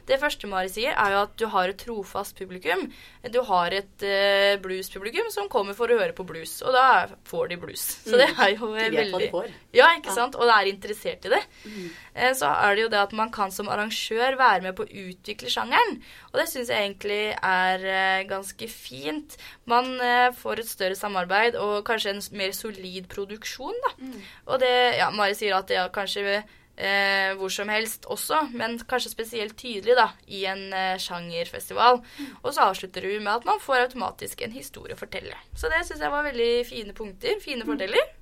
Det 0.08 0.18
første 0.18 0.48
Mari 0.50 0.68
sier, 0.72 0.92
er 0.98 1.12
jo 1.14 1.20
at 1.22 1.36
du 1.38 1.46
har 1.52 1.68
et 1.70 1.78
trofast 1.78 2.34
publikum. 2.38 2.88
Du 3.30 3.38
har 3.46 3.70
et 3.76 4.02
uh, 4.02 4.56
bluespublikum 4.64 5.28
som 5.30 5.48
kommer 5.48 5.76
for 5.78 5.86
å 5.92 5.98
høre 6.00 6.12
på 6.18 6.26
blues, 6.26 6.56
og 6.66 6.72
da 6.74 7.06
får 7.28 7.52
de 7.52 7.58
blues. 7.62 7.84
Så 8.08 8.18
det 8.18 8.26
er 8.32 8.56
jo 8.56 8.72
De 8.74 8.88
vet 8.90 8.90
hva 8.90 8.98
veldig 9.04 9.20
de 9.26 9.30
får. 9.30 9.52
ja, 9.78 9.92
ikke 9.98 10.10
Ja. 10.10 10.16
sant? 10.18 10.34
Og 10.34 10.48
det 10.50 10.56
er 10.58 10.72
interessert 10.72 11.28
i 11.30 11.34
det. 11.36 11.42
Mm. 11.64 11.90
Eh, 12.14 12.32
Så 12.34 12.50
er 12.50 12.74
det 12.74 12.82
jo 12.82 12.88
det 12.92 12.98
at 13.00 13.12
man 13.16 13.30
kan 13.30 13.50
som 13.54 13.68
arrangør 13.70 14.36
være 14.36 14.62
med 14.66 14.74
på 14.76 14.84
å 14.84 14.90
utvikle 15.06 15.48
sjangeren. 15.52 16.00
Og 16.32 16.40
det 16.40 16.48
syns 16.50 16.68
jeg 16.72 16.82
egentlig 16.82 17.20
er 17.38 17.86
uh, 17.86 18.28
ganske 18.28 18.68
fint. 18.68 19.36
Man 19.70 19.94
får 20.36 20.58
et 20.60 20.68
større 20.68 20.96
samarbeid 20.98 21.54
og 21.56 21.84
kanskje 21.86 22.10
en 22.16 22.20
mer 22.32 22.52
solid 22.56 23.06
produksjon, 23.12 23.78
da. 23.86 23.94
Mm. 24.00 24.18
Og 24.46 24.60
det 24.62 24.74
Ja, 24.98 25.10
Mari 25.14 25.36
sier 25.38 25.56
at 25.58 25.70
det 25.70 25.78
er 25.80 25.92
kanskje 25.94 26.42
eh, 26.76 27.32
hvor 27.38 27.52
som 27.52 27.68
helst 27.68 28.06
også, 28.10 28.48
men 28.52 28.78
kanskje 28.88 29.12
spesielt 29.12 29.56
tydelig 29.58 29.96
da, 29.98 30.08
i 30.26 30.44
en 30.50 30.72
eh, 30.72 30.98
sjangerfestival. 31.00 32.02
Og 32.42 32.50
så 32.54 32.68
avslutter 32.70 33.06
hun 33.08 33.24
med 33.24 33.32
at 33.34 33.48
man 33.48 33.60
får 33.60 33.86
automatisk 33.86 34.42
en 34.42 34.52
historie 34.56 34.96
å 34.96 35.00
fortelle. 35.00 35.36
Så 35.56 35.70
det 35.72 35.84
syns 35.86 36.02
jeg 36.02 36.12
var 36.12 36.26
veldig 36.28 36.52
fine 36.68 36.96
punkter. 36.96 37.40
Fine 37.44 37.66
forteller. 37.68 38.12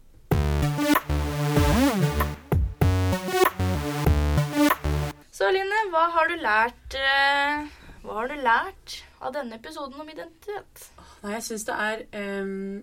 Så 5.41 5.49
Line, 5.55 5.85
hva 5.89 6.03
har 6.13 6.29
du 6.29 6.35
lært 6.37 6.97
eh, 7.01 7.69
Hva 8.03 8.19
har 8.19 8.27
du 8.29 8.35
lært 8.45 8.97
av 9.25 9.33
denne 9.33 9.57
episoden 9.57 9.97
om 10.01 10.09
identitet? 10.09 10.91
Nei, 11.23 11.33
jeg 11.39 11.47
syns 11.47 11.65
det 11.69 11.77
er 11.77 12.03
ehm, 12.17 12.83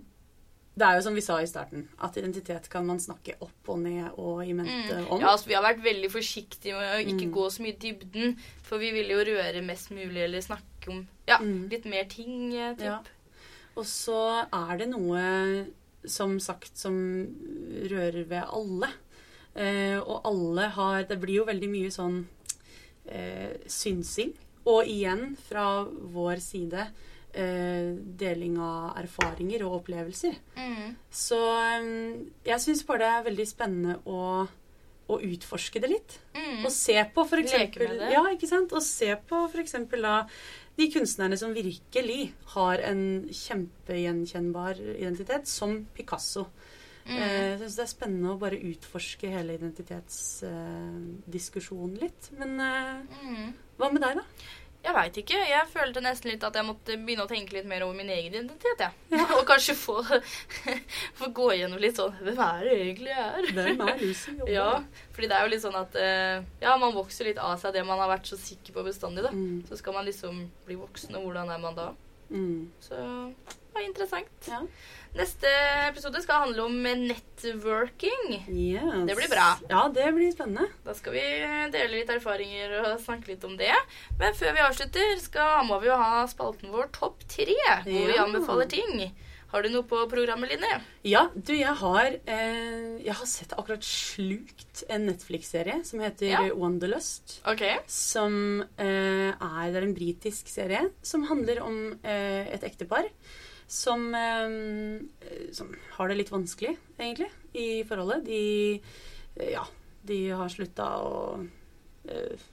Det 0.77 0.85
er 0.85 0.95
jo 0.99 1.01
som 1.07 1.15
vi 1.17 1.21
sa 1.25 1.39
i 1.41 1.47
starten, 1.49 1.87
at 2.05 2.17
identitet 2.21 2.67
kan 2.69 2.85
man 2.85 2.99
snakke 3.01 3.33
opp 3.41 3.69
og 3.73 3.79
ned 3.81 4.11
og 4.21 4.43
i 4.45 4.53
mente 4.53 4.99
om. 5.09 5.19
Ja, 5.23 5.31
altså, 5.31 5.47
vi 5.49 5.55
har 5.57 5.63
vært 5.65 5.81
veldig 5.81 6.11
forsiktige 6.13 6.75
med 6.77 6.91
å 6.93 6.99
ikke 7.01 7.25
Mm. 7.25 7.33
gå 7.33 7.45
så 7.49 7.63
mye 7.65 7.73
i 7.73 7.79
dybden, 7.81 8.35
for 8.61 8.77
vi 8.77 8.91
ville 8.91 9.09
jo 9.17 9.23
røre 9.25 9.63
mest 9.65 9.89
mulig 9.89 10.21
eller 10.23 10.39
snakke 10.45 10.89
om 10.93 11.07
ja, 11.27 11.39
Mm. 11.39 11.67
litt 11.69 11.85
mer 11.85 12.03
ting. 12.05 12.53
eh, 12.53 12.75
typ. 12.75 12.83
Ja. 12.85 12.99
Og 13.75 13.85
så 13.85 14.45
er 14.53 14.77
det 14.77 14.89
noe, 14.89 15.65
som 16.05 16.39
sagt, 16.39 16.77
som 16.77 17.27
rører 17.89 18.23
ved 18.27 18.43
alle. 18.53 18.89
Eh, 19.55 19.97
og 19.99 20.21
alle 20.25 20.69
har 20.69 21.03
Det 21.03 21.19
blir 21.19 21.37
jo 21.37 21.45
veldig 21.45 21.69
mye 21.69 21.89
sånn 21.89 22.25
eh, 23.09 23.57
synsing. 23.67 24.33
Og 24.67 24.85
igjen, 24.85 25.35
fra 25.37 25.85
vår 25.85 26.39
side, 26.39 26.87
eh, 27.37 27.87
deling 28.19 28.55
av 28.63 28.97
erfaringer 29.01 29.59
og 29.67 29.75
opplevelser. 29.81 30.35
Mm. 30.57 30.87
Så 31.13 31.39
eh, 31.55 31.83
jeg 32.49 32.59
syns 32.65 32.85
bare 32.87 33.03
det 33.05 33.11
er 33.13 33.27
veldig 33.31 33.47
spennende 33.49 33.93
å, 34.09 34.21
å 35.07 35.15
utforske 35.23 35.79
det 35.83 35.89
litt. 35.93 36.11
Mm. 36.35 36.63
Og 36.65 36.71
se 36.73 36.97
på 37.13 37.21
for 37.29 37.37
Leke 37.41 37.49
eksempel 37.53 37.87
med 37.93 37.99
det. 38.05 38.11
Ja, 38.15 38.23
ikke 38.33 38.49
sant? 38.49 38.69
Og 38.75 38.83
se 38.85 39.09
på 39.29 39.37
eksempel 39.63 39.99
da 40.07 40.15
de 40.77 40.85
kunstnerne 40.93 41.37
som 41.41 41.55
virkelig 41.57 42.21
har 42.53 42.77
en 42.85 43.01
kjempegjenkjennbar 43.33 44.73
identitet, 44.99 45.45
som 45.49 45.71
Picasso. 45.97 46.43
Mm. 47.07 47.17
Eh, 47.17 47.45
Jeg 47.53 47.59
syns 47.61 47.75
det 47.79 47.83
er 47.85 47.93
spennende 47.93 48.33
å 48.33 48.41
bare 48.41 48.59
utforske 48.67 49.27
hele 49.31 49.55
identitetsdiskusjonen 49.57 51.95
litt. 52.01 52.21
Men 52.37 52.51
eh, 52.59 52.97
Mm. 53.23 53.53
hva 53.79 53.87
med 53.93 54.01
deg, 54.01 54.15
da? 54.19 54.23
Jeg 54.87 54.95
veit 54.95 55.17
ikke. 55.19 55.37
Jeg 55.49 55.67
følte 55.67 55.99
nesten 56.05 56.31
litt 56.31 56.43
at 56.47 56.55
jeg 56.55 56.63
måtte 56.63 56.95
begynne 57.03 57.25
å 57.25 57.29
tenke 57.29 57.57
litt 57.57 57.65
mer 57.67 57.83
over 57.83 57.97
min 57.97 58.07
egen 58.13 58.31
identitet. 58.37 58.79
jeg. 58.85 59.25
Og 59.37 59.43
kanskje 59.49 59.75
få, 59.75 59.97
få 61.19 61.29
gå 61.35 61.47
gjennom 61.57 61.81
litt 61.83 61.97
sånn 61.99 62.13
Hvem 62.23 62.39
er 62.45 62.63
det 62.63 62.75
egentlig 62.85 63.11
jeg 63.11 63.25
er? 63.27 63.49
Hvem 63.57 63.83
er 63.87 63.99
Lucy? 64.01 64.35
Ja, 64.57 64.67
fordi 65.15 65.27
det 65.31 65.37
er 65.37 65.43
jo 65.47 65.51
litt 65.53 65.63
sånn 65.65 65.77
at 65.79 65.97
eh, 65.99 66.39
Ja, 66.63 66.77
man 66.79 66.95
vokser 66.95 67.27
litt 67.27 67.41
av 67.43 67.57
seg 67.61 67.75
det 67.75 67.83
man 67.87 67.99
har 67.99 68.13
vært 68.15 68.29
så 68.31 68.39
sikker 68.39 68.77
på 68.79 68.85
bestandig, 68.87 69.25
da. 69.27 69.33
Mm, 69.35 69.65
Så 69.67 69.79
skal 69.81 69.97
man 69.97 70.07
liksom 70.07 70.45
bli 70.67 70.79
voksen, 70.79 71.15
og 71.19 71.27
hvordan 71.27 71.51
er 71.51 71.63
man 71.67 71.75
da? 71.77 71.89
mm, 72.31 72.61
Så 72.87 72.95
det 72.95 73.75
var 73.75 73.85
interessant. 73.85 74.47
ja. 74.49 74.63
Neste 75.17 75.49
episode 75.87 76.19
skal 76.21 76.43
handle 76.43 76.67
om 76.67 76.75
networking. 76.83 78.35
Yes. 78.53 79.07
Det 79.07 79.15
blir 79.17 79.29
bra. 79.31 79.47
Ja, 79.65 79.79
det 79.89 80.11
blir 80.13 80.29
spennende. 80.29 80.67
Da 80.85 80.93
skal 80.93 81.15
vi 81.15 81.23
dele 81.73 81.87
litt 81.95 82.11
erfaringer 82.13 82.75
og 82.83 82.99
snakke 83.01 83.31
litt 83.31 83.47
om 83.47 83.55
det. 83.57 83.73
Men 84.19 84.37
før 84.37 84.53
vi 84.53 84.61
avslutter, 84.61 85.15
skal, 85.23 85.63
må 85.65 85.79
vi 85.81 85.89
jo 85.89 85.97
ha 85.97 86.21
spalten 86.29 86.69
vår 86.69 86.91
Topp 86.93 87.25
tre, 87.33 87.57
hvor 87.87 88.11
vi 88.11 88.19
anbefaler 88.21 88.69
ting. 88.69 89.09
Har 89.49 89.63
du 89.63 89.71
noe 89.71 89.87
på 89.89 90.03
programmet, 90.11 90.51
Line? 90.51 90.83
Ja, 91.07 91.23
du, 91.33 91.53
jeg 91.55 91.73
har, 91.81 92.19
eh, 92.27 93.01
jeg 93.01 93.17
har 93.17 93.29
sett 93.31 93.57
akkurat 93.57 93.85
slukt 93.87 94.83
en 94.91 95.07
Netflix-serie 95.09 95.79
som 95.87 96.03
heter 96.03 96.29
Ja. 96.35 96.45
Wanderlust. 96.53 97.39
Okay. 97.47 97.79
Som 97.89 98.61
eh, 98.77 99.33
er, 99.33 99.65
det 99.71 99.81
er 99.81 99.87
en 99.87 99.97
britisk 99.97 100.51
serie 100.51 100.89
som 101.01 101.25
handler 101.31 101.63
om 101.65 101.79
eh, 102.03 102.53
et 102.53 102.69
ektepar 102.69 103.07
som, 103.67 104.07
eh, 104.15 105.49
som 105.53 105.73
har 105.97 106.09
det 106.09 106.17
litt 106.21 106.31
vanskelig, 106.31 106.77
egentlig, 106.97 107.29
i 107.53 107.83
forholdet. 107.87 108.25
De, 108.25 108.81
eh, 109.35 109.51
ja, 109.51 109.65
de 110.07 110.19
har 110.29 110.49
slutta 110.49 110.87
å 111.03 111.47
eh, 112.07 112.47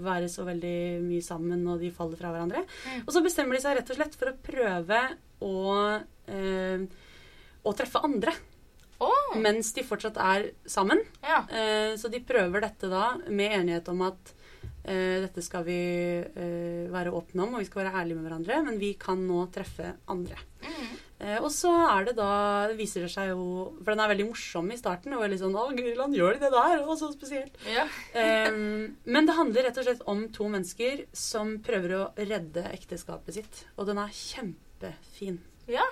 være 0.00 0.28
så 0.32 0.46
veldig 0.48 1.02
mye 1.04 1.22
sammen, 1.24 1.66
og 1.68 1.80
de 1.80 1.92
faller 1.94 2.16
fra 2.16 2.32
hverandre. 2.32 2.64
Mm. 2.64 3.04
Og 3.04 3.12
så 3.14 3.22
bestemmer 3.24 3.56
de 3.56 3.64
seg 3.64 3.76
rett 3.76 3.92
og 3.92 4.00
slett 4.00 4.16
for 4.16 4.32
å 4.32 4.38
prøve 4.48 5.00
å, 5.44 5.56
eh, 6.32 6.86
å 7.66 7.76
treffe 7.76 8.04
andre 8.04 8.32
Oh. 8.96 9.34
mens 9.36 9.74
de 9.76 9.82
fortsatt 9.84 10.16
er 10.16 10.50
sammen. 10.64 11.02
ja. 11.22 11.42
Eh, 11.52 11.96
så 12.00 12.08
de 12.08 12.20
prøver 12.24 12.62
dette 12.64 12.88
da 12.88 13.18
med 13.28 13.52
enighet 13.52 13.88
om 13.92 14.00
at 14.06 14.32
dette 15.24 15.42
skal 15.42 15.64
vi 15.66 15.80
eh, 16.22 16.86
være 16.92 17.14
åpne 17.14 17.42
om, 17.42 17.56
og 17.56 17.62
vi 17.62 17.66
skal 17.68 17.82
være 17.82 17.96
ærlige 18.02 18.18
med 18.18 18.28
hverandre, 18.28 18.60
men 18.68 18.78
vi 18.78 18.92
kan 19.00 19.18
nå 19.26 19.40
treffe 19.54 19.96
andre. 20.12 20.38
Mm. 20.62 20.94
Eh, 21.16 21.38
og 21.40 21.48
så 21.52 21.70
er 21.88 22.10
det 22.10 22.16
da 22.18 22.30
viser 22.76 23.06
det 23.06 23.08
seg 23.08 23.30
jo 23.30 23.44
For 23.78 23.94
den 23.94 24.02
er 24.04 24.10
veldig 24.10 24.26
morsom 24.28 24.66
i 24.68 24.76
starten. 24.76 25.14
Og 25.16 25.22
veldig 25.24 25.38
sånn 25.40 25.56
'Å, 25.56 25.70
Guriland, 25.78 26.16
gjør 26.16 26.36
de 26.36 26.42
det 26.44 26.52
der?' 26.52 26.84
Og 26.84 26.98
så 27.00 27.08
spesielt. 27.14 27.56
Ja. 27.64 27.86
um, 28.52 28.96
men 29.04 29.28
det 29.28 29.38
handler 29.38 29.68
rett 29.68 29.80
og 29.80 29.88
slett 29.88 30.04
om 30.06 30.26
to 30.28 30.48
mennesker 30.52 31.06
som 31.16 31.56
prøver 31.64 31.96
å 31.96 32.02
redde 32.18 32.66
ekteskapet 32.68 33.40
sitt. 33.40 33.64
Og 33.78 33.88
den 33.88 33.98
er 34.02 34.12
kjempefin. 34.12 35.40
ja. 35.66 35.86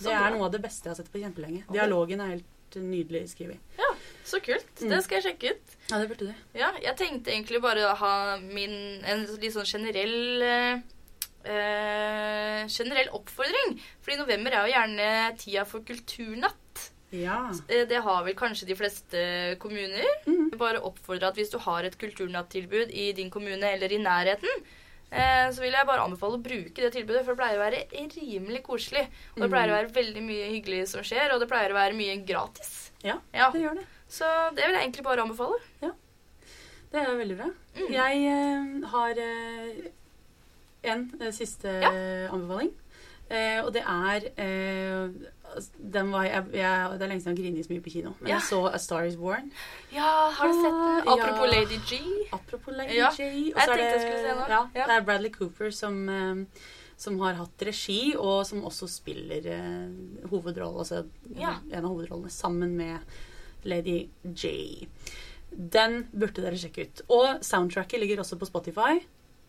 Det 0.00 0.12
er 0.16 0.30
noe 0.32 0.46
av 0.46 0.52
det 0.54 0.62
beste 0.64 0.88
jeg 0.88 0.94
har 0.94 0.96
sett 0.96 1.10
på 1.12 1.20
kjempelenge. 1.20 1.66
Dialogen 1.68 2.22
er 2.24 2.30
helt 2.38 2.76
nydelig 2.80 3.26
skrevet. 3.34 3.60
Ja, 3.76 3.89
så 4.24 4.40
kult. 4.44 4.70
Mm. 4.80 4.88
Det 4.94 5.02
skal 5.04 5.20
jeg 5.20 5.26
sjekke 5.28 5.52
ut. 5.56 5.76
Ja, 5.90 5.98
det 5.98 6.08
burde 6.12 6.28
du. 6.30 6.34
Ja, 6.58 6.70
jeg 6.82 6.96
tenkte 7.00 7.32
egentlig 7.32 7.60
bare 7.64 7.88
å 7.90 7.96
ha 7.98 8.14
min 8.40 9.02
en 9.04 9.26
litt 9.40 9.54
sånn 9.56 9.66
generell 9.66 10.42
eh, 10.42 10.82
eh, 11.50 12.66
generell 12.70 13.10
oppfordring. 13.16 13.78
Fordi 14.04 14.18
november 14.20 14.54
er 14.54 14.66
jo 14.68 14.74
gjerne 14.74 15.08
tida 15.40 15.64
for 15.68 15.84
kulturnatt. 15.86 16.56
Ja. 17.10 17.50
Eh, 17.68 17.86
Det 17.90 18.02
har 18.04 18.22
vel 18.24 18.36
kanskje 18.38 18.68
de 18.68 18.76
fleste 18.78 19.22
kommuner. 19.62 20.06
Mm. 20.26 20.50
Bare 20.60 20.82
oppfordre 20.86 21.28
at 21.32 21.36
hvis 21.40 21.50
du 21.50 21.58
har 21.58 21.84
et 21.88 21.98
kulturnattilbud 21.98 22.92
i 22.94 23.12
din 23.12 23.30
kommune 23.30 23.66
eller 23.74 23.90
i 23.92 23.98
nærheten, 23.98 24.62
eh, 25.10 25.48
så 25.50 25.58
vil 25.64 25.72
jeg 25.74 25.86
bare 25.88 26.04
anbefale 26.06 26.38
å 26.38 26.42
bruke 26.44 26.76
det 26.84 26.92
tilbudet, 26.94 27.24
for 27.24 27.34
det 27.34 27.42
pleier 27.42 27.58
å 27.58 27.64
være 27.66 27.82
rimelig 28.14 28.62
koselig. 28.62 29.08
Og 29.34 29.42
det 29.42 29.50
pleier 29.50 29.72
å 29.72 29.78
være 29.80 29.94
veldig 29.96 30.22
mye 30.22 30.50
hyggelig 30.54 30.84
som 30.94 31.02
skjer, 31.02 31.34
og 31.34 31.40
det 31.42 31.48
pleier 31.50 31.74
å 31.74 31.80
være 31.80 31.98
mye 31.98 32.20
gratis. 32.24 32.92
Ja, 33.02 33.18
Ja, 33.34 33.50
det 33.50 33.62
gjør 33.64 33.80
det. 33.80 33.86
Så 34.10 34.26
det 34.56 34.64
vil 34.66 34.74
jeg 34.74 34.82
egentlig 34.84 35.04
bare 35.06 35.22
anbefale. 35.22 35.58
Ja. 35.84 35.90
Det 36.90 36.98
er 37.04 37.16
veldig 37.20 37.36
bra. 37.38 37.48
Mm. 37.78 37.90
Jeg 37.94 38.22
eh, 38.26 38.88
har 38.90 39.20
eh, 39.22 39.90
en 40.90 41.04
eh, 41.20 41.30
siste 41.36 41.68
Ja. 41.84 41.92
anbefaling. 42.34 42.72
Eh, 43.30 43.60
og 43.62 43.68
det 43.76 43.84
er 43.86 44.24
eh, 44.42 45.12
altså, 45.54 45.70
den 45.92 46.08
var, 46.10 46.24
jeg, 46.26 46.44
jeg, 46.58 46.88
Det 46.98 47.02
er 47.04 47.06
lenge 47.12 47.22
siden 47.22 47.36
jeg 47.36 47.44
har 47.44 47.52
grinet 47.52 47.66
så 47.68 47.72
mye 47.72 47.84
på 47.84 47.92
kino. 47.94 48.10
Men 48.18 48.28
Ja. 48.32 48.34
jeg 48.34 48.42
så 48.48 48.58
A 48.74 48.78
Star 48.82 49.06
Is 49.06 49.14
Born. 49.16 49.52
Ja, 49.94 50.08
har 50.34 50.50
du 50.50 50.58
sett 50.58 50.74
den? 50.74 51.06
Ah, 51.06 51.14
Apropos 51.14 51.46
ja. 51.46 51.60
Lady 51.60 51.78
G. 51.86 52.00
Apropos 52.32 52.74
Lady 52.74 52.98
Ja, 52.98 53.10
G. 53.14 53.52
Og 53.54 53.62
så 53.62 53.70
er 53.70 53.76
det-. 53.76 54.50
Ja. 54.50 54.66
Det 54.74 54.96
er 54.96 55.00
Bradley 55.06 55.30
Cooper 55.30 55.70
som, 55.70 56.08
eh, 56.08 56.44
som 56.96 57.20
har 57.20 57.38
hatt 57.38 57.62
regi, 57.62 58.16
og 58.18 58.42
som 58.46 58.64
også 58.64 58.88
spiller 58.90 59.46
uh, 59.46 60.28
hovedrolle, 60.28 60.78
altså 60.82 61.04
en 61.38 61.84
av 61.84 61.88
hovedrollene, 61.88 62.30
sammen 62.30 62.74
med 62.76 62.98
Lady 63.64 64.04
J. 64.24 64.86
Den 65.50 66.04
burde 66.12 66.44
dere 66.44 66.58
sjekke 66.58 66.86
ut. 66.86 67.02
Og 67.10 67.42
soundtracket 67.44 68.00
ligger 68.02 68.22
også 68.22 68.38
på 68.38 68.48
Spotify. 68.48 69.00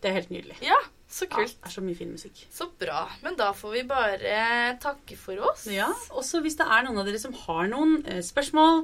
Det 0.02 0.10
er 0.10 0.16
helt 0.18 0.32
nydelig. 0.34 0.56
Ja, 0.66 0.78
så 1.06 1.28
Ja, 1.28 1.36
kult. 1.36 1.54
det 1.54 1.68
er 1.68 1.74
så 1.76 1.82
mye 1.84 1.94
fin 1.94 2.10
musikk. 2.10 2.46
Så 2.50 2.66
bra. 2.78 3.04
Men 3.22 3.36
da 3.38 3.52
får 3.54 3.72
vi 3.76 3.82
bare 3.86 4.78
takke 4.82 5.16
for 5.16 5.38
oss. 5.38 5.66
Ja, 5.70 5.92
Også 6.10 6.40
hvis 6.42 6.56
det 6.58 6.66
er 6.66 6.82
noen 6.82 6.98
av 6.98 7.06
dere 7.06 7.20
som 7.22 7.32
har 7.32 7.68
noen 7.70 8.02
eh, 8.06 8.22
spørsmål 8.22 8.82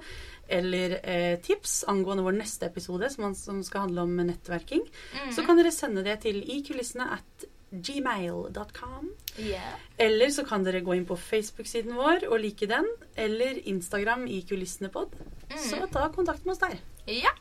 eller 0.48 1.00
eh, 1.02 1.36
tips 1.44 1.84
angående 1.90 2.22
vår 2.24 2.38
neste 2.38 2.66
episode, 2.70 3.10
som, 3.10 3.34
som 3.34 3.62
skal 3.66 3.88
handle 3.88 4.06
om 4.06 4.14
nettverking, 4.16 4.86
mm. 4.86 5.32
så 5.34 5.44
kan 5.44 5.58
dere 5.58 5.74
sende 5.74 6.04
det 6.06 6.20
til 6.22 6.38
ikulissene 6.40 7.10
at 7.18 7.48
gmail.com. 7.70 9.10
Yeah. 9.36 9.74
Eller 9.96 10.30
så 10.34 10.44
kan 10.48 10.64
dere 10.64 10.80
gå 10.80 10.94
inn 10.96 11.06
på 11.08 11.16
Facebook-siden 11.16 11.94
vår 11.98 12.26
og 12.30 12.40
like 12.42 12.66
den, 12.70 12.86
eller 13.16 13.60
Instagram 13.68 14.26
i 14.26 14.42
kulissene-pod. 14.48 15.14
Så 15.56 15.84
ta 15.92 16.08
kontakt 16.14 16.44
med 16.44 16.56
oss 16.56 16.62
der. 16.64 16.78
ja, 17.06 17.32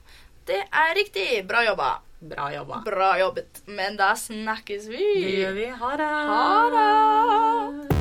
det 0.48 0.62
er 0.72 0.96
riktig. 0.96 1.48
Bra 1.48 1.66
jobba. 1.66 1.90
Bra 2.20 2.48
jobba. 2.54 2.82
Bra 2.86 3.12
jobbet. 3.20 3.62
Men 3.68 3.98
da 4.00 4.14
snakkes 4.16 4.88
vi. 4.88 5.04
Det 5.22 5.36
gjør 5.42 5.54
vi. 5.60 5.70
Ha 5.84 5.92
det. 6.02 6.10
Ha 6.32 6.66
det. 6.78 7.97